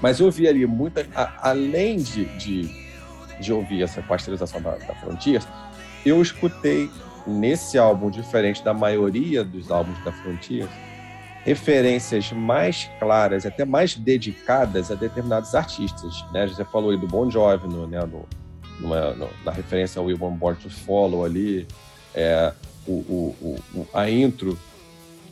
[0.00, 1.06] Mas eu vi ali muita.
[1.14, 2.68] A, além de, de,
[3.40, 5.46] de, ouvir essa pasteurização da, da Frontiers,
[6.04, 6.90] eu escutei
[7.24, 10.66] nesse álbum, diferente da maioria dos álbuns da Frontier,
[11.44, 16.24] referências mais claras, até mais dedicadas a determinados artistas.
[16.32, 16.48] Né?
[16.48, 18.00] Você falou aí do Bon Jovi, no, né?
[18.00, 18.26] no,
[18.82, 21.66] numa, na referência ao We Were Born to Follow ali,
[22.14, 22.52] é,
[22.86, 24.58] o, o, o, a intro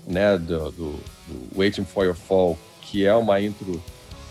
[0.06, 0.92] né, do, do,
[1.28, 3.82] do, Waiting for Your Fall, que é uma intro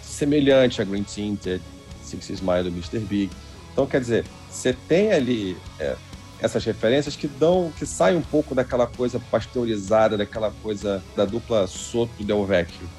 [0.01, 1.61] semelhante a Green Tinted,
[2.01, 2.99] Six Smile do Mr.
[2.99, 3.29] Big.
[3.71, 5.95] Então, quer dizer, você tem ali é,
[6.41, 11.67] essas referências que dão, que saem um pouco daquela coisa pasteurizada, daquela coisa da dupla
[11.67, 12.98] Soto Del Vecchio.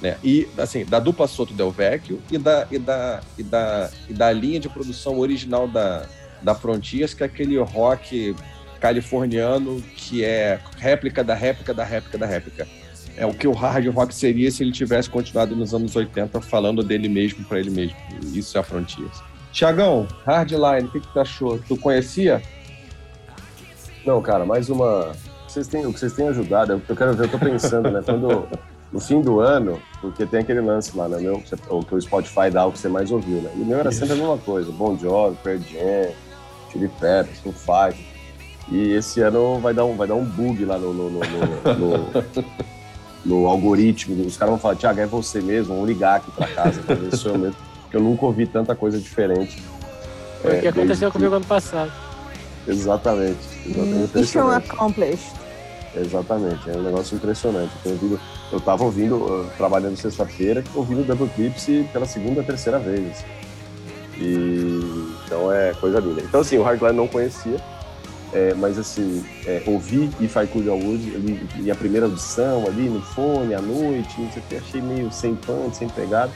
[0.00, 0.16] Né?
[0.24, 4.32] E, assim, da dupla Soto Del Vecchio e da, e da, e da, e da
[4.32, 6.06] linha de produção original da,
[6.42, 8.34] da Frontiers, que é aquele rock
[8.80, 12.66] californiano que é réplica da réplica da réplica da réplica.
[13.16, 16.82] É o que o hard rock seria se ele tivesse continuado nos anos 80 falando
[16.82, 17.96] dele mesmo para ele mesmo.
[18.32, 19.22] Isso é a Frontiers.
[19.52, 21.58] Tiagão, Hardline, o que, que tu achou?
[21.58, 22.40] Tu conhecia?
[24.06, 25.12] Não, cara, mais uma.
[25.46, 28.00] Vocês têm, o que vocês têm ajudado, eu quero ver, eu tô pensando, né?
[28.04, 28.48] Quando
[28.92, 31.42] no fim do ano, porque tem aquele lance lá, né, meu?
[31.68, 33.50] O que o Spotify dá o que você mais ouviu, né?
[33.56, 36.12] E o meu era sempre a mesma coisa: Bon Jovi, Pearl Jam,
[36.70, 38.10] Chili Peppers, Foo Fighters.
[38.70, 42.24] E esse ano vai dar um, vai dar um bug lá no, no, no, no,
[43.24, 44.24] no algoritmo.
[44.24, 47.10] Os caras vão falar: Tiago, é você mesmo, vamos ligar aqui pra casa pra ver
[47.10, 47.56] se sou eu mesmo.
[47.82, 49.62] Porque eu nunca ouvi tanta coisa diferente.
[50.42, 51.92] Foi o é, que aconteceu comigo ano passado.
[52.66, 53.38] Exatamente.
[53.66, 55.32] exatamente Mission accomplished.
[55.96, 57.72] Exatamente, é um negócio impressionante.
[57.84, 58.20] Eu, ouvido,
[58.52, 63.10] eu tava ouvindo, uh, trabalhando sexta-feira, ouvindo Double Eclipse pela segunda, terceira vez.
[63.10, 63.26] Assim.
[64.18, 66.22] E, então é coisa linda.
[66.22, 67.56] Então, assim, o Hardline não conhecia.
[68.32, 72.88] É, mas assim, é, ouvi If I Could Would ali, e a primeira audição ali
[72.88, 76.30] no fone, à noite, não sei o que, achei meio sem punch, sem pegada.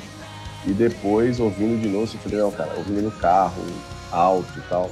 [0.66, 3.62] E depois, ouvindo de novo, eu falei, não, cara, ouvindo no carro,
[4.11, 4.91] alto e tal.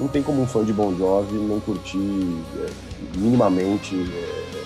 [0.00, 2.70] Não tem como um fã de Bon Jovi não curtir é,
[3.18, 4.61] minimamente é,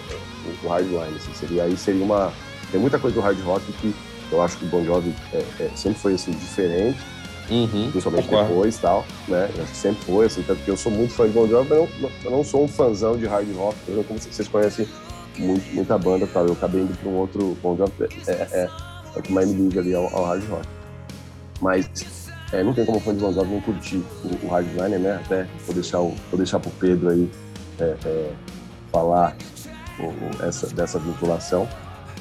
[0.63, 1.17] o Hardline.
[1.17, 2.33] Assim, seria, aí seria uma...
[2.71, 3.95] Tem muita coisa do hard rock que
[4.31, 6.99] eu acho que o Bon Jovi é, é, sempre foi assim, diferente
[7.51, 8.49] Uhum, principalmente concordo.
[8.49, 9.49] depois tal, né?
[9.55, 11.69] Eu acho que sempre foi, assim, tanto que eu sou muito fã de Bon Jovi,
[11.69, 13.77] mas eu não, eu não sou um fãzão de hard rock,
[14.09, 14.89] como vocês conhecem
[15.39, 16.47] muito, muita banda tal.
[16.47, 17.93] Eu acabei indo para um outro Bon Jovi,
[18.27, 18.71] é, é, é,
[19.17, 20.67] o que mais me liga ali ao, ao hard rock.
[21.61, 21.89] Mas
[22.53, 25.21] é, não tem como fã de Bon Jovi não curtir o, o Hardliner, né?
[25.25, 27.31] Até vou deixar, o, vou deixar pro Pedro aí
[27.79, 28.33] é, é,
[28.91, 29.37] falar
[30.47, 31.69] essa, dessa vinculação.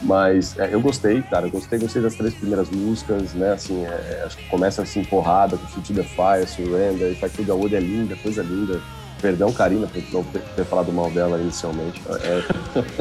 [0.01, 3.53] Mas é, eu gostei, cara, eu gostei, gostei das três primeiras músicas, né?
[3.53, 7.49] Assim, é, é acho que começa assim, porrada, com Shoot the Fire, Surrender, I Could
[7.49, 8.81] Wood é linda, coisa linda.
[9.21, 12.01] Perdão, Karina, por não ter, ter falado mal dela inicialmente.
[12.21, 12.43] É,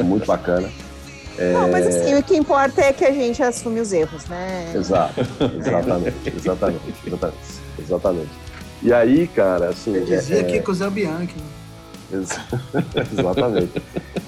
[0.01, 0.71] é muito bacana.
[1.37, 1.53] É...
[1.53, 4.73] Não, mas assim, o que importa é que a gente assume os erros, né?
[4.75, 5.21] Exato,
[5.59, 7.39] exatamente, exatamente, exatamente,
[7.79, 8.31] exatamente.
[8.83, 9.97] E aí, cara, assim.
[9.97, 11.35] Eu dizia é, aqui com o Zé Bianchi.
[11.37, 11.54] Né?
[13.13, 13.83] exatamente.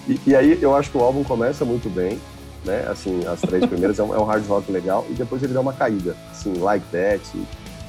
[0.09, 2.19] E, e, aí eu acho que o álbum começa muito bem,
[2.65, 2.87] né?
[2.89, 5.61] Assim, as três primeiras é um, é um, hard rock legal e depois ele dá
[5.61, 7.23] uma caída, assim, like that.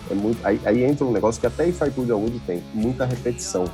[0.10, 3.06] É muito, aí, aí entra um negócio que até em Fight Good Wood tem, muita
[3.06, 3.66] repetição.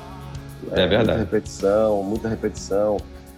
[0.72, 1.18] É, é verdade.
[1.18, 2.96] Muita repetição, muita repetição.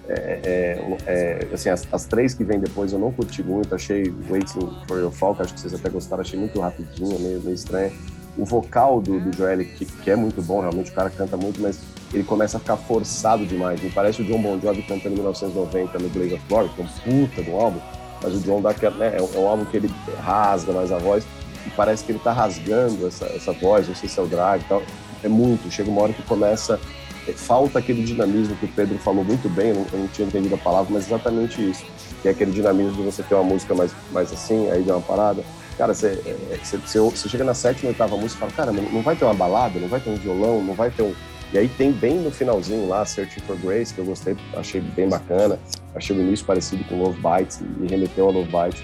[0.08, 4.14] É, é, é, assim, as, as, três que vem depois eu não curti muito, achei
[4.30, 7.54] Waiting for Your Fall, que acho que vocês até gostaram, achei muito rapidinho, meio, meio
[7.54, 7.92] estranho.
[8.38, 11.60] O vocal do, do Joel, que, que, é muito bom, realmente o cara canta muito,
[11.60, 11.80] mas
[12.12, 13.80] ele começa a ficar forçado demais.
[13.80, 16.84] Me parece o John Bon Jovi cantando em 1990 no Blaze of Glory, que é
[16.84, 17.80] um puta do álbum,
[18.22, 20.92] mas o John dá aquela, né, é, um, é um álbum que ele rasga mais
[20.92, 21.26] a voz
[21.66, 24.60] e parece que ele tá rasgando essa, essa voz, não sei se é o drag
[24.60, 24.82] e tal.
[25.22, 26.78] É muito, chega uma hora que começa
[27.26, 30.28] é, falta aquele dinamismo que o Pedro falou muito bem, eu não, eu não, tinha
[30.28, 31.84] entendido a palavra, mas exatamente isso,
[32.22, 35.02] que é aquele dinamismo de você ter uma música mais, mais assim, aí dá uma
[35.02, 35.42] parada.
[35.76, 39.02] Cara, você, é, você, você, você chega na sétima, oitava música e fala, cara, não
[39.02, 41.14] vai ter uma balada, não vai ter um violão, não vai ter um,
[41.52, 45.08] e aí tem bem no finalzinho lá, Searching for Grace, que eu gostei, achei bem
[45.08, 45.58] bacana.
[45.94, 48.82] Achei o início parecido com Love Bites, me remeteu a Love Bites.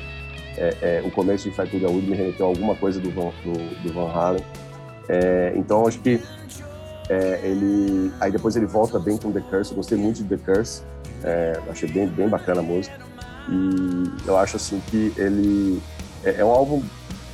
[0.56, 3.82] É, é, o começo de the Wood me remeteu a alguma coisa do Van, do,
[3.82, 4.44] do Van Halen.
[5.08, 6.20] É, então acho que
[7.08, 8.12] é, ele.
[8.20, 10.82] Aí depois ele volta bem com The Curse, eu gostei muito de The Curse,
[11.24, 12.96] é, achei bem, bem bacana a música.
[13.48, 15.82] E eu acho assim que ele
[16.22, 16.82] é, é um álbum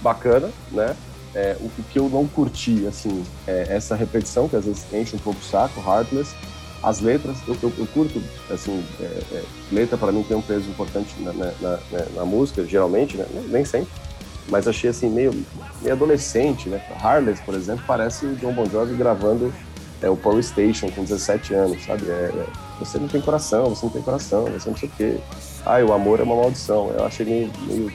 [0.01, 0.97] bacana, né?
[1.39, 5.21] É, o, que eu não curti, assim, é essa repetição, que às vezes enche um
[5.21, 6.35] pouco o saco, Heartless.
[6.83, 8.21] As letras, eu, eu, eu curto,
[8.51, 11.79] assim, é, é, letra para mim tem um peso importante na, na, na,
[12.17, 13.25] na música, geralmente, né?
[13.49, 13.89] Nem sempre.
[14.49, 15.33] Mas achei, assim, meio,
[15.81, 16.83] meio adolescente, né?
[17.01, 19.55] Heartless, por exemplo, parece o John Bon Jovi gravando
[20.03, 22.11] é, o Power Station com 17 anos, sabe?
[22.11, 22.47] É, é,
[22.81, 25.19] você não tem coração, você não tem coração, você não sei o quê.
[25.65, 26.91] Ah, o amor é uma maldição.
[26.91, 27.93] Eu achei meio, meio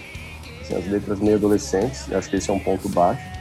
[0.62, 3.33] assim, as letras meio adolescentes, acho que esse é um ponto baixo.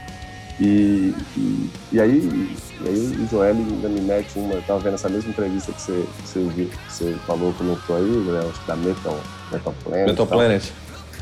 [0.59, 4.93] E, e, e aí, e aí o Joel ainda me mete uma, eu tava vendo
[4.95, 8.59] essa mesma entrevista que você, que você, viu, que você falou, comentou aí, né, acho
[8.61, 9.19] que da Metal,
[9.51, 10.07] Metal Planet.
[10.07, 10.71] Metal Planet.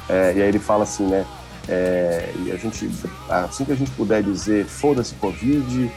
[0.10, 1.26] É, e aí ele fala assim, né,
[1.70, 2.90] é, e a gente,
[3.30, 5.90] assim que a gente puder dizer, foda-se Covid,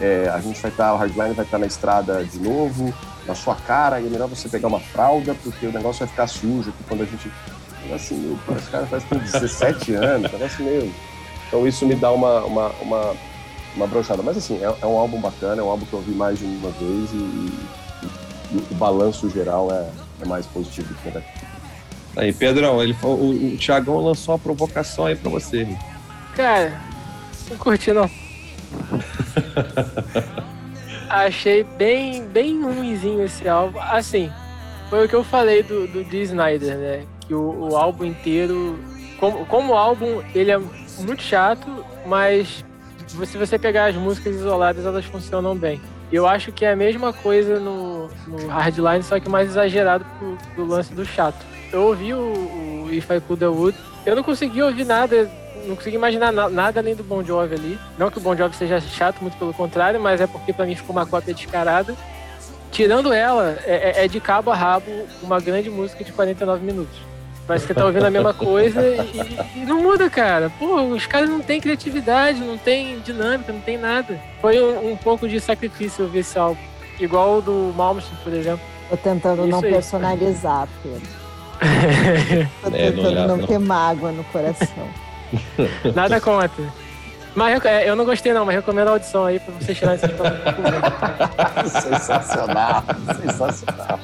[0.00, 2.92] é, a gente vai estar, tá, o Hardline vai estar tá na estrada de novo,
[3.26, 6.26] na sua cara, e é melhor você pegar uma fralda, porque o negócio vai ficar
[6.26, 7.30] sujo, que quando a gente
[7.94, 10.94] assim, meu, esse cara faz com 17 anos, negócio meio.
[11.52, 13.14] Então isso me dá uma, uma, uma,
[13.76, 14.22] uma brochada.
[14.22, 16.46] Mas assim, é, é, um álbum bacana, é um álbum que eu ouvi mais de
[16.46, 17.52] uma vez e, e,
[18.52, 19.86] e o balanço geral é,
[20.22, 21.46] é mais positivo do que negativo.
[22.16, 25.68] Aí, Pedrão, ele, o, o Thiagão lançou uma provocação aí pra você.
[26.34, 26.80] Cara,
[27.50, 28.08] não curti não.
[31.10, 33.78] Achei bem, bem ruimzinho esse álbum.
[33.78, 34.32] Assim,
[34.88, 37.04] foi o que eu falei do, do Dee Snyder, né?
[37.26, 38.78] que o, o álbum inteiro,
[39.18, 40.60] como, como álbum, ele é
[40.98, 42.64] muito chato, mas
[43.26, 45.80] se você pegar as músicas isoladas, elas funcionam bem.
[46.10, 50.36] Eu acho que é a mesma coisa no, no Hardline, só que mais exagerado pro,
[50.54, 51.44] pro lance do chato.
[51.72, 55.30] Eu ouvi o, o If I Could Wood, eu não consegui ouvir nada,
[55.66, 57.78] não consegui imaginar na, nada além do Bon Jovi ali.
[57.96, 60.74] Não que o Bon Jovi seja chato, muito pelo contrário, mas é porque para mim
[60.74, 61.94] ficou uma cópia descarada.
[62.70, 64.90] Tirando ela, é, é, é de cabo a rabo
[65.22, 67.11] uma grande música de 49 minutos.
[67.46, 70.50] Parece que tá ouvindo a mesma coisa e, e, não muda, cara.
[70.58, 74.18] Pô, os caras não têm criatividade, não tem dinâmica, não tem nada.
[74.40, 76.60] Foi um, um pouco de sacrifício ouvir esse álbum.
[77.00, 78.64] Igual o do Malmsteen, por exemplo.
[78.88, 79.72] Tô tentando Isso não aí.
[79.72, 81.02] personalizar, Pedro.
[82.62, 84.88] Tô é, tentando não, não, não ter mágoa no coração.
[85.94, 86.64] Nada contra.
[87.34, 90.12] Mas é, eu não gostei não, mas recomendo a audição aí pra vocês tirarem essas
[90.16, 91.72] palavras.
[91.72, 92.84] sensacional,
[93.20, 94.00] sensacional.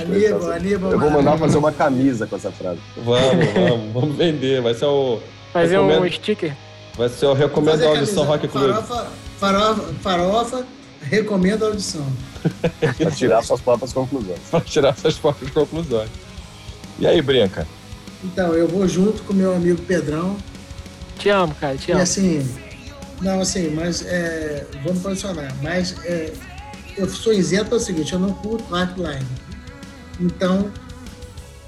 [0.00, 0.92] Aníbal, Aníbal.
[0.92, 2.80] Eu vou mandar fazer uma camisa com essa frase.
[2.96, 4.60] Vamos, vamos, vamos vender.
[4.60, 5.20] Vai ser o.
[5.52, 6.56] Fazer recomendo, um sticker.
[6.96, 8.72] Vai ser o recomendo a audição Rock Club.
[8.72, 9.06] Farofa,
[9.38, 10.66] farofa, farofa
[11.02, 12.06] recomendo a audição.
[12.98, 14.40] pra tirar suas próprias conclusões.
[14.50, 16.10] Pra tirar suas próprias conclusões.
[16.98, 17.66] E aí, Brinca?
[18.22, 20.36] Então, eu vou junto com meu amigo Pedrão.
[21.18, 22.00] Te amo, cara, te amo.
[22.00, 22.56] E assim,
[23.20, 25.54] não, assim, mas é, vamos posicionar.
[25.62, 26.32] Mas é,
[26.96, 29.26] eu sou isento ao seguinte, eu não curto hardline.
[30.20, 30.70] Então,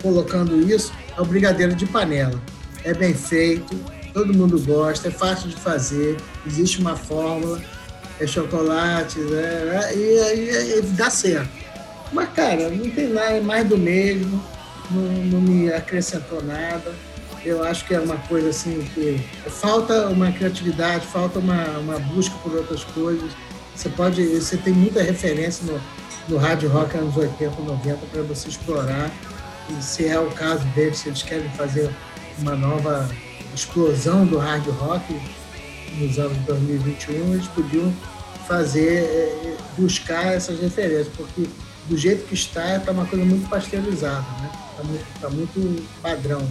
[0.03, 2.41] colocando isso, é o brigadeiro de panela.
[2.85, 3.75] É bem feito,
[4.13, 6.17] todo mundo gosta, é fácil de fazer,
[6.47, 7.61] existe uma fórmula,
[8.21, 9.95] é chocolate, né?
[9.95, 11.51] e aí dá certo.
[12.13, 14.43] Mas, cara, não tem nada, é mais do mesmo,
[14.91, 16.95] não, não me acrescentou nada.
[17.45, 22.35] Eu acho que é uma coisa assim que falta uma criatividade, falta uma, uma busca
[22.43, 23.31] por outras coisas.
[23.75, 25.81] Você pode, você tem muita referência no,
[26.29, 29.11] no hard rock anos 80, 90 para você explorar.
[29.69, 31.91] E se é o caso deles, se eles querem fazer
[32.39, 33.09] uma nova
[33.55, 35.21] explosão do hard rock
[35.99, 37.93] nos anos 2021, eles podiam
[38.47, 41.49] fazer, é, buscar essas referências, porque
[41.89, 44.51] do jeito que está, está uma coisa muito pasteurizada, né?
[44.71, 46.47] Está muito, tá muito padrão.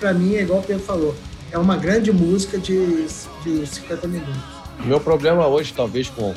[0.00, 1.14] Para mim, é igual o Pedro falou,
[1.50, 3.06] é uma grande música de,
[3.44, 4.42] de 50 minutos.
[4.84, 6.34] Meu problema hoje, talvez, com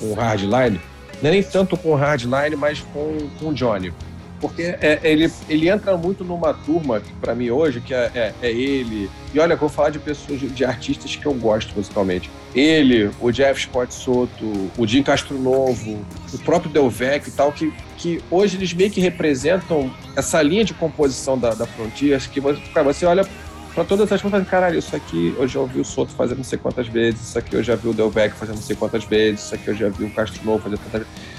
[0.00, 0.80] o Hardline,
[1.22, 3.92] é nem tanto com o Hardline, mas com, com o Johnny.
[4.40, 8.50] Porque é, ele, ele entra muito numa turma, para mim hoje, que é, é, é,
[8.50, 9.08] ele.
[9.32, 12.30] E olha, eu vou falar de pessoas, de artistas que eu gosto musicalmente.
[12.54, 17.72] Ele, o Jeff Scott Soto, o Jim Castro Novo, o próprio Delvec e tal, que,
[17.96, 22.60] que hoje eles meio que representam essa linha de composição da, da Frontiers, que você,
[22.74, 23.26] cara, você olha
[23.74, 26.58] para todas essas coisas, caralho, isso aqui eu já ouvi o Soto fazendo não sei
[26.58, 29.54] quantas vezes, isso aqui eu já vi o Delvec fazendo não sei quantas vezes, isso
[29.54, 31.34] aqui eu já vi o Castro Novo fazendo tantas vezes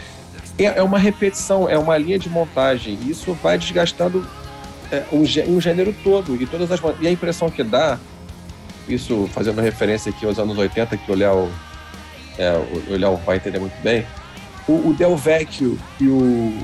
[0.57, 2.97] é, é uma repetição, é uma linha de montagem.
[3.05, 4.25] Isso vai desgastando
[4.91, 6.41] é, um, gênero todo.
[6.41, 7.99] E todas as E a impressão que dá,
[8.87, 11.49] isso fazendo referência aqui aos anos 80, que o Léo,
[12.37, 12.51] é,
[12.87, 14.05] o Léo vai entender muito bem,
[14.67, 16.57] o, o Del Vecchio e o,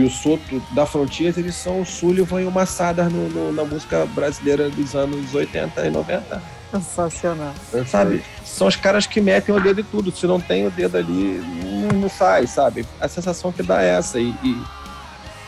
[0.00, 3.64] e o Soto da Frontiers, eles são o Sullivan e o Massada no, no, na
[3.64, 6.42] música brasileira dos anos 80 e 90.
[6.70, 7.52] Sensacional.
[7.86, 8.22] Sabe?
[8.44, 10.12] São os caras que metem o dedo em tudo.
[10.12, 12.86] Se não tem o dedo ali, não, não sai, sabe?
[13.00, 14.18] A sensação que dá é essa.
[14.18, 14.62] E, e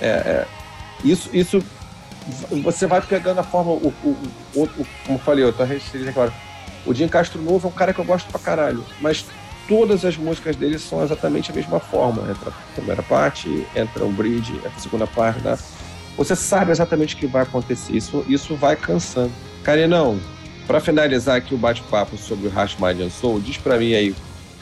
[0.00, 0.46] é, é,
[1.04, 1.64] isso, isso
[2.62, 3.70] você vai pegando a forma.
[3.72, 4.08] O, o,
[4.54, 6.32] o, o como eu falei, eu tô agora.
[6.84, 8.84] O Jim Castro Novo é um cara que eu gosto pra caralho.
[9.00, 9.24] Mas
[9.68, 12.30] todas as músicas dele são exatamente a mesma forma.
[12.30, 15.40] Entra a primeira parte, entra o bridge, entra a segunda parte.
[15.40, 15.59] Né?
[16.16, 17.97] Você sabe exatamente o que vai acontecer.
[17.97, 19.32] Isso, isso vai cansando.
[19.62, 20.20] Carinão,
[20.66, 24.14] para finalizar aqui o bate-papo sobre o and Soul, diz para mim aí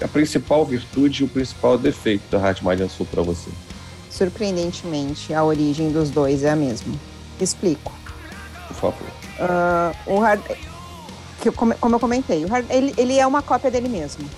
[0.03, 3.51] a principal virtude e o principal defeito do and Soul para você.
[4.09, 6.95] Surpreendentemente, a origem dos dois é a mesma.
[7.41, 7.93] Explico.
[8.69, 9.07] Por favor.
[9.39, 10.41] Uh, o Hard,
[11.57, 14.29] como, eu comentei, o Hard, ele, ele é uma cópia dele mesmo.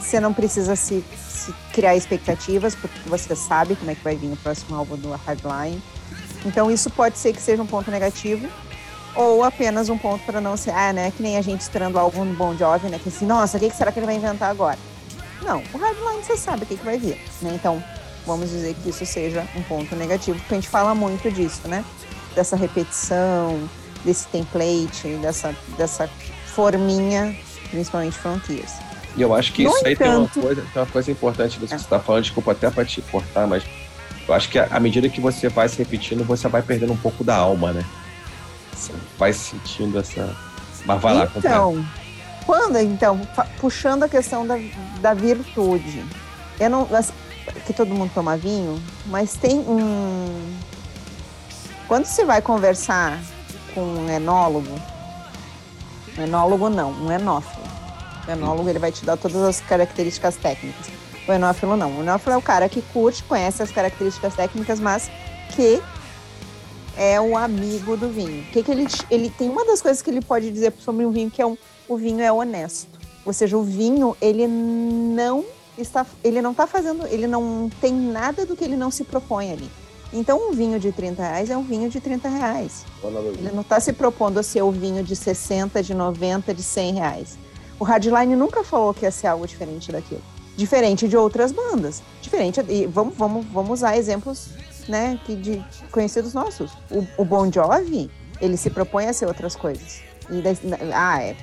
[0.00, 4.32] Você não precisa se, se, criar expectativas, porque você sabe como é que vai vir
[4.32, 5.82] o próximo álbum do Hardline.
[6.44, 8.48] Então, isso pode ser que seja um ponto negativo,
[9.14, 12.24] ou apenas um ponto para não ser, ah, né, que nem a gente esperando algo
[12.24, 14.78] no Bon Jovi, né, que assim, nossa, o que será que ele vai inventar agora?
[15.42, 17.82] Não, o Hardline você sabe o que, que vai vir, né, então
[18.24, 21.84] vamos dizer que isso seja um ponto negativo, porque a gente fala muito disso, né,
[22.34, 23.68] dessa repetição,
[24.04, 26.08] desse template, dessa, dessa
[26.46, 27.36] forminha,
[27.70, 28.72] principalmente Frontiers.
[29.18, 31.74] E eu acho que no isso aí tem, uma coisa, tem uma coisa importante disso
[31.74, 33.64] que você está falando, desculpa até para te cortar, mas
[34.28, 37.24] eu acho que à medida que você vai se repetindo, você vai perdendo um pouco
[37.24, 37.84] da alma, né?
[38.72, 40.36] Você vai sentindo essa.
[40.84, 41.84] Mas vai lá, Então,
[42.46, 43.20] quando, então,
[43.60, 44.56] puxando a questão da,
[45.00, 46.04] da virtude,
[46.60, 46.88] eu não.
[47.66, 50.54] Que todo mundo toma vinho, mas tem um.
[51.88, 53.18] Quando você vai conversar
[53.74, 54.78] com um enólogo,
[56.18, 57.57] um enólogo não, um enófilo.
[58.28, 60.86] O enólogo ele vai te dar todas as características técnicas.
[61.26, 61.98] O enófilo não.
[61.98, 65.10] O enófilo é o cara que curte, conhece as características técnicas, mas
[65.56, 65.80] que
[66.94, 68.44] é o amigo do vinho.
[68.52, 71.30] Que que ele, ele tem uma das coisas que ele pode dizer sobre um vinho
[71.30, 71.56] que é um,
[71.88, 72.86] o vinho é honesto.
[73.24, 75.42] Ou seja, o vinho ele não
[75.78, 79.52] está, ele não está fazendo, ele não tem nada do que ele não se propõe
[79.52, 79.70] ali.
[80.12, 82.84] Então, um vinho de 30 reais é um vinho de 30 reais.
[83.38, 86.94] Ele não está se propondo a ser o vinho de 60, de 90, de 100
[86.94, 87.38] reais.
[87.78, 90.22] O Hardline nunca falou que ia ser algo diferente daquilo.
[90.56, 92.02] Diferente de outras bandas.
[92.20, 92.60] Diferente.
[92.68, 94.50] E vamos, vamos, vamos usar exemplos
[94.88, 96.72] né, que de conhecidos nossos.
[96.90, 98.10] O, o Bon Jovi,
[98.40, 100.00] ele se propõe a ser outras coisas.
[100.30, 100.58] e daí,
[100.92, 101.36] ah, é,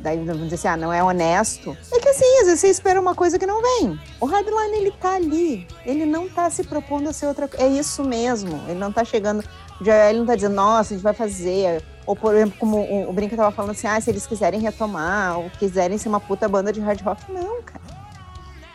[0.00, 1.76] daí vamos dizer assim, ah, não é honesto.
[1.92, 3.98] É que assim, às vezes você espera uma coisa que não vem.
[4.20, 7.64] O Hardline, ele tá ali, ele não tá se propondo a ser outra coisa.
[7.64, 9.44] É isso mesmo, ele não tá chegando,
[9.80, 11.82] ele não tá dizendo, nossa, a gente vai fazer.
[12.06, 15.38] Ou, por exemplo, como o, o Brinca tava falando assim, ah, se eles quiserem retomar,
[15.38, 17.30] ou quiserem ser uma puta banda de hard rock.
[17.30, 17.80] Não, cara.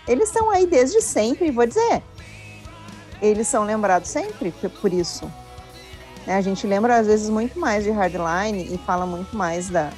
[0.07, 2.03] Eles estão aí desde sempre, vou dizer.
[3.21, 5.31] Eles são lembrados sempre por isso.
[6.25, 6.35] Né?
[6.35, 9.91] A gente lembra, às vezes, muito mais de Hardline e fala muito mais da.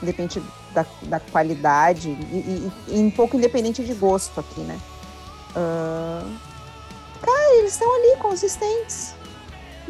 [0.00, 0.42] Depende
[0.72, 4.80] da, da qualidade e, e, e, um pouco independente de gosto aqui, né?
[5.50, 6.38] Uh,
[7.20, 9.14] cara, eles estão ali consistentes,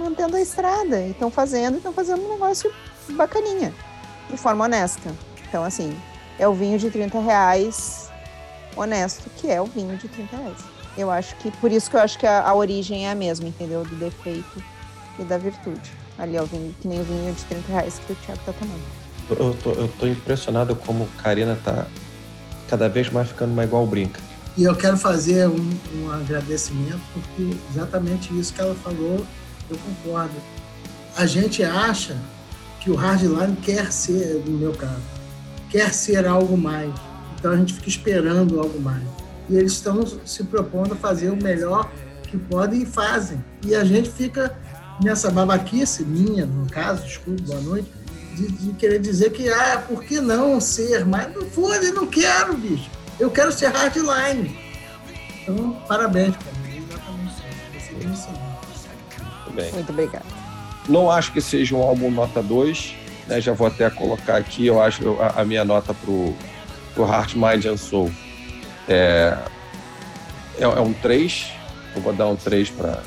[0.00, 2.72] mantendo a estrada, e estão fazendo, estão fazendo um negócio
[3.10, 3.72] bacaninha,
[4.30, 5.14] de forma honesta.
[5.48, 5.96] Então, assim,
[6.38, 8.10] é o vinho de 30 reais
[8.76, 10.58] honesto, que é o vinho de 30 reais.
[10.96, 13.48] Eu acho que, por isso que eu acho que a, a origem é a mesma,
[13.48, 13.84] entendeu?
[13.84, 14.62] Do defeito
[15.18, 15.92] e da virtude.
[16.18, 18.82] Ali, ó, vinho, que nem o vinho de 30 reais que o Thiago tá tomando.
[19.30, 21.86] Eu tô, eu tô impressionado como Karina tá
[22.68, 24.20] cada vez mais ficando mais igual brinca.
[24.56, 29.24] E eu quero fazer um, um agradecimento, porque exatamente isso que ela falou,
[29.70, 30.34] eu concordo.
[31.16, 32.16] A gente acha
[32.80, 35.02] que o hardline quer ser, no meu caso,
[35.68, 36.92] quer ser algo mais.
[37.38, 39.02] Então a gente fica esperando algo mais.
[39.48, 41.90] E eles estão se propondo a fazer o melhor
[42.22, 43.44] que podem e fazem.
[43.64, 44.56] E a gente fica
[45.02, 47.90] nessa babaquice minha, no caso, desculpe, boa noite,
[48.34, 51.04] de, de, querer dizer que, ah, por que não ser?
[51.04, 52.88] Mas não foda, não quero, bicho.
[53.18, 54.56] Eu quero ser hardline.
[55.42, 56.56] Então, parabéns, cara.
[56.76, 58.49] Exatamente isso.
[59.50, 59.72] Muito bem.
[59.72, 60.26] Muito obrigado.
[60.88, 62.94] Não acho que seja um álbum nota 2.
[63.26, 63.40] Né?
[63.40, 66.34] Já vou até colocar aqui, eu acho a, a minha nota pro,
[66.94, 68.10] pro Heart, Mind and Soul
[68.88, 69.38] é,
[70.58, 71.46] é, é um 3.
[71.94, 73.02] Eu vou dar um 3 para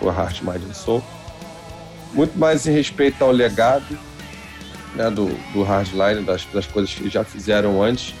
[0.00, 1.02] o Heart, Mind and Soul.
[2.12, 3.98] Muito mais em respeito ao legado
[4.94, 8.14] né, do, do Hardline, das, das coisas que já fizeram antes.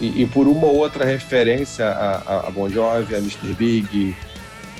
[0.00, 3.52] E, e, por uma ou outra referência a, a, Bon Jovi, a Mr.
[3.52, 4.16] Big,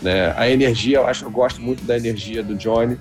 [0.05, 0.33] né?
[0.37, 2.97] A energia, eu acho, eu gosto muito da energia do Johnny.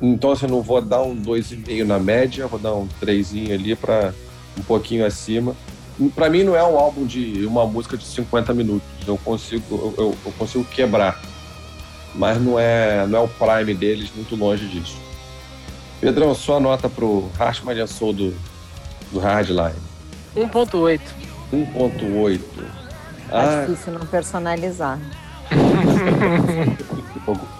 [0.00, 3.74] Então, assim, eu não vou dar um 2,5 na média, vou dar um 3 ali
[3.74, 4.14] para
[4.58, 5.56] um pouquinho acima.
[6.14, 8.88] Para mim não é um álbum de uma música de 50 minutos.
[9.06, 11.20] Eu consigo eu, eu consigo quebrar
[12.14, 14.96] mas não é, não é o prime deles, muito longe disso.
[16.00, 18.34] Pedrão, sua nota pro Rash Maria Soul do,
[19.12, 19.74] do Hardline?
[20.36, 21.00] 1.8.
[21.52, 22.40] 1.8.
[23.28, 23.64] Tá ah.
[23.66, 24.98] difícil não personalizar.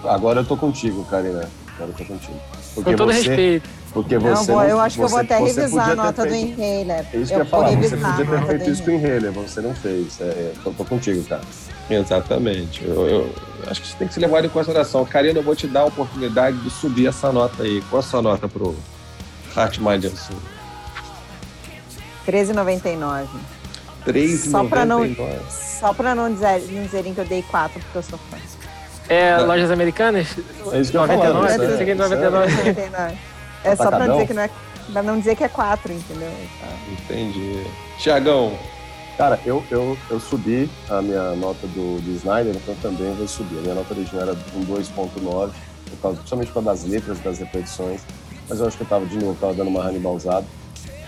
[0.05, 1.49] Agora eu tô contigo, Karina.
[1.75, 2.39] Agora eu tô contigo.
[2.75, 3.69] Porque Com todo você, respeito.
[3.93, 4.51] Porque você.
[4.51, 7.05] Não, eu acho que eu vou até revisar a nota do Inhaler.
[7.13, 7.69] É isso que eu ia falar.
[7.69, 10.19] Você podia ter feito isso com o Inhaler, você não fez.
[10.19, 11.41] É, é, tô, contigo, cara.
[11.89, 12.83] Exatamente.
[12.83, 13.35] Eu, eu,
[13.67, 15.05] acho que isso tem que ser levado em consideração.
[15.05, 17.81] Karina, eu vou te dar a oportunidade de subir essa nota aí.
[17.89, 18.75] Qual a sua nota pro
[19.55, 20.39] Heart Mind Soul?
[22.25, 23.27] 13,99.
[24.05, 24.49] 3,99.
[24.49, 25.15] Só para não,
[25.49, 28.37] só pra não, dizer, não dizerem que eu dei 4 porque eu sou fã.
[29.09, 29.43] É, tá.
[29.43, 30.27] lojas americanas?
[30.71, 32.15] É isso que eu 99, falando, é, é, 99.
[32.15, 33.17] 99.
[33.63, 34.49] É só pra, dizer que não é,
[34.91, 36.31] pra não dizer que é 4, entendeu?
[36.91, 37.65] Entendi.
[37.97, 38.57] Tiagão,
[39.17, 43.59] Cara, eu, eu, eu subi a minha nota do, do Snyder, então também vou subir.
[43.59, 45.51] A minha nota original era um 2.9,
[46.01, 48.01] principalmente por causa das letras, das repetições.
[48.49, 50.45] Mas eu acho que eu tava, de novo, tava dando uma Hannibalzada.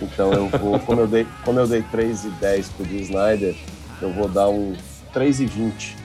[0.01, 2.97] Então eu vou, como eu dei, como eu dei 3,10 pro D.
[3.01, 3.55] Snyder,
[4.01, 4.75] eu vou dar um
[5.13, 5.95] 3,20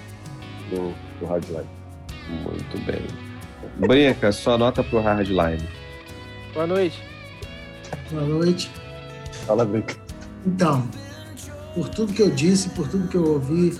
[0.68, 1.68] pro, pro Hardline.
[2.28, 3.06] Muito bem.
[3.76, 5.68] Brinca, sua nota pro Hardline.
[6.54, 7.02] Boa noite.
[8.10, 8.70] Boa noite.
[9.46, 9.96] Fala, Brinca.
[10.46, 10.88] Então,
[11.74, 13.78] por tudo que eu disse, por tudo que eu ouvi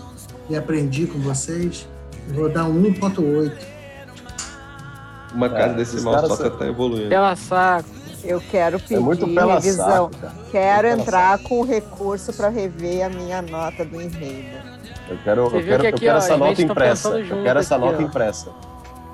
[0.48, 1.88] e aprendi com vocês,
[2.28, 3.52] eu vou dar um 1.8.
[5.32, 6.58] Uma casa desse mal só são...
[6.58, 7.08] tá evoluindo.
[7.08, 7.99] Pela saco.
[8.22, 10.10] Eu quero pedir é muito revisão.
[10.12, 11.48] Saco, quero entrar saco.
[11.48, 14.58] com recurso para rever a minha nota do enredo.
[15.08, 17.08] Eu quero, eu quero, aqui, eu quero ó, essa nota impressa.
[17.08, 18.02] Eu quero essa aqui, nota ó.
[18.02, 18.50] impressa.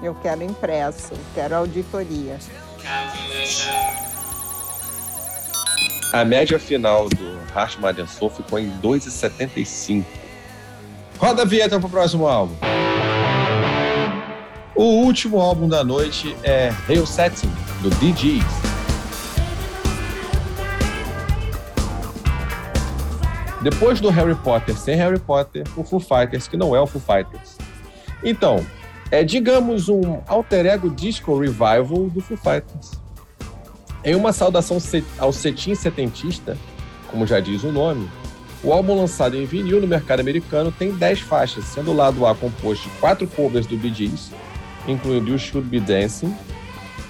[0.03, 1.12] Eu quero impresso.
[1.35, 2.39] Quero auditoria.
[6.12, 7.78] A média final do Rash
[8.09, 10.05] Soul ficou em 2,75.
[11.19, 12.55] Roda a vinheta pro próximo álbum.
[14.74, 17.51] O último álbum da noite é Hail Setting,
[17.81, 18.76] do DJs.
[23.69, 27.03] Depois do Harry Potter sem Harry Potter, o Foo Fighters, que não é o Foo
[27.03, 27.59] Fighters.
[28.23, 28.65] Então,
[29.11, 32.93] é, digamos, um alter ego disco revival do Foo Fighters.
[34.05, 34.79] Em uma saudação
[35.19, 36.57] ao cetim setentista,
[37.11, 38.09] como já diz o nome,
[38.63, 42.37] o álbum lançado em vinil no mercado americano tem 10 faixas, sendo o lado A
[42.37, 44.31] composto de quatro covers do Bee Gees,
[44.87, 46.33] incluindo You Should Be Dancing,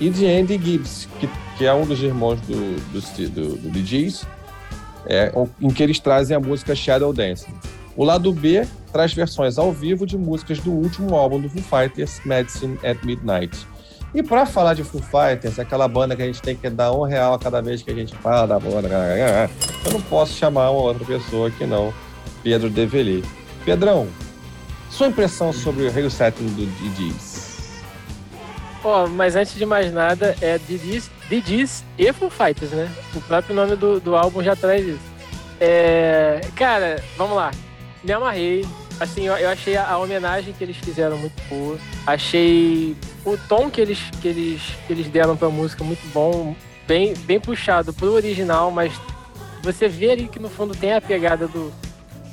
[0.00, 3.84] e de Andy Gibbs, que que é um dos irmãos do, do, do, do Bee
[3.84, 4.26] Gees,
[5.06, 7.52] é, em que eles trazem a música Shadow Dancing.
[7.96, 12.20] O lado B traz versões ao vivo de músicas do último álbum do Foo Fighters,
[12.24, 13.66] Medicine at Midnight.
[14.14, 17.02] E para falar de Foo Fighters, aquela banda que a gente tem que dar um
[17.02, 18.88] real a cada vez que a gente fala da banda,
[19.84, 21.92] eu não posso chamar uma outra pessoa que não,
[22.42, 23.24] Pedro Develi.
[23.64, 24.06] Pedrão,
[24.90, 27.82] sua impressão sobre o Hail Setting do DJs?
[28.82, 30.58] Pô, mas antes de mais nada, é
[31.28, 32.90] DJs e Foo Fighters, né?
[33.14, 35.16] O próprio nome do, do álbum já traz isso.
[35.60, 37.50] É, cara, vamos lá
[38.06, 38.64] me amarrei.
[39.00, 41.78] Assim, eu, eu achei a, a, homenagem que eles fizeram muito boa.
[42.06, 46.54] Achei o tom que eles, que eles, que eles deram pra música muito bom.
[46.86, 48.92] Bem, bem puxado pro original, mas
[49.60, 51.72] você vê ali que no fundo tem a pegada do,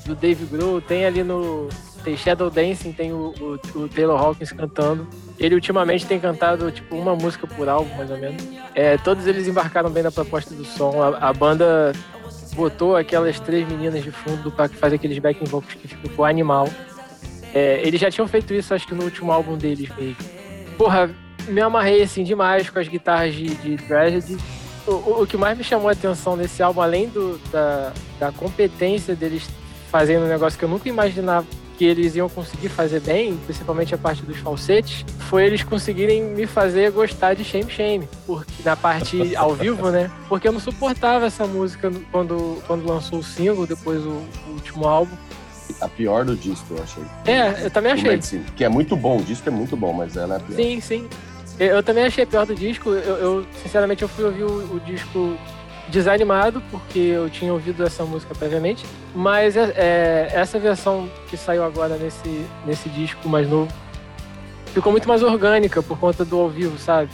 [0.05, 1.67] do Dave Grohl, tem ali no.
[2.03, 5.07] Tem Shadow Dancing, tem o, o, o, Taylor Hawkins cantando.
[5.39, 8.43] Ele ultimamente tem cantado tipo uma música por álbum, mais ou menos.
[8.75, 11.01] É, todos eles embarcaram bem na proposta do som.
[11.01, 11.93] A, a banda
[12.55, 16.69] botou aquelas três meninas de fundo para fazer aqueles backing vocals que ficou animal.
[17.53, 20.17] É, eles já tinham feito isso, acho que no último álbum deles mesmo.
[20.77, 21.09] Porra,
[21.47, 24.37] me amarrei assim demais com as guitarras de, de Tragedy.
[24.85, 28.31] O, o, o, que mais me chamou a atenção nesse álbum, além do, da, da
[28.31, 29.49] competência deles
[29.89, 31.45] fazendo um negócio que eu nunca imaginava
[31.77, 36.45] que eles iam conseguir fazer bem, principalmente a parte dos falsetes, foi eles conseguirem me
[36.45, 40.11] fazer gostar de Shame Shame, porque na parte ao vivo, né?
[40.29, 44.87] Porque eu não suportava essa música quando, quando lançou o single, depois o, o último
[44.87, 45.15] álbum.
[45.81, 47.03] A pior do disco, eu achei.
[47.25, 48.11] É, eu também achei.
[48.11, 50.55] Medicine, que é muito bom, o disco é muito bom, mas ela é a pior.
[50.55, 51.09] Sim, sim.
[51.59, 52.89] Eu, eu também achei a pior do disco.
[52.89, 55.37] Eu, eu sinceramente, eu fui ouvir o, o disco
[55.89, 61.63] desanimado, porque eu tinha ouvido essa música previamente, mas é, é, essa versão que saiu
[61.63, 63.71] agora nesse, nesse disco mais novo
[64.73, 67.11] ficou muito mais orgânica por conta do ao vivo, sabe?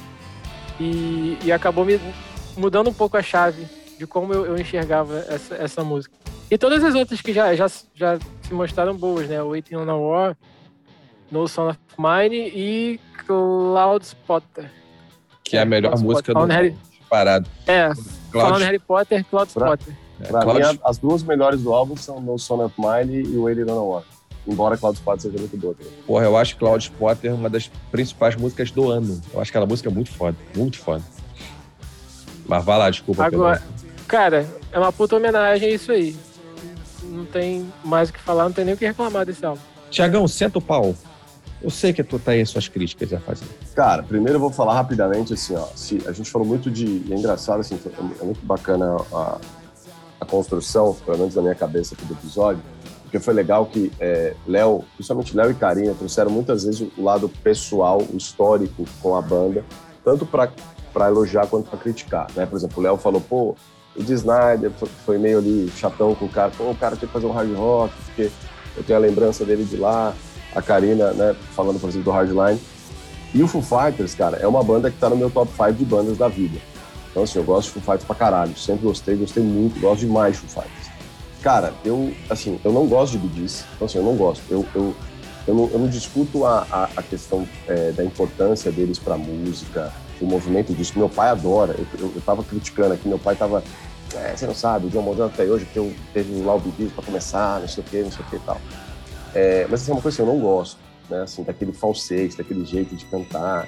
[0.80, 2.00] E, e acabou me
[2.56, 3.68] mudando um pouco a chave
[3.98, 6.16] de como eu, eu enxergava essa, essa música.
[6.50, 9.42] E todas as outras que já, já, já se mostraram boas, né?
[9.42, 10.38] Waiting on a War,
[11.30, 14.72] No Son of Mine e Cloud Spotter.
[15.44, 16.48] Que é a melhor Cloud música Spotter.
[16.48, 16.78] do Harry...
[17.10, 17.48] parado.
[17.68, 17.92] É,
[18.32, 19.96] Falando Harry Potter, Cloud Spotter.
[20.28, 23.70] Pra, pra mim, as duas melhores do álbum são No Son of Mine e Waiting
[23.72, 24.04] on a War.
[24.48, 25.92] Embora Cloud Spotter seja muito boa também.
[26.06, 29.22] Porra, eu acho Cloud Spotter uma das principais músicas do ano.
[29.34, 31.04] Eu acho aquela música muito foda, muito foda.
[32.48, 33.26] Mas vai lá, desculpa.
[33.26, 33.62] Agora,
[34.08, 36.16] cara, é uma puta homenagem a isso aí.
[37.04, 39.62] Não tem mais o que falar, não tem nem o que reclamar desse álbum.
[39.90, 40.96] Tiagão, senta o pau.
[41.62, 43.46] Eu sei que tu tá aí suas críticas a fazer.
[43.76, 45.66] Cara, primeiro eu vou falar rapidamente, assim, ó.
[45.76, 47.04] Se, a gente falou muito de.
[47.12, 47.78] É engraçado, assim,
[48.20, 49.38] é muito bacana a,
[50.22, 52.62] a construção, pelo menos na minha cabeça aqui do episódio,
[53.04, 57.28] porque foi legal que é, Léo, principalmente Léo e Karina, trouxeram muitas vezes o lado
[57.44, 59.66] pessoal, o histórico com a banda,
[60.04, 60.50] tanto para
[61.08, 62.46] elogiar quanto para criticar, né?
[62.46, 63.56] Por exemplo, o Léo falou, pô,
[63.96, 64.72] o de Snyder
[65.06, 67.54] foi meio ali chatão com o cara, pô, o cara tinha que fazer um hard
[67.54, 68.32] rock, porque
[68.78, 70.14] eu tenho a lembrança dele de lá
[70.56, 72.60] a Karina, né, falando, por exemplo, do Hardline.
[73.34, 75.86] E o Foo Fighters, cara, é uma banda que tá no meu top 5 de
[75.86, 76.60] bandas da vida.
[77.12, 78.58] Então, assim, eu gosto de Foo Fighters pra caralho.
[78.58, 80.90] Sempre gostei, gostei muito, gosto demais de Foo Fighters.
[81.42, 83.46] Cara, eu, assim, eu não gosto de Bee
[83.76, 84.44] Então, assim, eu não gosto.
[84.50, 84.96] Eu, eu,
[85.48, 89.94] eu, não, eu não discuto a, a, a questão é, da importância deles pra música,
[90.20, 90.94] o movimento disso.
[90.98, 91.76] Meu pai adora.
[91.78, 93.64] Eu, eu, eu tava criticando aqui, meu pai tava...
[94.16, 96.90] É, você não sabe, o John Morgan até hoje, porque eu teve lá o Bee
[96.90, 98.60] pra começar, não sei o que, não sei o que e tal.
[99.34, 100.78] É, mas assim, é uma coisa que eu não gosto,
[101.10, 101.22] né?
[101.22, 103.68] Assim, daquele falsete, daquele jeito de cantar.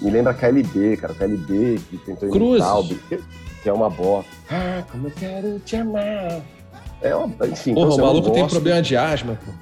[0.00, 1.14] Me lembra KLB, cara.
[1.14, 3.22] KLB que tentou imitar o que,
[3.62, 4.28] que é uma bota.
[4.50, 6.42] Ah, como eu quero te amar.
[7.00, 7.74] É uma, enfim.
[7.74, 9.52] Porra, então, assim, o maluco tem problema de asma, pô.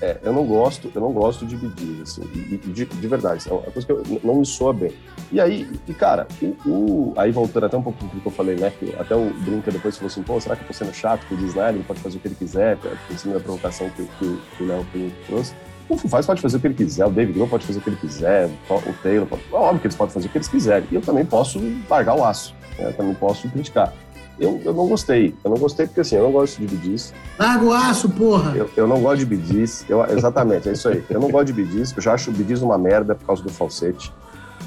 [0.00, 3.52] É, eu não gosto, eu não gosto de Bee assim, de, de, de, verdade, é
[3.52, 4.92] uma coisa que eu, não me soa bem.
[5.32, 8.54] E aí, e cara, o, o, aí voltando até um pouco do que eu falei,
[8.54, 11.26] né, que até o Brinca depois falou assim, pô, será que eu tô sendo chato
[11.26, 11.70] com o Disney?
[11.70, 12.78] Ele pode fazer o que ele quiser,
[13.10, 14.86] em cima da provocação que, que, que o Léo
[15.26, 15.52] trouxe.
[15.88, 17.88] O Faz pode fazer o que ele quiser, o David Grohl pode fazer o que
[17.88, 19.42] ele quiser, o Taylor pode...
[19.50, 20.86] Óbvio que eles podem fazer o que eles quiserem.
[20.92, 22.88] E eu também posso largar o aço, né?
[22.88, 23.92] eu também posso criticar
[24.38, 25.34] eu, eu não gostei.
[25.42, 27.12] Eu não gostei porque, assim, eu não gosto de bidis.
[27.38, 28.56] Larga o aço, porra!
[28.56, 29.84] Eu, eu não gosto de bidis.
[29.88, 31.04] Eu, exatamente, é isso aí.
[31.10, 31.92] Eu não gosto de bidis.
[31.96, 34.12] Eu já acho bidis uma merda por causa do falsete.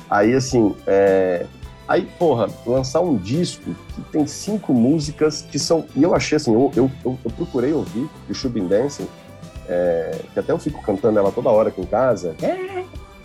[0.10, 1.45] Aí, assim, é...
[1.88, 3.64] Aí, porra, lançar um disco
[3.95, 5.85] que tem cinco músicas que são...
[5.95, 9.07] E eu achei, assim, eu, eu, eu, eu procurei ouvir o Shubin Dancing,
[9.68, 10.19] é...
[10.34, 12.35] que até eu fico cantando ela toda hora aqui em casa,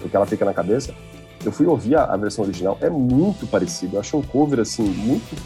[0.00, 0.94] porque ela fica na cabeça.
[1.44, 3.96] Eu fui ouvir a, a versão original, é muito parecido.
[3.96, 5.36] Eu acho um cover, assim, muito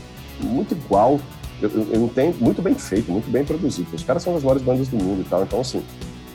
[0.44, 1.20] muito igual.
[1.60, 3.94] Eu, eu, eu, entendo, muito bem feito, muito bem produzido.
[3.94, 5.82] Os caras são as maiores bandas do mundo e tal, então assim.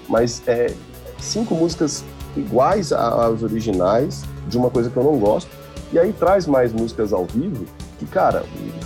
[0.07, 0.73] Mas é,
[1.19, 2.03] cinco músicas
[2.37, 5.49] iguais às originais, de uma coisa que eu não gosto.
[5.91, 7.65] E aí traz mais músicas ao vivo,
[7.97, 8.43] que, cara,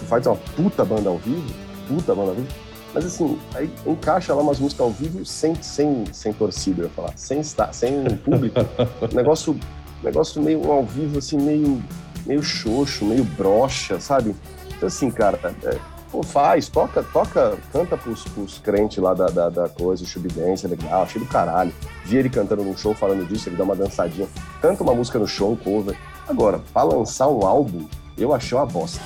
[0.08, 1.44] faz uma puta banda ao vivo,
[1.88, 2.48] puta banda ao vivo,
[2.94, 6.92] mas assim, aí encaixa lá umas músicas ao vivo sem, sem, sem torcida, eu ia
[6.92, 8.60] falar, sem, estar, sem público.
[9.14, 9.58] negócio,
[10.04, 11.82] negócio meio ao vivo, assim, meio,
[12.26, 14.36] meio xoxo, meio broxa, sabe?
[14.80, 15.78] Então, assim, cara, é,
[16.10, 20.68] pô, faz, toca, toca, canta pros, pros crentes lá da, da, da coisa, o Chubidência,
[20.68, 21.74] é legal, achei do caralho.
[22.06, 24.26] Vi ele cantando num show falando disso, ele dá uma dançadinha,
[24.62, 25.98] canta uma música no show, um cover.
[26.30, 27.86] Agora, pra lançar um álbum,
[28.18, 29.02] eu achei uma bosta.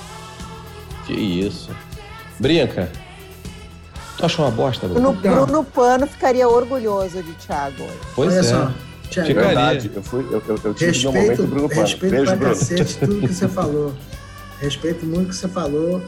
[1.06, 1.72] Que isso.
[2.38, 2.88] Brinca.
[4.16, 5.10] Tu achou uma bosta, Bruno?
[5.10, 7.84] O Bruno Pano ficaria orgulhoso de Thiago.
[8.14, 8.42] Pois Olha é.
[8.44, 8.70] Só.
[9.10, 9.34] Thiago, Ficaria.
[9.48, 11.80] verdade, eu, fui, eu, eu, eu tive respeito, meu momento Bruno Pano.
[11.80, 12.54] Respeito Beijo, pra Bruno.
[12.54, 13.92] cacete tudo que você falou.
[14.64, 16.02] Respeito muito o que você falou.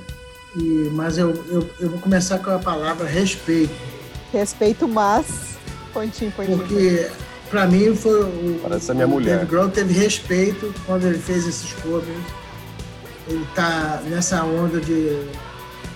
[0.57, 3.75] E, mas eu, eu, eu vou começar com a palavra respeito.
[4.33, 5.59] Respeito, mas.
[5.93, 6.57] Pontinho, pontinho.
[6.57, 7.07] Porque,
[7.51, 8.59] para mim, foi o.
[8.63, 9.37] Parece a minha mulher.
[9.37, 12.19] Dave Grohl teve respeito quando ele fez esses covers.
[13.29, 15.29] Ele tá nessa onda de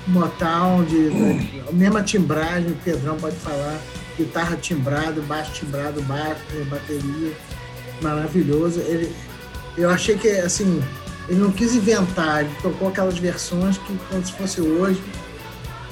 [0.06, 3.80] Motown, de, de, a mesma timbragem, o Pedrão pode falar.
[4.18, 7.32] Guitarra timbrado, baixo timbrado, baixo, bateria.
[8.02, 8.80] Maravilhoso.
[8.80, 9.10] Ele,
[9.78, 10.82] eu achei que, assim,
[11.30, 15.00] ele não quis inventar, ele tocou aquelas versões que como se fosse hoje.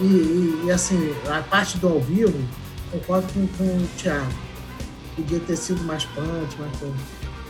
[0.00, 2.36] E, e, e assim, a parte do ao vivo,
[2.90, 4.32] concordo com, com o Thiago.
[5.14, 6.94] Podia ter sido mais punch, mais coisa.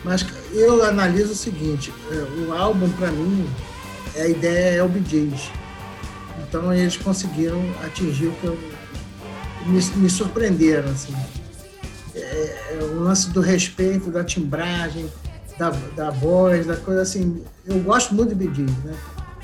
[0.05, 3.48] Mas eu analiso o seguinte, é, o álbum para mim,
[4.16, 5.51] a ideia é o BJs.
[6.47, 8.59] Então eles conseguiram atingir o que eu
[9.66, 11.16] me, me surpreenderam assim.
[12.15, 15.10] É, é, o lance do respeito, da timbragem,
[15.59, 17.43] da, da voz, da coisa assim.
[17.66, 18.94] Eu gosto muito de Bee né?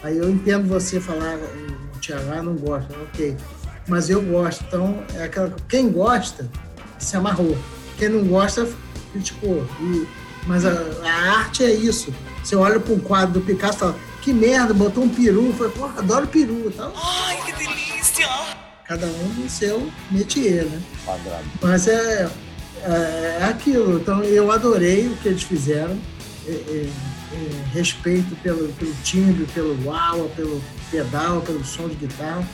[0.02, 3.36] Aí eu entendo você falar, o Thiago ah, não gosta, ok.
[3.88, 4.64] Mas eu gosto.
[4.66, 6.48] Então, é aquela, quem gosta
[6.98, 7.56] se amarrou.
[7.98, 8.68] Quem não gosta,
[9.12, 9.66] criticou.
[9.80, 10.06] E,
[10.46, 10.72] mas a,
[11.02, 12.12] a, arte é isso.
[12.42, 15.46] Você olha para um quadro do Picasso e fala, que merda, botou um peru.
[15.46, 16.70] Eu falei, porra, adoro peru.
[16.70, 16.90] Tá?
[16.94, 18.28] Ai, que delícia!
[18.84, 20.82] Cada um no seu métier, né?
[21.04, 21.44] Quadrado.
[21.62, 22.30] Mas é,
[22.84, 23.98] é, é aquilo.
[23.98, 25.98] Então, eu adorei o que eles fizeram.
[26.46, 26.90] É, é,
[27.32, 32.46] é, respeito pelo, pelo timbre, pelo uau, pelo pedal, pelo som de guitarra.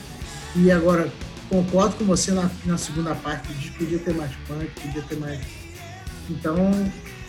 [0.55, 1.11] E agora,
[1.49, 5.39] concordo com você na, na segunda parte, de podia ter mais punk, podia ter mais.
[6.29, 6.55] Então,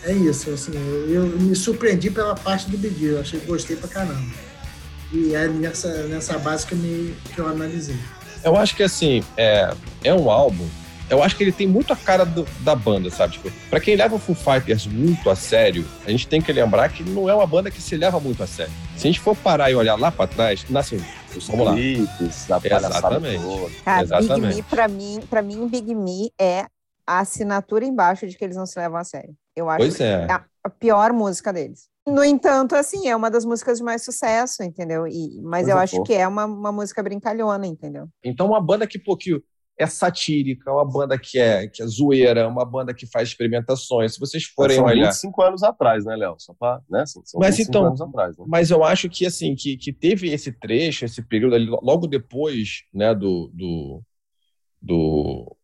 [0.03, 0.49] é isso.
[0.49, 4.31] Assim, eu, eu me surpreendi pela parte do vídeo, achei que gostei pra caramba.
[5.11, 7.97] E é nessa, nessa base que, me, que eu analisei.
[8.43, 9.73] Eu acho que, assim, é,
[10.03, 10.67] é um álbum
[11.13, 13.33] eu acho que ele tem muito a cara do, da banda, sabe?
[13.33, 16.89] Tipo, pra quem leva o Foo Fighters muito a sério, a gente tem que lembrar
[16.89, 18.73] que não é uma banda que se leva muito a sério.
[18.97, 21.03] Se a gente for parar e olhar lá pra trás, assim,
[21.47, 21.73] vamos lá.
[21.73, 23.43] Clipes, Exatamente.
[23.83, 24.55] Cara, Exatamente.
[24.55, 26.65] Big Me, pra mim, pra mim, Big Me é
[27.05, 29.35] a assinatura embaixo de que eles não se levam a sério.
[29.55, 30.25] Eu acho pois é.
[30.29, 31.87] a, a pior música deles.
[32.05, 35.07] No entanto, assim, é uma das músicas de mais sucesso, entendeu?
[35.07, 38.09] E, mas eu acho que é uma, uma música brincalhona, entendeu?
[38.21, 39.41] Então, uma banda que, pô, que
[39.77, 43.29] é satírica, é uma banda que é, que é zoeira, é uma banda que faz
[43.29, 44.13] experimentações.
[44.13, 45.07] Se vocês forem são olhar.
[45.07, 46.35] 25 anos atrás, né, Léo?
[46.37, 47.01] Só pra, né?
[47.01, 48.45] Assim, são mas então, anos atrás, né?
[48.47, 52.83] mas eu acho que assim, que, que teve esse trecho, esse período ali, logo depois,
[52.93, 53.51] né, do.
[53.53, 54.01] do,
[54.81, 55.57] do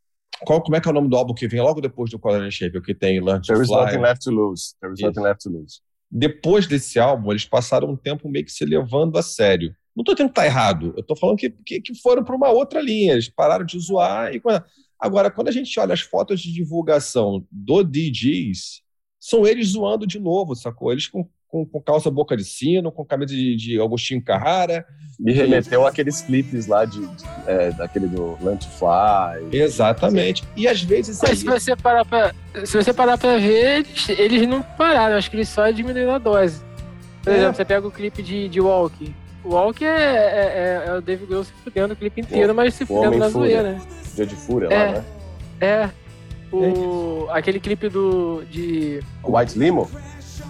[0.43, 2.49] qual, como é que é o nome do álbum que vem logo depois do Color
[2.49, 4.73] Shape, que tem Learn to There is nothing left to lose.
[4.81, 5.81] There is nothing left to lose.
[6.09, 9.75] Depois desse álbum, eles passaram um tempo meio que se levando a sério.
[9.99, 12.47] Não estou dizendo que está errado, eu estou falando que, que, que foram para uma
[12.47, 14.33] outra linha, eles pararam de zoar.
[14.33, 14.41] E...
[14.97, 18.81] Agora, quando a gente olha as fotos de divulgação do DJs,
[19.19, 20.93] são eles zoando de novo, sacou?
[20.93, 24.85] Eles com, com, com calça boca de sino, com camisa de, de Agostinho Carrara.
[25.19, 29.49] Me remeteu àqueles clipes lá de, de é, daquele do to Fly.
[29.51, 30.45] Exatamente.
[30.55, 31.19] E às vezes.
[31.21, 31.35] Mas aí...
[31.35, 32.33] se você parar pra,
[32.65, 36.19] se você parar pra ver, eles, eles não pararam, acho que eles só diminuíram a
[36.19, 36.61] dose.
[37.21, 37.35] Por é.
[37.35, 39.13] exemplo, você pega o clipe de, de Walk.
[39.43, 42.85] O Walk é, é, é, o David Grohl se fudendo o clipe inteiro, mas se
[42.85, 43.73] fudendo na zoeira.
[43.73, 43.81] Né?
[44.15, 45.05] Dia de Fúria é, lá, né?
[45.61, 45.89] É.
[46.51, 48.43] O, aquele clipe do.
[48.49, 49.01] de.
[49.23, 49.89] White Limo?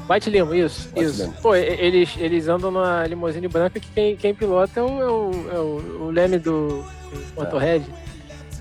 [0.09, 0.89] White Limo, isso.
[0.95, 1.21] White isso.
[1.23, 1.33] Limo.
[1.41, 5.31] Pô, eles, eles andam numa limusine branca que quem, quem pilota é o, é o,
[5.53, 6.83] é o, o Leme do
[7.35, 7.85] Motorhead.
[7.85, 8.09] É.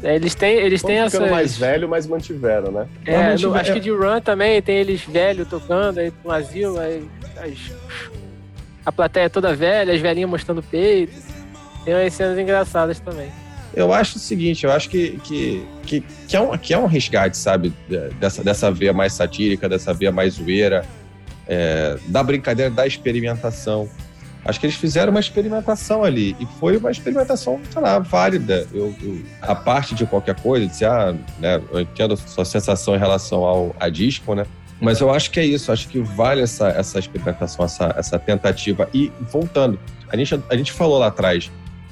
[0.03, 1.27] Eles têm, eles têm essa.
[1.27, 2.89] mais velho, mas mantiveram, né?
[3.05, 7.05] É, no, acho que de Run também tem eles velhos tocando aí no asilo, aí
[7.37, 7.73] as,
[8.89, 11.13] a plateia toda velha, as velhinhas mostrando peito.
[11.85, 13.31] Tem umas cenas engraçadas também.
[13.75, 16.87] Eu acho o seguinte, eu acho que, que, que, que, é, um, que é um
[16.87, 17.73] resgate, sabe?
[18.19, 20.87] Dessa, dessa veia mais satírica, dessa veia mais zoeira,
[21.47, 23.91] é, da brincadeira, da experimentação.
[24.43, 28.67] Acho que eles fizeram uma experimentação ali e foi uma experimentação, sei lá, válida.
[28.73, 32.97] Eu, eu a parte de qualquer coisa, de ah, né, eu entendo a sua sensação
[32.97, 34.47] em relação ao a disco, né?
[34.81, 38.89] Mas eu acho que é isso, acho que vale essa, essa experimentação, essa, essa tentativa.
[38.95, 39.79] E voltando,
[40.09, 41.51] a gente, a gente falou lá atrás,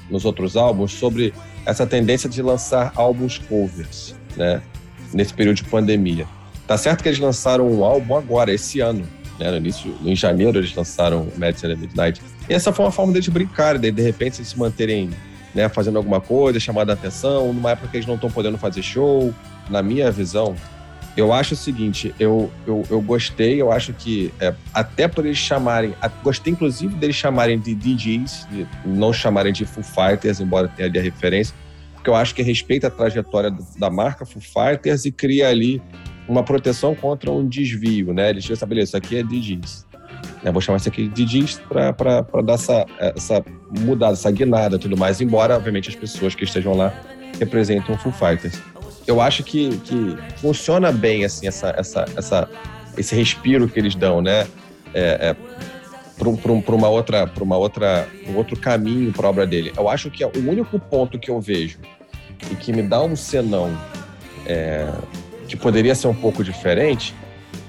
[0.09, 1.33] nos outros álbuns, sobre
[1.65, 4.61] essa tendência de lançar álbuns covers, né?
[5.13, 6.25] Nesse período de pandemia.
[6.65, 9.05] Tá certo que eles lançaram um álbum agora, esse ano,
[9.37, 9.51] né?
[9.51, 12.21] No início, em janeiro, eles lançaram Medicine at Midnight.
[12.49, 15.09] E essa foi uma forma deles brincarem, de, de repente eles se manterem
[15.53, 18.81] né, fazendo alguma coisa, chamando a atenção, numa época que eles não estão podendo fazer
[18.81, 19.33] show.
[19.69, 20.55] Na minha visão,
[21.17, 25.39] eu acho o seguinte, eu, eu, eu gostei, eu acho que é, até por eles
[25.39, 30.87] chamarem, gostei inclusive deles chamarem de DJs, de não chamarem de Foo Fighters, embora tenha
[30.87, 31.55] ali a referência,
[31.95, 35.81] porque eu acho que respeita a trajetória da marca Foo Fighters e cria ali
[36.27, 38.29] uma proteção contra um desvio, né?
[38.29, 39.87] Eles estabeleceram, isso aqui é DJs.
[40.43, 43.43] Eu vou chamar isso aqui de DJs para dar essa, essa
[43.79, 46.93] mudada, essa guinada tudo mais, embora, obviamente, as pessoas que estejam lá
[47.39, 48.61] representam o Foo Fighters
[49.07, 52.49] eu acho que, que funciona bem assim essa, essa, essa,
[52.97, 54.45] esse respiro que eles dão, né?
[54.93, 55.35] É, é,
[56.17, 59.71] para uma outra, para uma outra, um outro caminho para a obra dele.
[59.77, 61.77] Eu acho que é o único ponto que eu vejo
[62.51, 63.77] e que me dá um senão
[64.45, 64.91] é,
[65.47, 67.13] que poderia ser um pouco diferente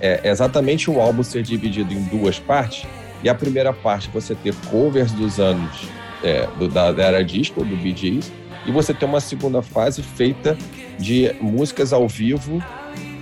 [0.01, 2.87] é exatamente o álbum ser dividido em duas partes
[3.23, 5.89] e a primeira parte você ter covers dos anos
[6.23, 8.33] é, do, da, era disco do Gees
[8.67, 10.57] e você ter uma segunda fase feita
[10.99, 12.63] de músicas ao vivo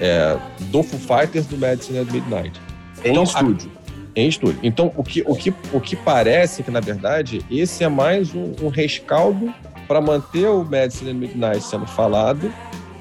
[0.01, 0.36] é,
[0.70, 2.61] do Foo Fighters do Medicine at Midnight.
[3.05, 3.70] Em então, estúdio.
[3.70, 4.59] A, em estúdio.
[4.62, 8.53] Então, o que, o, que, o que parece que, na verdade, esse é mais um,
[8.62, 9.53] um rescaldo
[9.86, 12.53] para manter o Medicine at Midnight sendo falado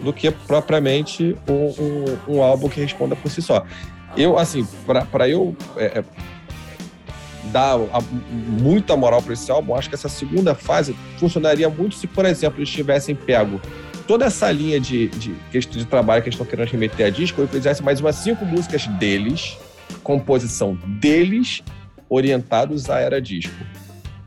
[0.02, 3.66] do que propriamente um, um, um, álbum que responda por si só.
[4.16, 4.68] Eu, assim,
[5.12, 6.04] para eu é, é
[7.46, 12.08] dar a, muita moral para esse álbum, acho que essa segunda fase funcionaria muito se,
[12.08, 13.60] por exemplo, eles tivessem pego
[14.08, 17.48] toda essa linha de, de, de trabalho que eles estão querendo remeter a disco e
[17.48, 19.58] fizessem mais umas cinco músicas deles,
[20.04, 21.64] composição deles,
[22.10, 23.56] orientados à era disco.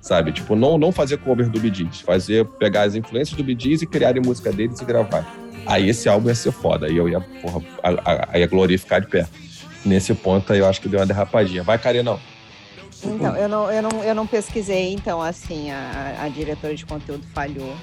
[0.00, 0.32] Sabe?
[0.32, 4.22] Tipo, não, não fazer cover do Gees, fazer, pegar as influências do Gees e criarem
[4.22, 5.26] música deles e gravar.
[5.66, 9.08] Aí esse álbum ia ser foda, aí eu ia, porra, a, a, ia glorificar de
[9.08, 9.26] pé.
[9.84, 11.62] Nesse ponto aí eu acho que deu uma derrapadinha.
[11.62, 12.18] Vai, Karina,
[13.04, 17.24] Então, eu não, eu não, eu não pesquisei, então, assim, a, a diretora de conteúdo
[17.34, 17.76] falhou.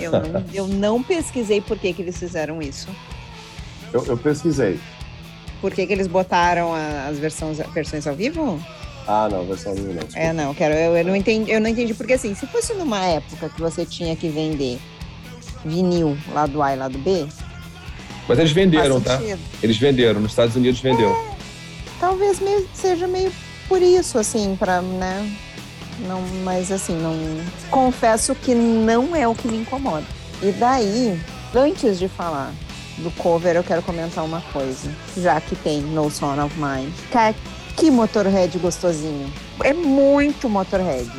[0.00, 2.88] Eu não, eu não pesquisei por que, que eles fizeram isso.
[3.92, 4.78] Eu, eu pesquisei.
[5.60, 6.72] Por que, que eles botaram
[7.08, 8.60] as versões, versões ao vivo?
[9.06, 10.02] Ah, não, versão ao vivo não.
[10.02, 10.18] Desculpa.
[10.18, 10.74] É, não, quero.
[10.74, 13.84] Eu, eu, não entendi, eu não entendi, porque assim, se fosse numa época que você
[13.86, 14.78] tinha que vender
[15.64, 17.26] vinil lá do A e lá do B.
[18.28, 19.20] Mas eles venderam, tá?
[19.62, 21.10] Eles venderam, nos Estados Unidos vendeu.
[21.10, 21.34] É,
[22.00, 23.32] talvez meio, seja meio
[23.68, 25.30] por isso, assim, pra, né?
[26.00, 27.14] Não, mas assim, não.
[27.70, 30.04] Confesso que não é o que me incomoda.
[30.42, 31.18] E daí,
[31.54, 32.52] antes de falar
[32.98, 34.90] do cover, eu quero comentar uma coisa.
[35.16, 36.92] Já que tem No Son of Mine.
[37.10, 37.34] Cara,
[37.76, 39.32] que Motorhead gostosinho.
[39.62, 41.10] É muito Motorhead.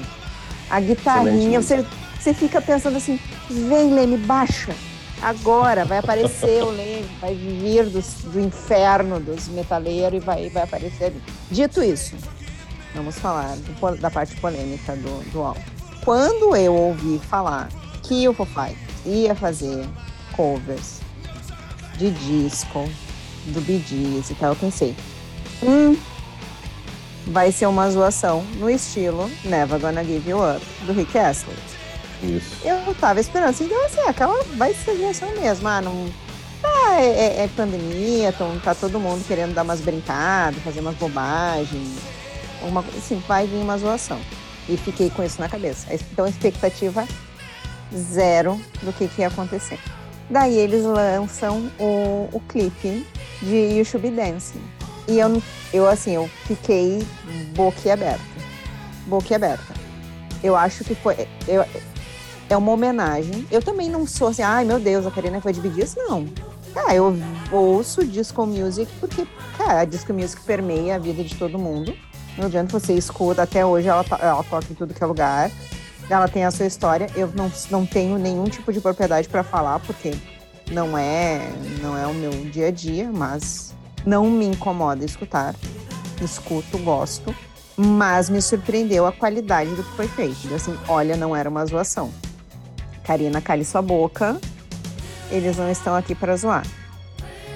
[0.70, 1.86] A guitarrinha, você,
[2.20, 3.20] você fica pensando assim:
[3.50, 4.74] vem, Leme, baixa.
[5.22, 10.64] Agora vai aparecer o Leme, vai vir do, do inferno dos metaleiros e vai, vai
[10.64, 11.22] aparecer ali.
[11.50, 12.16] Dito isso,
[12.96, 15.62] Vamos falar do, da parte polêmica do, do álbum.
[16.04, 17.70] Quando eu ouvi falar
[18.04, 19.86] que o Fighters ia fazer
[20.36, 21.02] covers
[21.98, 22.90] de disco,
[23.48, 24.96] do Gees e tal, eu pensei,
[25.64, 25.98] hum,
[27.28, 31.58] vai ser uma zoação no estilo Never Gonna Give You Up, do Rick Astley.
[32.24, 32.56] Isso.
[32.64, 36.06] Eu tava esperando assim, então assim, aquela vai ser zoação mesmo, ah, não...
[36.64, 40.96] Ah, é, é, é pandemia, então tá todo mundo querendo dar umas brincadas, fazer umas
[40.96, 42.00] bobagens,
[42.62, 44.20] uma, assim, vai vir uma zoação.
[44.68, 45.88] E fiquei com isso na cabeça.
[45.94, 47.08] Então, expectativa
[47.94, 49.80] zero do que, que ia acontecer.
[50.30, 53.06] Daí eles lançam o, o clipe
[53.42, 54.62] de You Should Be Dancing.
[55.08, 55.42] E eu,
[55.72, 57.06] eu, assim, eu fiquei
[57.56, 58.24] boquiaberta.
[59.06, 59.74] Boquiaberta.
[60.44, 61.28] Eu acho que foi...
[61.48, 61.64] Eu,
[62.50, 63.46] é uma homenagem.
[63.52, 66.28] Eu também não sou assim, ai meu Deus, a Karina foi dividir isso, não.
[66.76, 67.16] Ah, eu
[67.52, 69.26] ouço disco music porque,
[69.58, 71.96] cara, a disco music permeia a vida de todo mundo.
[72.38, 75.52] Não adianta você escuta, até hoje ela, ela toca em tudo que é lugar.
[76.10, 77.08] Ela tem a sua história.
[77.16, 80.14] Eu não, não tenho nenhum tipo de propriedade para falar, porque
[80.72, 81.40] não é,
[81.82, 83.74] não é o meu dia a dia, mas
[84.06, 85.56] não me incomoda escutar.
[86.22, 87.36] Escuto, gosto.
[87.78, 90.54] Mas me surpreendeu a qualidade do que foi feito.
[90.54, 92.12] Assim, olha, não era uma zoação.
[93.04, 94.40] Karina, cale sua boca.
[95.30, 96.66] Eles não estão aqui para zoar.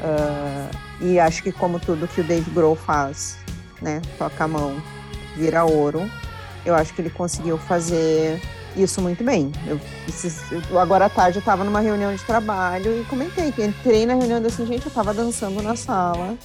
[0.02, 3.39] Uh, e acho que como tudo que o Dave Grohl faz
[3.82, 4.02] né?
[4.18, 4.82] Toca a mão,
[5.36, 6.10] vira ouro.
[6.66, 8.42] Eu acho que ele conseguiu fazer
[8.76, 9.52] isso muito bem.
[9.66, 14.14] Eu, agora à tarde eu estava numa reunião de trabalho e comentei que entrei na
[14.14, 16.38] reunião assim, gente, eu estava dançando na sala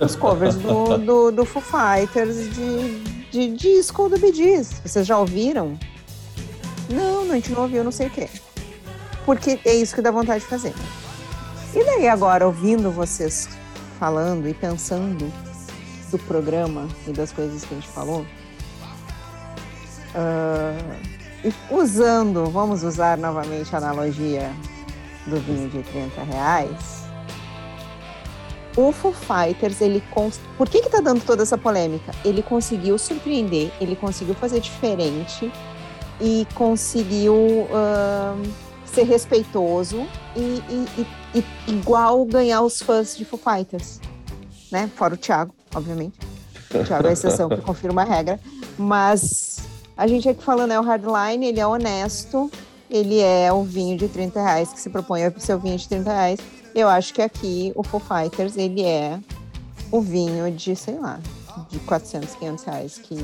[0.00, 3.00] os covers do, do, do Foo Fighters de,
[3.30, 4.62] de disco do Bee.
[4.62, 5.78] Vocês já ouviram?
[6.90, 8.28] Não, não, a gente não ouviu, não sei o quê.
[9.24, 10.74] Porque é isso que dá vontade de fazer.
[11.74, 13.48] E daí agora, ouvindo vocês
[13.98, 15.30] falando e pensando
[16.10, 18.26] do programa e das coisas que a gente falou,
[20.14, 21.04] uh,
[21.70, 24.50] usando, vamos usar novamente a analogia
[25.26, 27.06] do vinho de 30 reais,
[28.76, 30.38] o Foo Fighters, ele cons...
[30.58, 32.12] por que que tá dando toda essa polêmica?
[32.22, 35.50] Ele conseguiu surpreender, ele conseguiu fazer diferente
[36.20, 38.52] e conseguiu uh,
[38.84, 40.06] ser respeitoso
[40.36, 43.98] e, e, e, e, igual ganhar os fãs de Foo Fighters,
[44.70, 44.90] né?
[44.94, 46.18] Fora o Thiago, obviamente.
[46.74, 48.40] O Thiago é a exceção que confirma a regra,
[48.76, 49.60] mas
[49.96, 52.50] a gente aqui falando é o Hardline, ele é honesto,
[52.90, 55.88] ele é o vinho de 30 reais que se propõe a ser o vinho de
[55.88, 56.40] 30 reais
[56.76, 59.18] eu acho que aqui o Foo Fighters, ele é
[59.90, 61.18] o vinho de, sei lá,
[61.70, 63.14] de 400, 500 reais, que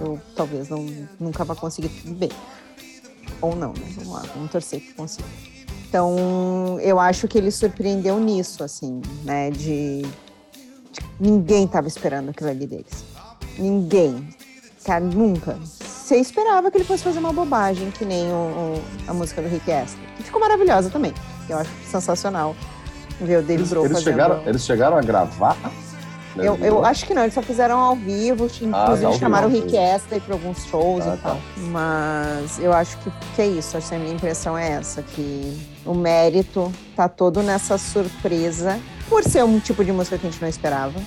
[0.00, 0.84] eu talvez não,
[1.20, 2.32] nunca vá conseguir beber.
[3.40, 3.86] Ou não, né?
[3.94, 5.28] Vamos lá, vamos torcer que consiga.
[5.88, 9.52] Então, eu acho que ele surpreendeu nisso, assim, né?
[9.52, 10.08] De, de
[11.18, 13.04] ninguém estava esperando aquilo ali deles.
[13.58, 14.28] Ninguém.
[14.84, 15.58] Cara, nunca.
[15.62, 19.48] Você esperava que ele fosse fazer uma bobagem, que nem o, o, a música do
[19.48, 20.06] Rick Astley.
[20.16, 21.12] Que ficou maravilhosa também.
[21.48, 22.54] Eu acho sensacional
[23.20, 25.56] ver o Dave eles, eles chegaram, eles chegaram a gravar?
[26.36, 29.76] Eu, eu acho que não, eles só fizeram ao vivo, inclusive ah, chamaram o Rick
[29.76, 31.34] Astley para alguns shows ah, e tal.
[31.34, 31.40] Tá.
[31.56, 35.58] Mas eu acho que, que é isso, acho que a minha impressão é essa, que
[35.84, 40.40] o mérito tá todo nessa surpresa, por ser um tipo de música que a gente
[40.40, 41.00] não esperava,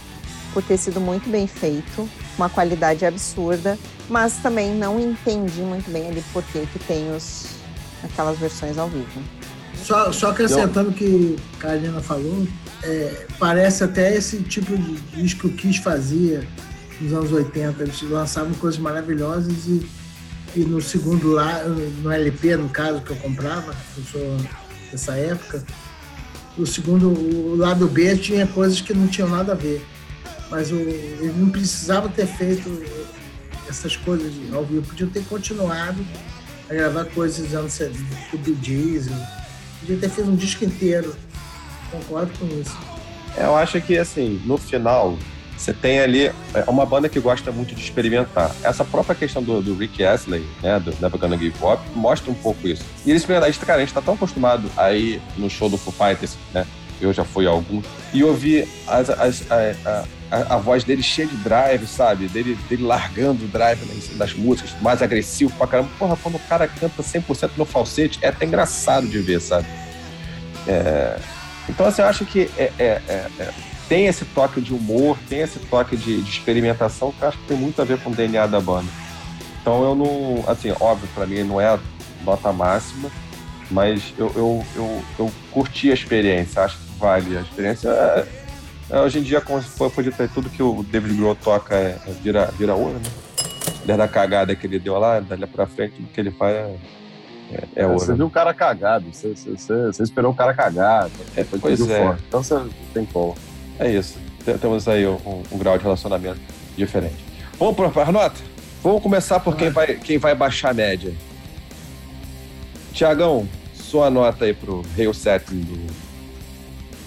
[0.53, 3.77] por ter sido muito bem feito, uma qualidade absurda,
[4.09, 7.45] mas também não entendi muito bem ali por que tem os,
[8.03, 9.21] aquelas versões ao vivo.
[9.83, 12.45] Só, só acrescentando o que a Karina falou,
[12.83, 16.47] é, parece até esse tipo de disco que o Kiss fazia
[16.99, 17.83] nos anos 80.
[17.83, 19.87] Eles lançavam coisas maravilhosas e,
[20.55, 24.37] e no segundo lá, no LP, no caso, que eu comprava, eu sou
[24.91, 25.63] dessa época,
[26.57, 29.85] o segundo, o lado B tinha coisas que não tinham nada a ver.
[30.49, 32.69] Mas o, ele não precisava ter feito
[33.69, 36.05] essas coisas ao vivo, podiam ter continuado
[36.69, 39.09] a gravar coisas dos anos do Bee Gees,
[39.81, 41.15] Podia ter feito um disco inteiro.
[41.89, 42.77] Concordo com isso.
[43.35, 45.17] É, eu acho que, assim, no final,
[45.61, 48.51] você tem ali é uma banda que gosta muito de experimentar.
[48.63, 52.35] Essa própria questão do, do Rick Astley, né, do Never Gonna Give Up, mostra um
[52.35, 52.83] pouco isso.
[53.05, 56.35] E eles experimentaram, cara, a gente tá tão acostumado aí no show do Foo Fighters,
[56.51, 56.65] né,
[56.99, 57.81] eu já fui a algum,
[58.13, 62.27] e ouvir as, as, a, a, a, voz dele cheia de drive, sabe?
[62.27, 65.89] Dele, dele largando o drive né, das músicas, mais agressivo pra caramba.
[65.97, 69.67] Porra, quando o cara canta 100% no falsete, é até engraçado de ver, sabe?
[70.67, 71.17] É...
[71.67, 73.49] Então, assim, eu acho que é, é, é, é,
[73.91, 77.47] tem esse toque de humor, tem esse toque de, de, experimentação que eu acho que
[77.47, 78.87] tem muito a ver com o DNA da banda.
[79.61, 80.49] Então, eu não...
[80.49, 81.79] Assim, óbvio, pra mim não é a
[82.23, 83.11] nota máxima,
[83.69, 87.37] mas eu, eu, eu, eu curti a experiência, acho que vale.
[87.37, 88.25] A experiência é
[88.89, 91.97] é, hoje em dia, como se podia ter tudo que o David Grohl toca é,
[92.07, 93.09] é vira, vira ouro, né?
[93.85, 96.75] Desde a cagada que ele deu lá, dali pra frente, o que ele faz é,
[97.51, 97.99] é, é ouro.
[97.99, 101.11] Você viu o cara cagado, você, você, você esperou o cara cagado.
[101.35, 102.15] É, pois é.
[102.25, 102.55] Então você
[102.93, 103.35] tem como.
[103.81, 104.17] É isso.
[104.59, 106.39] Temos aí um, um grau de relacionamento
[106.77, 107.17] diferente.
[107.59, 108.39] Vamos para a nota?
[108.81, 111.13] Vamos começar por quem vai, quem vai baixar a média.
[112.93, 115.93] Tiagão, sua nota aí pro Rail Setting do.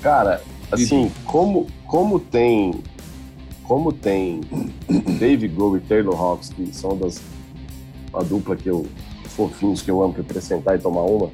[0.03, 0.41] Cara,
[0.71, 2.83] Assim, como, como tem
[3.63, 4.41] como tem
[5.19, 7.21] Dave Grohl e Taylor Hawks, que são das
[8.13, 8.87] a dupla que eu
[9.25, 11.31] fofinhos que eu amo que acrescentar e tomar uma.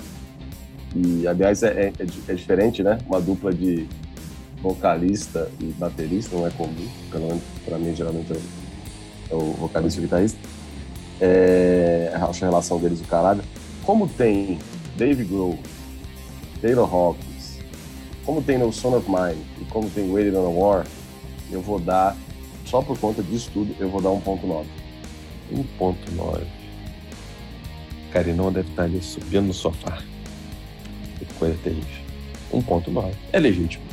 [0.94, 2.98] E aliás é, é, é, diferente, né?
[3.06, 3.86] Uma dupla de
[4.62, 10.04] vocalista e baterista não é comum, pelo menos para mim geralmente é, o vocalista e
[10.04, 10.38] o guitarrista.
[11.20, 13.42] É, acho a relação deles do caralho.
[13.84, 14.58] Como tem
[14.96, 15.58] Dave Grohl,
[16.60, 17.30] Taylor Hawks
[18.30, 20.86] como tem No Son of Mine e como tem Waiting on a War,
[21.50, 22.16] eu vou dar,
[22.64, 24.66] só por conta disso tudo, eu vou dar 1.9.
[25.52, 26.42] 1.9.
[28.12, 29.98] Carinão deve estar ali subindo no sofá.
[31.18, 32.04] Que coisa terrível.
[32.52, 33.14] 1.9.
[33.32, 33.84] É legítimo.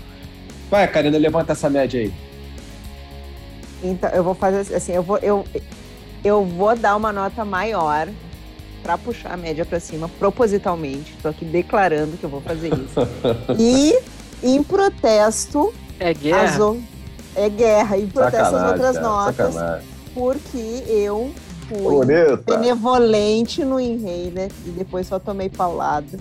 [0.70, 2.14] Vai, Karina, levanta essa média aí.
[3.84, 5.46] Então, eu vou fazer assim, eu vou, eu,
[6.24, 8.10] eu vou dar uma nota maior
[8.84, 11.14] para puxar a média para cima, propositalmente.
[11.14, 13.00] Estou aqui declarando que eu vou fazer isso.
[13.60, 13.98] e
[14.44, 15.74] em protesto.
[16.00, 16.76] É guerra.
[17.36, 17.98] é guerra.
[17.98, 19.54] Em protesto às outras cara, notas.
[19.54, 19.88] Sacanagem.
[20.14, 21.32] Porque eu
[21.68, 22.58] fui Bonita.
[22.58, 26.18] benevolente no Inhaler e depois só tomei paulada.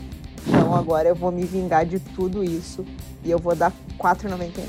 [0.47, 2.85] Então agora eu vou me vingar de tudo isso
[3.25, 4.65] e eu vou dar 4,99.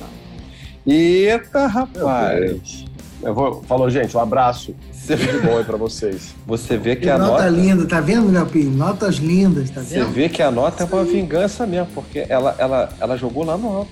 [0.86, 2.86] Eita, rapaz!
[3.22, 4.76] Eu vou, falou, gente, um abraço.
[4.92, 6.36] Sempre de bom aí pra vocês.
[6.46, 7.32] Você vê que e a nota...
[7.32, 7.50] nota...
[7.50, 8.72] linda, tá vendo, Leopinho?
[8.72, 10.06] Notas lindas, tá vendo?
[10.06, 13.58] Você vê que a nota é uma vingança mesmo, porque ela, ela, ela jogou lá
[13.58, 13.92] no alto.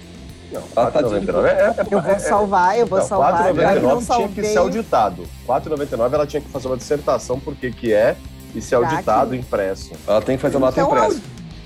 [0.51, 1.45] Não, ela tá dizendo...
[1.45, 3.53] É, é, eu vou salvar, eu vou não, salvar.
[3.53, 5.23] 4,99 tinha que ser auditado.
[5.47, 8.15] 4,99 ela tinha que fazer uma dissertação por que que é
[8.53, 9.91] e ser auditado, impresso.
[10.07, 11.21] Ela tem que fazer nota então, impressa.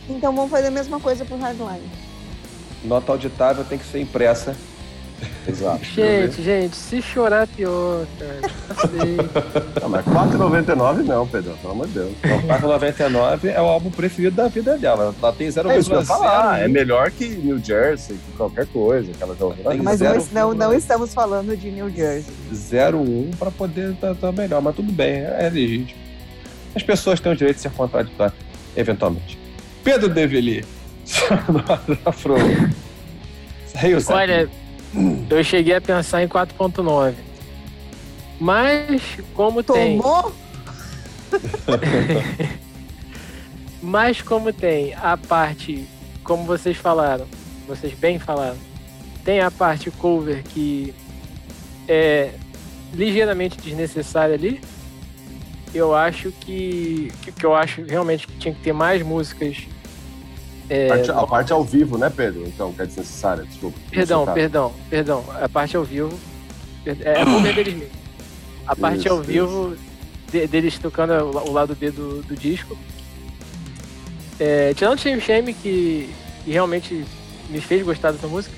[0.07, 2.09] Então vamos fazer a mesma coisa pro Hardline.
[2.84, 4.56] Nota auditável tem que ser impressa
[5.47, 5.84] Exato.
[5.95, 8.39] Gente, gente, se chorar pior, cara.
[9.81, 12.11] Não, mas 4,99 não, Pedro, pelo amor de Deus.
[12.23, 15.14] 4,99 é o álbum preferido da vida dela.
[15.22, 15.69] Ela tem 0,0.
[15.69, 16.61] É isso que eu falar.
[16.61, 19.84] É melhor que New Jersey, que qualquer coisa que ela já ouviu.
[19.84, 19.99] Mas
[20.31, 22.34] não, não estamos falando de New Jersey.
[22.53, 25.99] 0,1 para poder estar tá, tá melhor, mas tudo bem, é legítimo.
[26.76, 28.38] As pessoas têm o direito de ser contraditórias,
[28.76, 29.39] eventualmente.
[29.84, 30.64] Pedro Develi,
[32.06, 32.36] Afro.
[34.10, 34.49] Olha,
[35.30, 37.14] eu cheguei a pensar em 4.9.
[38.40, 39.02] Mas,
[39.34, 40.34] como Tomou?
[41.30, 41.40] tem.
[43.81, 45.88] Mas, como tem a parte,
[46.23, 47.27] como vocês falaram,
[47.68, 48.57] vocês bem falaram,
[49.23, 50.94] tem a parte cover que
[51.88, 52.31] é
[52.94, 54.61] ligeiramente desnecessária ali.
[55.73, 59.68] Eu acho que, que, que eu acho realmente que tinha que ter mais músicas
[60.69, 62.43] é, a, parte, a parte ao vivo, né, Pedro?
[62.45, 63.77] Então, que é desnecessária, desculpa.
[63.89, 65.25] Perdão, perdão, perdão.
[65.41, 66.17] A parte ao vivo.
[66.85, 67.99] É a cover deles mesmo.
[68.65, 69.75] A parte isso, ao vivo
[70.31, 72.77] de, deles tocando o, lado B do, do disco.
[74.39, 76.09] É, tirando o Shame Shame, que,
[76.45, 77.03] que, realmente
[77.49, 78.55] me fez gostar dessa música,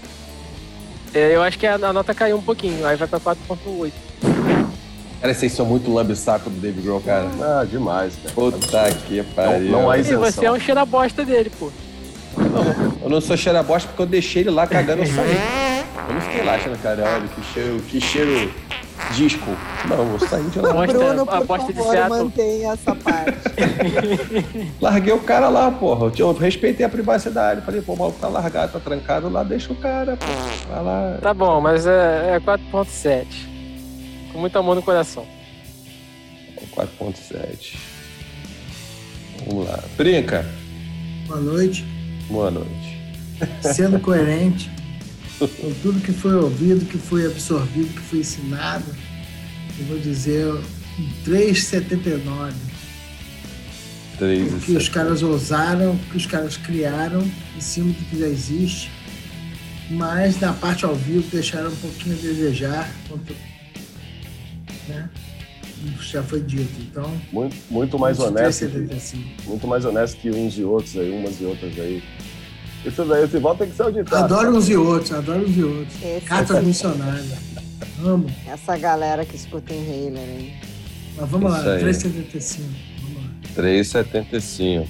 [1.13, 3.91] é, eu acho que a, a, nota caiu um pouquinho, aí vai pra 4.8.
[5.21, 7.29] Cara, vocês são muito lambe-saco do David Grohl, cara.
[7.41, 8.35] Ah, demais, cara.
[8.35, 9.71] Puta que pariu.
[9.71, 10.27] Não, não há isenção.
[10.27, 11.71] E você é um cheira bosta dele, pô.
[12.38, 15.38] Não, eu não sou cheira bosta porque eu deixei ele lá cagando, eu saí.
[16.08, 18.52] Eu não fiquei lá achando, cara, olha, que cheiro, que cheiro
[19.14, 19.49] disco.
[19.88, 20.86] Não, eu saí de lá.
[20.86, 23.38] Bruno, por favor, de mantenha essa parte.
[24.80, 26.12] Larguei o cara lá, porra.
[26.18, 27.62] Eu respeitei a privacidade.
[27.62, 30.26] Falei, pô, o maluco tá largado, tá trancado lá, deixa o cara, pô.
[30.70, 31.18] Vai lá.
[31.22, 33.26] Tá bom, mas é, é 4.7.
[34.32, 35.26] Com muito amor no coração.
[36.76, 37.76] 4.7.
[39.48, 39.80] Vamos lá.
[39.98, 40.45] Brinca.
[41.28, 41.86] Boa noite.
[42.32, 42.98] Boa noite.
[43.62, 44.72] Sendo coerente
[45.38, 48.86] com tudo que foi ouvido, que foi absorvido, que foi ensinado,
[49.78, 50.64] eu vou dizer um
[51.26, 52.53] 3,79.
[54.56, 58.28] O que os caras ousaram, o que os caras criaram em cima do que já
[58.28, 58.90] existe.
[59.90, 62.90] Mas na parte ao vivo deixaram um pouquinho a desejar.
[64.88, 65.10] Né?
[66.02, 66.72] Já foi dito.
[66.80, 67.12] Então.
[67.32, 68.68] Muito, muito mais honesto.
[68.68, 72.03] Que, muito mais honesto que uns e outros aí, umas e outras aí.
[72.86, 74.24] Isso daí, esse voto tem que ser auditado.
[74.24, 76.03] Adoro uns e outros, adoro uns e outros.
[76.03, 77.52] Esse Cartas missionárias.
[78.03, 78.28] Amo.
[78.48, 80.53] Essa galera que escuta em Heiler, hein?
[81.16, 82.62] Mas vamos Isso lá, 3,75.
[83.02, 83.64] Vamos lá.
[83.64, 84.88] 3,75.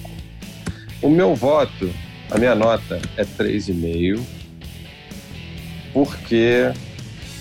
[1.01, 1.91] O meu voto,
[2.29, 4.21] a minha nota é 3,5.
[5.91, 6.71] Porque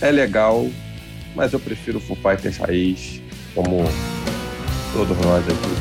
[0.00, 0.68] é legal,
[1.36, 3.19] mas eu prefiro o Foo Fighters raiz
[3.54, 3.88] como
[4.92, 5.76] todos nós aqui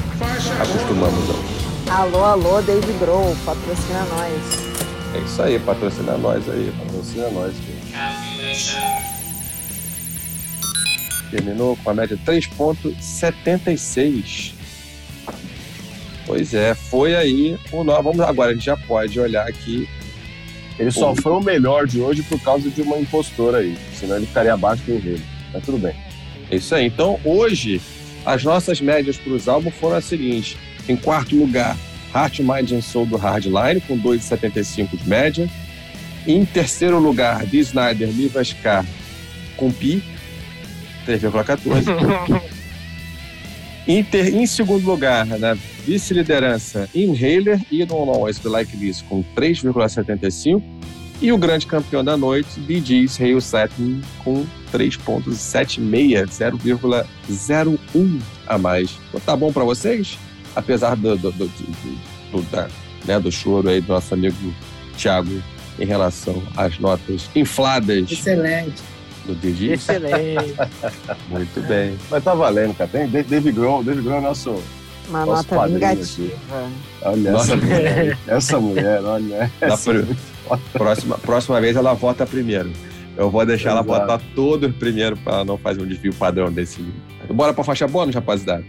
[0.62, 1.34] acostumamos a.
[2.02, 4.70] Alô, alô, Dave Grohl, patrocina nós.
[5.16, 7.56] É isso aí, patrocina nós aí, patrocina nós.
[11.32, 14.54] Terminou com a média 3,76.
[16.26, 18.02] Pois é, foi aí o nó.
[18.02, 19.90] Vamos agora, a gente já pode olhar aqui.
[20.78, 24.28] Ele só foi o melhor de hoje por causa de uma impostora aí, senão ele
[24.28, 25.24] ficaria abaixo do enredo.
[25.52, 25.96] Mas tudo bem.
[26.52, 26.88] É isso aí.
[26.88, 27.82] Então, hoje,
[28.26, 30.58] as nossas médias para os álbuns foram as seguintes.
[30.88, 31.78] Em quarto lugar,
[32.14, 35.50] Heart, Mind and Soul do Hardline, com 2,75 de média.
[36.28, 38.86] Em terceiro lugar, The Snyder, Live Scar,
[39.56, 40.04] com Pi,
[41.08, 42.42] 3,14.
[43.88, 45.54] em, ter, em segundo lugar, na
[45.86, 50.62] vice-liderança, Inhaler e Don't Always Be Like This, com 3,75.
[51.22, 58.98] E o grande campeão da noite, Bee Gees, Hail Satin, com 3,76, 0,01 a mais.
[59.10, 60.18] Então, tá bom para vocês?
[60.56, 61.48] Apesar do, do, do,
[62.32, 62.68] do, da,
[63.06, 64.54] né, do choro aí do nosso amigo
[64.98, 65.42] Thiago
[65.80, 68.12] em relação às notas infladas.
[68.12, 68.82] Excelente.
[69.26, 70.56] Do Bee Excelente.
[71.30, 71.98] Muito bem.
[72.10, 72.90] Mas tá valendo, cara.
[72.90, 74.62] Tem David Grohl, David Grohl é nosso
[75.10, 76.34] uma nota vingativa.
[77.02, 79.52] Olha essa mulher, essa mulher, olha.
[79.60, 79.92] Essa
[80.74, 82.72] próxima, próxima vez ela vota primeiro.
[83.20, 83.90] Eu vou deixar Exato.
[83.90, 86.82] ela votar todos primeiro para não fazer um desvio padrão desse
[87.30, 88.66] Bora pra faixa bônus, rapaziada.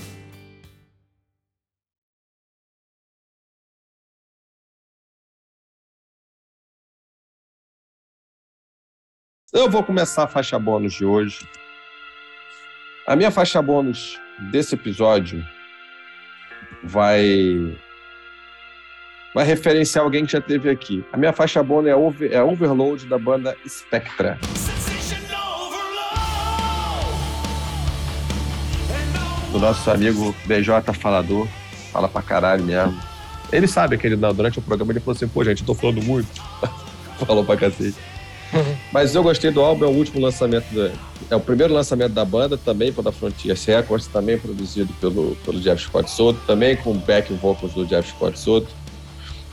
[9.53, 11.49] Eu vou começar a faixa bônus de hoje.
[13.07, 14.21] A minha faixa bônus
[14.51, 15.47] desse episódio
[16.83, 17.79] vai
[19.35, 21.05] vai referenciar alguém que já teve aqui.
[21.13, 24.39] A minha faixa bônus é, over, é Overload da banda Spectra.
[29.53, 31.47] Do nosso amigo BJ Falador,
[31.93, 33.01] fala pra caralho mesmo.
[33.53, 36.03] Ele sabe que ele, durante o programa ele falou assim: pô, gente, eu tô falando
[36.03, 36.29] muito.
[37.27, 37.97] Falou pra cacete.
[38.93, 40.91] Mas eu gostei do álbum, é o último lançamento, da,
[41.29, 45.83] é o primeiro lançamento da banda, também pela Frontiers Records, também produzido pelo, pelo Jeff
[45.83, 48.69] Scott Soto, também com back vocals do Jeff Scott Soto.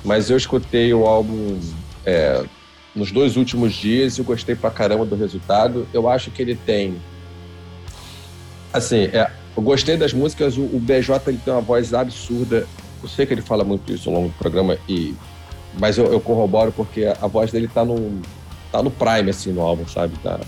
[0.04, 1.60] Mas eu escutei o álbum
[2.06, 2.44] é,
[2.96, 5.88] nos dois últimos dias e gostei pra caramba do resultado.
[5.94, 7.00] Eu acho que ele tem.
[8.74, 12.68] Assim, é, eu gostei das músicas, o, o BJ ele tem uma voz absurda.
[13.02, 15.16] Eu sei que ele fala muito isso ao longo do programa, e,
[15.80, 18.22] mas eu, eu corroboro porque a voz dele tá num
[18.72, 20.18] tá no prime, assim, no álbum, sabe?
[20.20, 20.40] Tá,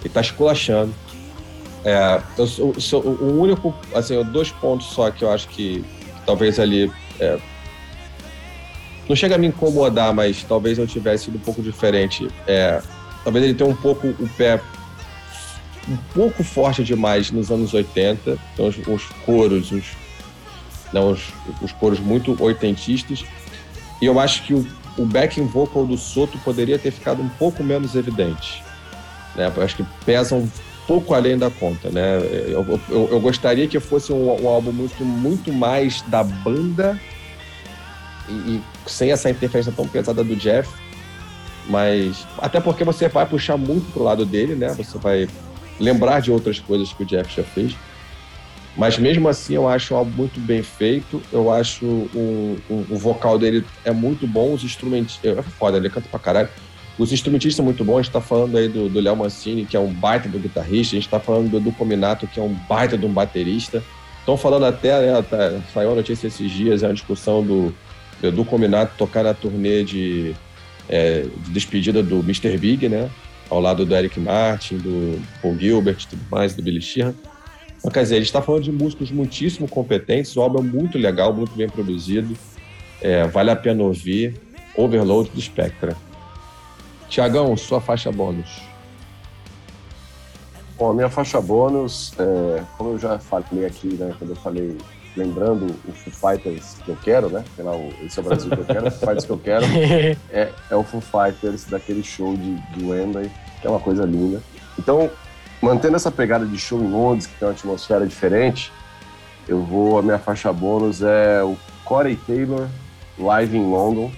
[0.00, 0.94] ele tá esculachando.
[1.84, 6.90] É, eu o único, assim, dois pontos só que eu acho que, que talvez ali.
[7.18, 7.38] É,
[9.12, 12.28] não chega a me incomodar, mas talvez eu tivesse sido um pouco diferente.
[12.46, 12.80] É,
[13.22, 14.60] talvez ele tenha um pouco o pé
[15.88, 19.84] um pouco forte demais nos anos 80, então os, os coros, os,
[20.92, 21.20] não, os,
[21.60, 23.24] os coros muito oitentistas.
[24.00, 24.66] E eu acho que o
[24.96, 28.62] o backing vocal do Soto poderia ter ficado um pouco menos evidente.
[29.34, 29.50] Né?
[29.54, 30.48] Eu acho que pesa um
[30.86, 31.90] pouco além da conta.
[31.90, 32.18] Né?
[32.48, 37.00] Eu, eu, eu gostaria que fosse um, um, álbum muito, muito mais da banda
[38.28, 40.70] e, e, sem essa interferência tão pesada do Jeff.
[41.68, 44.74] Mas até porque você vai puxar muito pro lado dele, né?
[44.74, 45.28] Você vai
[45.78, 47.76] lembrar de outras coisas que o Jeff já fez.
[48.76, 51.22] Mas mesmo assim eu acho algo muito bem feito.
[51.32, 55.20] Eu acho o, o, o vocal dele é muito bom, os instrumentos.
[55.22, 56.48] É foda, ele canta pra caralho.
[56.98, 59.80] Os instrumentistas são muito bons, a gente tá falando aí do Léo Mancini, que é
[59.80, 63.06] um baita do guitarrista, a gente tá falando do Cominato, que é um baita de
[63.06, 63.82] um baterista.
[64.18, 67.74] Estão falando até, né, tá, saiu a notícia esses dias, é uma discussão do
[68.26, 70.34] Edu Cominato tocar na turnê de,
[70.88, 72.56] é, de despedida do Mr.
[72.58, 73.10] Big, né?
[73.50, 77.14] Ao lado do Eric Martin, do Paul Gilbert tudo mais, do Billy Sheehan.
[77.78, 80.96] Então, quer dizer, a gente está falando de músicos muitíssimo competentes, o álbum é muito
[80.96, 82.36] legal, muito bem produzido,
[83.00, 84.40] é, vale a pena ouvir.
[84.74, 85.96] Overload do Spectra.
[87.08, 88.62] Tiagão, sua faixa bônus.
[90.78, 94.78] Bom, a minha faixa bônus, é, como eu já falei aqui, né, quando eu falei,
[95.16, 97.44] lembrando o Foo Fighters que eu quero, né?
[97.52, 99.64] Afinal, esse é o Brasil que eu quero, o Foo Fighters que eu quero,
[100.30, 103.30] é, é o Foo Fighters daquele show de, de Wembley,
[103.60, 104.42] que é uma coisa linda.
[104.78, 105.10] Então,
[105.60, 108.72] mantendo essa pegada de show em Londres, que tem uma atmosfera diferente,
[109.48, 112.68] eu vou, a minha faixa bônus é o Corey Taylor,
[113.18, 114.10] Live in London.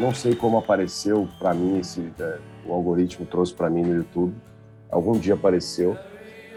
[0.00, 4.34] não sei como apareceu para mim esse é, o algoritmo trouxe para mim no YouTube.
[4.90, 5.96] Algum dia apareceu.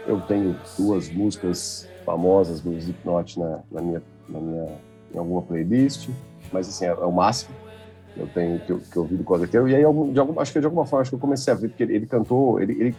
[0.06, 4.68] Eu tenho duas músicas famosas do Slipknot na, na minha na minha
[5.14, 6.08] em alguma playlist,
[6.52, 7.54] mas assim é, é o máximo
[8.16, 9.68] eu tenho que eu, que eu ouvi do Cosequeiro.
[9.68, 11.68] E aí, de algum, acho que de alguma forma, acho que eu comecei a ver,
[11.68, 12.96] porque ele, ele cantou, ele, ele,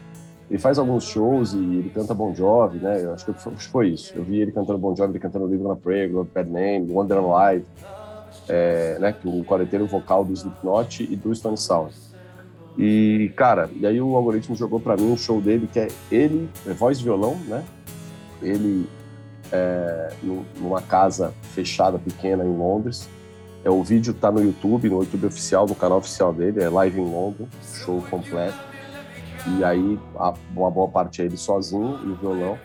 [0.50, 3.04] ele, faz alguns shows e ele canta Bon Jovi, né?
[3.04, 4.14] Eu acho que foi, foi isso.
[4.16, 7.66] Eu vi ele cantando Bon Jovi, ele cantando Live na Prayer, Bad Name, Wonder Live,
[8.50, 9.14] é, né?
[9.14, 11.90] Que o Coreteiro vocal do Slipknot e do Stone Sour.
[12.78, 16.50] E, cara, e aí o algoritmo jogou para mim um show dele que é ele,
[16.68, 17.64] é voz e violão, né?
[18.42, 18.88] Ele
[19.52, 20.14] é,
[20.58, 23.08] numa casa fechada, pequena em Londres,
[23.66, 27.02] é, o vídeo está no YouTube, no YouTube oficial, no canal oficial dele, é Live
[27.02, 28.60] in London, show completo.
[29.58, 32.60] E aí, a, uma boa parte é ele sozinho e o violão.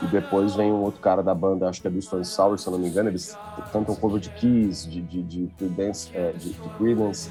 [0.00, 2.68] E depois vem um outro cara da banda, acho que é do Stone Sour, se
[2.68, 3.36] eu não me engano, eles
[3.72, 7.30] cantam cover de Keys, de, de, de, Creedence, é, de, de Creedence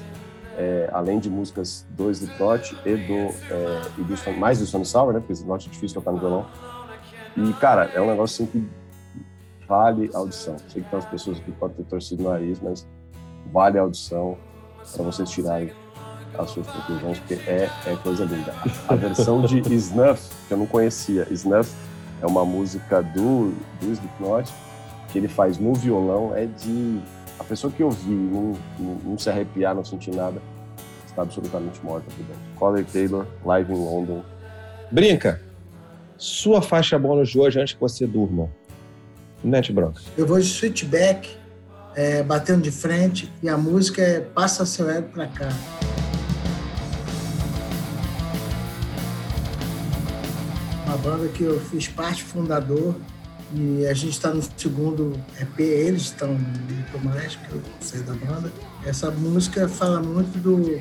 [0.58, 5.12] é, além de músicas do Slipknot e do, é, e do mais do Stone Sour,
[5.12, 6.46] né, porque Slipknot é difícil tocar no violão.
[7.36, 8.68] E, cara, é um negócio assim que
[9.68, 10.56] vale a audição.
[10.68, 12.84] Sei que tem umas pessoas que podem ter torcido o nariz, mas
[13.52, 14.36] vale a audição
[14.92, 15.70] para vocês tirarem
[16.36, 18.52] as suas conclusões, porque é, é coisa linda.
[18.88, 21.72] A versão de Snuff, que eu não conhecia, Snuff
[22.20, 24.52] é uma música do, do Slipknot,
[25.12, 27.00] que ele faz no violão, é de...
[27.48, 30.38] A pessoa que ouvir não, não, não se arrepiar, não sentir nada,
[31.06, 32.42] está absolutamente morta por dentro.
[32.56, 34.22] Corey Taylor, live em London.
[34.92, 35.40] Brinca!
[36.18, 38.50] Sua faixa bônus de hoje antes que você durma.
[39.42, 40.02] Net Bronca.
[40.14, 41.36] Eu vou de Switchback,
[41.94, 45.48] é, batendo de frente, e a música é Passa Seu Ego Pra Cá.
[50.98, 52.94] banda que eu fiz parte fundador
[53.54, 58.12] e a gente está no segundo EP, eles estão no mais, que eu sei da
[58.12, 58.52] banda.
[58.84, 60.80] Essa música fala muito do,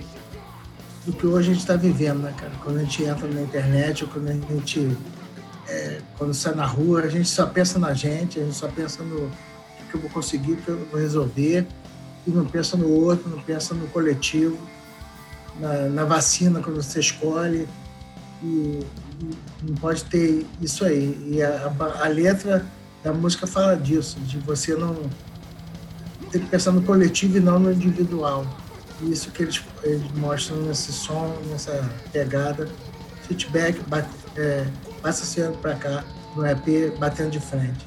[1.06, 2.52] do que hoje a gente está vivendo, né, cara?
[2.64, 4.98] Quando a gente entra na internet, ou quando a gente
[5.68, 9.03] é, quando sai na rua, a gente só pensa na gente, a gente só pensa
[9.03, 9.30] no
[9.89, 11.65] que eu vou conseguir, que eu vou resolver,
[12.26, 14.57] e não pensa no outro, não pensa no coletivo,
[15.60, 17.68] na, na vacina quando você escolhe,
[18.44, 18.80] e,
[19.64, 21.18] não pode ter isso aí.
[21.31, 21.72] E a,
[22.03, 22.65] a, letra
[23.03, 24.95] da música fala disso, de você não
[26.31, 28.45] ter que pensar no coletivo e não no individual.
[29.02, 32.68] E isso que eles, eles mostram nesse som, nessa pegada.
[33.23, 34.65] Feedback, bate, é,
[35.02, 36.03] passa esse ano para cá,
[36.35, 37.85] no EP Batendo de Frente.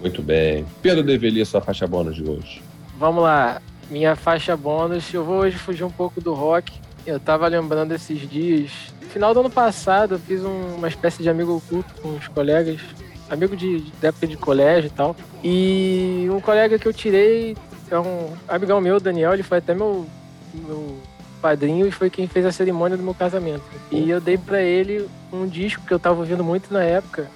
[0.00, 0.66] Muito bem.
[0.80, 2.62] Pedro Develi, sua faixa bônus de hoje.
[2.98, 3.60] Vamos lá.
[3.90, 6.72] Minha faixa bônus, eu vou hoje fugir um pouco do rock.
[7.06, 8.70] Eu tava lembrando esses dias.
[9.12, 12.28] No final do ano passado, eu fiz um, uma espécie de amigo oculto com os
[12.28, 12.80] colegas.
[13.28, 15.14] Amigo de, de época de colégio e tal.
[15.44, 17.54] E um colega que eu tirei
[17.90, 20.06] é um amigão meu, Daniel, ele foi até meu,
[20.54, 20.96] meu
[21.42, 23.62] padrinho e foi quem fez a cerimônia do meu casamento.
[23.90, 27.30] E eu dei para ele um disco que eu tava ouvindo muito na época,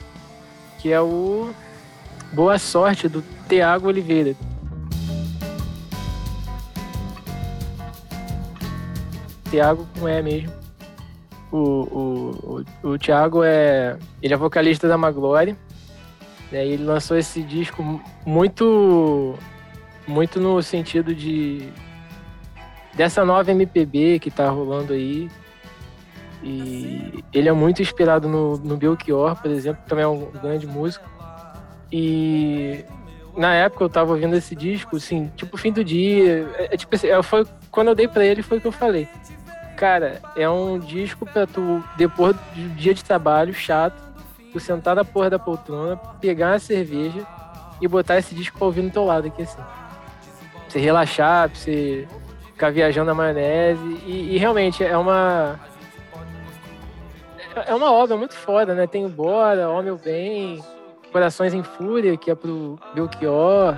[0.78, 1.51] que é o
[2.32, 4.35] Boa Sorte, do Tiago Oliveira.
[9.51, 10.65] Tiago com E mesmo.
[11.56, 13.96] O, o, o, Thiago é.
[14.22, 15.56] Ele é vocalista da Magloire.
[16.52, 17.82] Né, ele lançou esse disco
[18.24, 19.34] muito.
[20.06, 21.68] Muito no sentido de
[22.94, 25.28] dessa nova MPB que tá rolando aí.
[26.42, 30.66] E ele é muito inspirado no, no Belchior, por exemplo, que também é um grande
[30.66, 31.08] músico.
[31.90, 32.84] E
[33.36, 36.48] na época eu tava ouvindo esse disco, assim, tipo, fim do dia.
[36.56, 38.72] É, é tipo assim, é, foi, quando eu dei pra ele, foi o que eu
[38.72, 39.08] falei.
[39.77, 44.03] Cara, é um disco pra tu, depois do dia de trabalho chato,
[44.53, 47.27] tu sentar na porra da poltrona, pegar uma cerveja
[47.81, 49.57] e botar esse disco pra ouvir no teu lado aqui, assim.
[49.57, 52.09] Pra você relaxar, pra você
[52.47, 54.01] ficar viajando na maionese.
[54.07, 55.61] E, e, realmente é uma.
[57.66, 58.86] É uma obra muito foda, né?
[58.86, 60.62] Tem Bora, Ó Meu Bem,
[61.12, 63.77] Corações em Fúria, que é pro Belchior,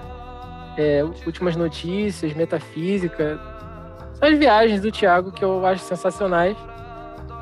[0.77, 3.57] é, Últimas Notícias, Metafísica.
[4.19, 6.57] São as viagens do Thiago que eu acho sensacionais.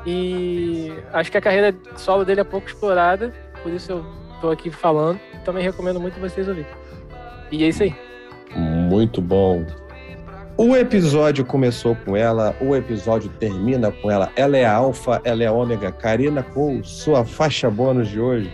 [0.05, 4.05] E acho que a carreira solo dele é pouco explorada, por isso eu
[4.39, 5.19] tô aqui falando.
[5.43, 6.69] Também recomendo muito vocês ouvirem.
[7.51, 7.95] E é isso aí.
[8.55, 9.65] Muito bom.
[10.55, 14.31] O episódio começou com ela, o episódio termina com ela.
[14.35, 15.91] Ela é a alfa, ela é a ômega.
[15.91, 18.51] Karina com sua faixa bônus de hoje.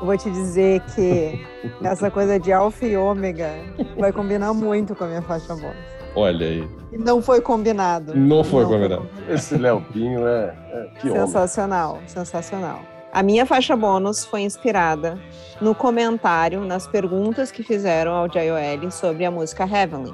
[0.00, 1.44] Vou te dizer que
[1.84, 3.50] essa coisa de alfa e ômega
[3.96, 5.97] vai combinar muito com a minha faixa bônus.
[6.18, 6.68] Olha aí.
[6.92, 8.14] E não foi combinado.
[8.14, 9.08] Não foi não combinado.
[9.26, 12.08] Foi Esse Léo Pinho é, é que Sensacional, homem.
[12.08, 12.80] sensacional.
[13.12, 15.18] A minha faixa bônus foi inspirada
[15.60, 20.12] no comentário, nas perguntas que fizeram ao JOL sobre a música Heavenly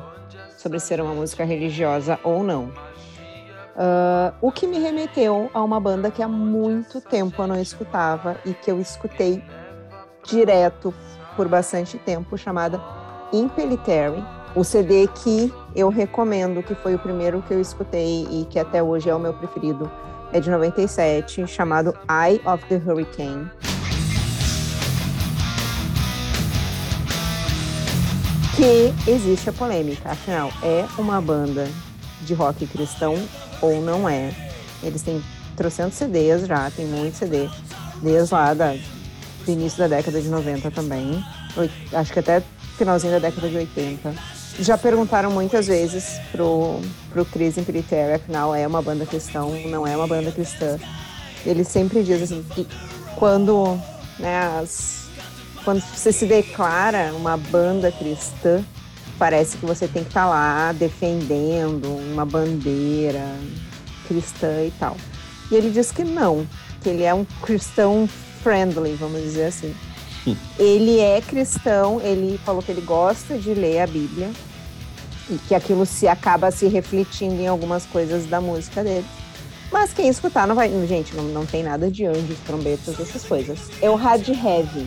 [0.64, 2.72] sobre ser uma música religiosa ou não.
[3.76, 8.39] Uh, o que me remeteu a uma banda que há muito tempo eu não escutava
[8.47, 9.44] e que eu escutei
[10.24, 10.94] direto
[11.36, 12.81] por bastante tempo, chamada
[13.31, 14.24] Impelitary.
[14.56, 18.81] O CD que eu recomendo, que foi o primeiro que eu escutei e que até
[18.81, 19.90] hoje é o meu preferido,
[20.32, 23.51] é de 97, chamado Eye of the Hurricane.
[28.56, 30.12] que existe a polêmica.
[30.12, 31.68] Afinal, é uma banda
[32.20, 33.16] de rock cristão
[33.60, 34.32] ou não é?
[34.81, 35.20] Eles têm
[35.56, 37.48] trocentos CDs já, tem muito CD,
[38.01, 38.76] desde lá da,
[39.44, 41.20] do início da década de 90 também.
[41.93, 42.44] Acho que até
[42.78, 44.14] finalzinho da década de 80.
[44.59, 49.97] Já perguntaram muitas vezes pro, pro Chris Imperitere, afinal é uma banda cristã, não é
[49.97, 50.78] uma banda cristã.
[51.44, 52.66] Ele sempre diz assim que
[53.16, 53.78] quando
[54.18, 55.05] né, as
[55.64, 58.62] quando você se declara uma banda cristã,
[59.18, 63.24] parece que você tem que estar tá lá defendendo uma bandeira
[64.06, 64.97] cristã e tal.
[65.51, 66.47] E ele diz que não,
[66.82, 68.09] que ele é um cristão
[68.43, 69.74] friendly, vamos dizer assim.
[70.59, 74.31] Ele é cristão, ele falou que ele gosta de ler a Bíblia
[75.29, 79.07] e que aquilo se acaba se refletindo em algumas coisas da música dele.
[79.71, 80.71] Mas quem escutar não vai.
[80.87, 83.59] Gente, não, não tem nada de anjos, trombetas, essas coisas.
[83.83, 84.87] É o hard heavy.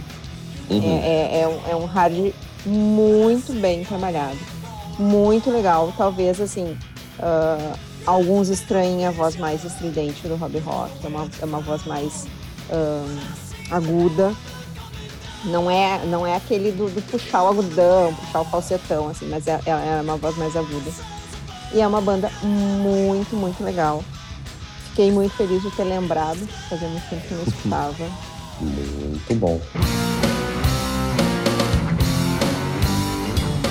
[0.70, 0.82] Uhum.
[0.82, 2.34] É, é, é, um, é um hard
[2.66, 4.38] muito bem trabalhado.
[4.98, 5.94] Muito legal.
[5.98, 6.78] Talvez, assim,
[7.20, 10.92] uh, alguns estranhem a voz mais estridente do Robbie Rock.
[11.04, 12.26] É uma, é uma voz mais
[12.70, 13.20] uh,
[13.70, 14.34] aguda.
[15.48, 19.48] Não é, não é aquele do, do, puxar o agudão, puxar o falsetão, assim, mas
[19.48, 20.92] é, é, é uma voz mais aguda.
[21.74, 24.04] E é uma banda muito, muito legal.
[24.90, 27.96] Fiquei muito feliz de ter lembrado, fazia muito tempo que não escutava.
[28.60, 29.62] Muito bom.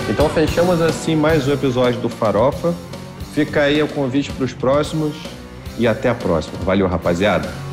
[0.09, 2.73] Então fechamos assim mais um episódio do Farofa.
[3.35, 5.17] Fica aí o convite para os próximos
[5.77, 6.57] e até a próxima.
[6.65, 7.66] Valeu, rapaziada.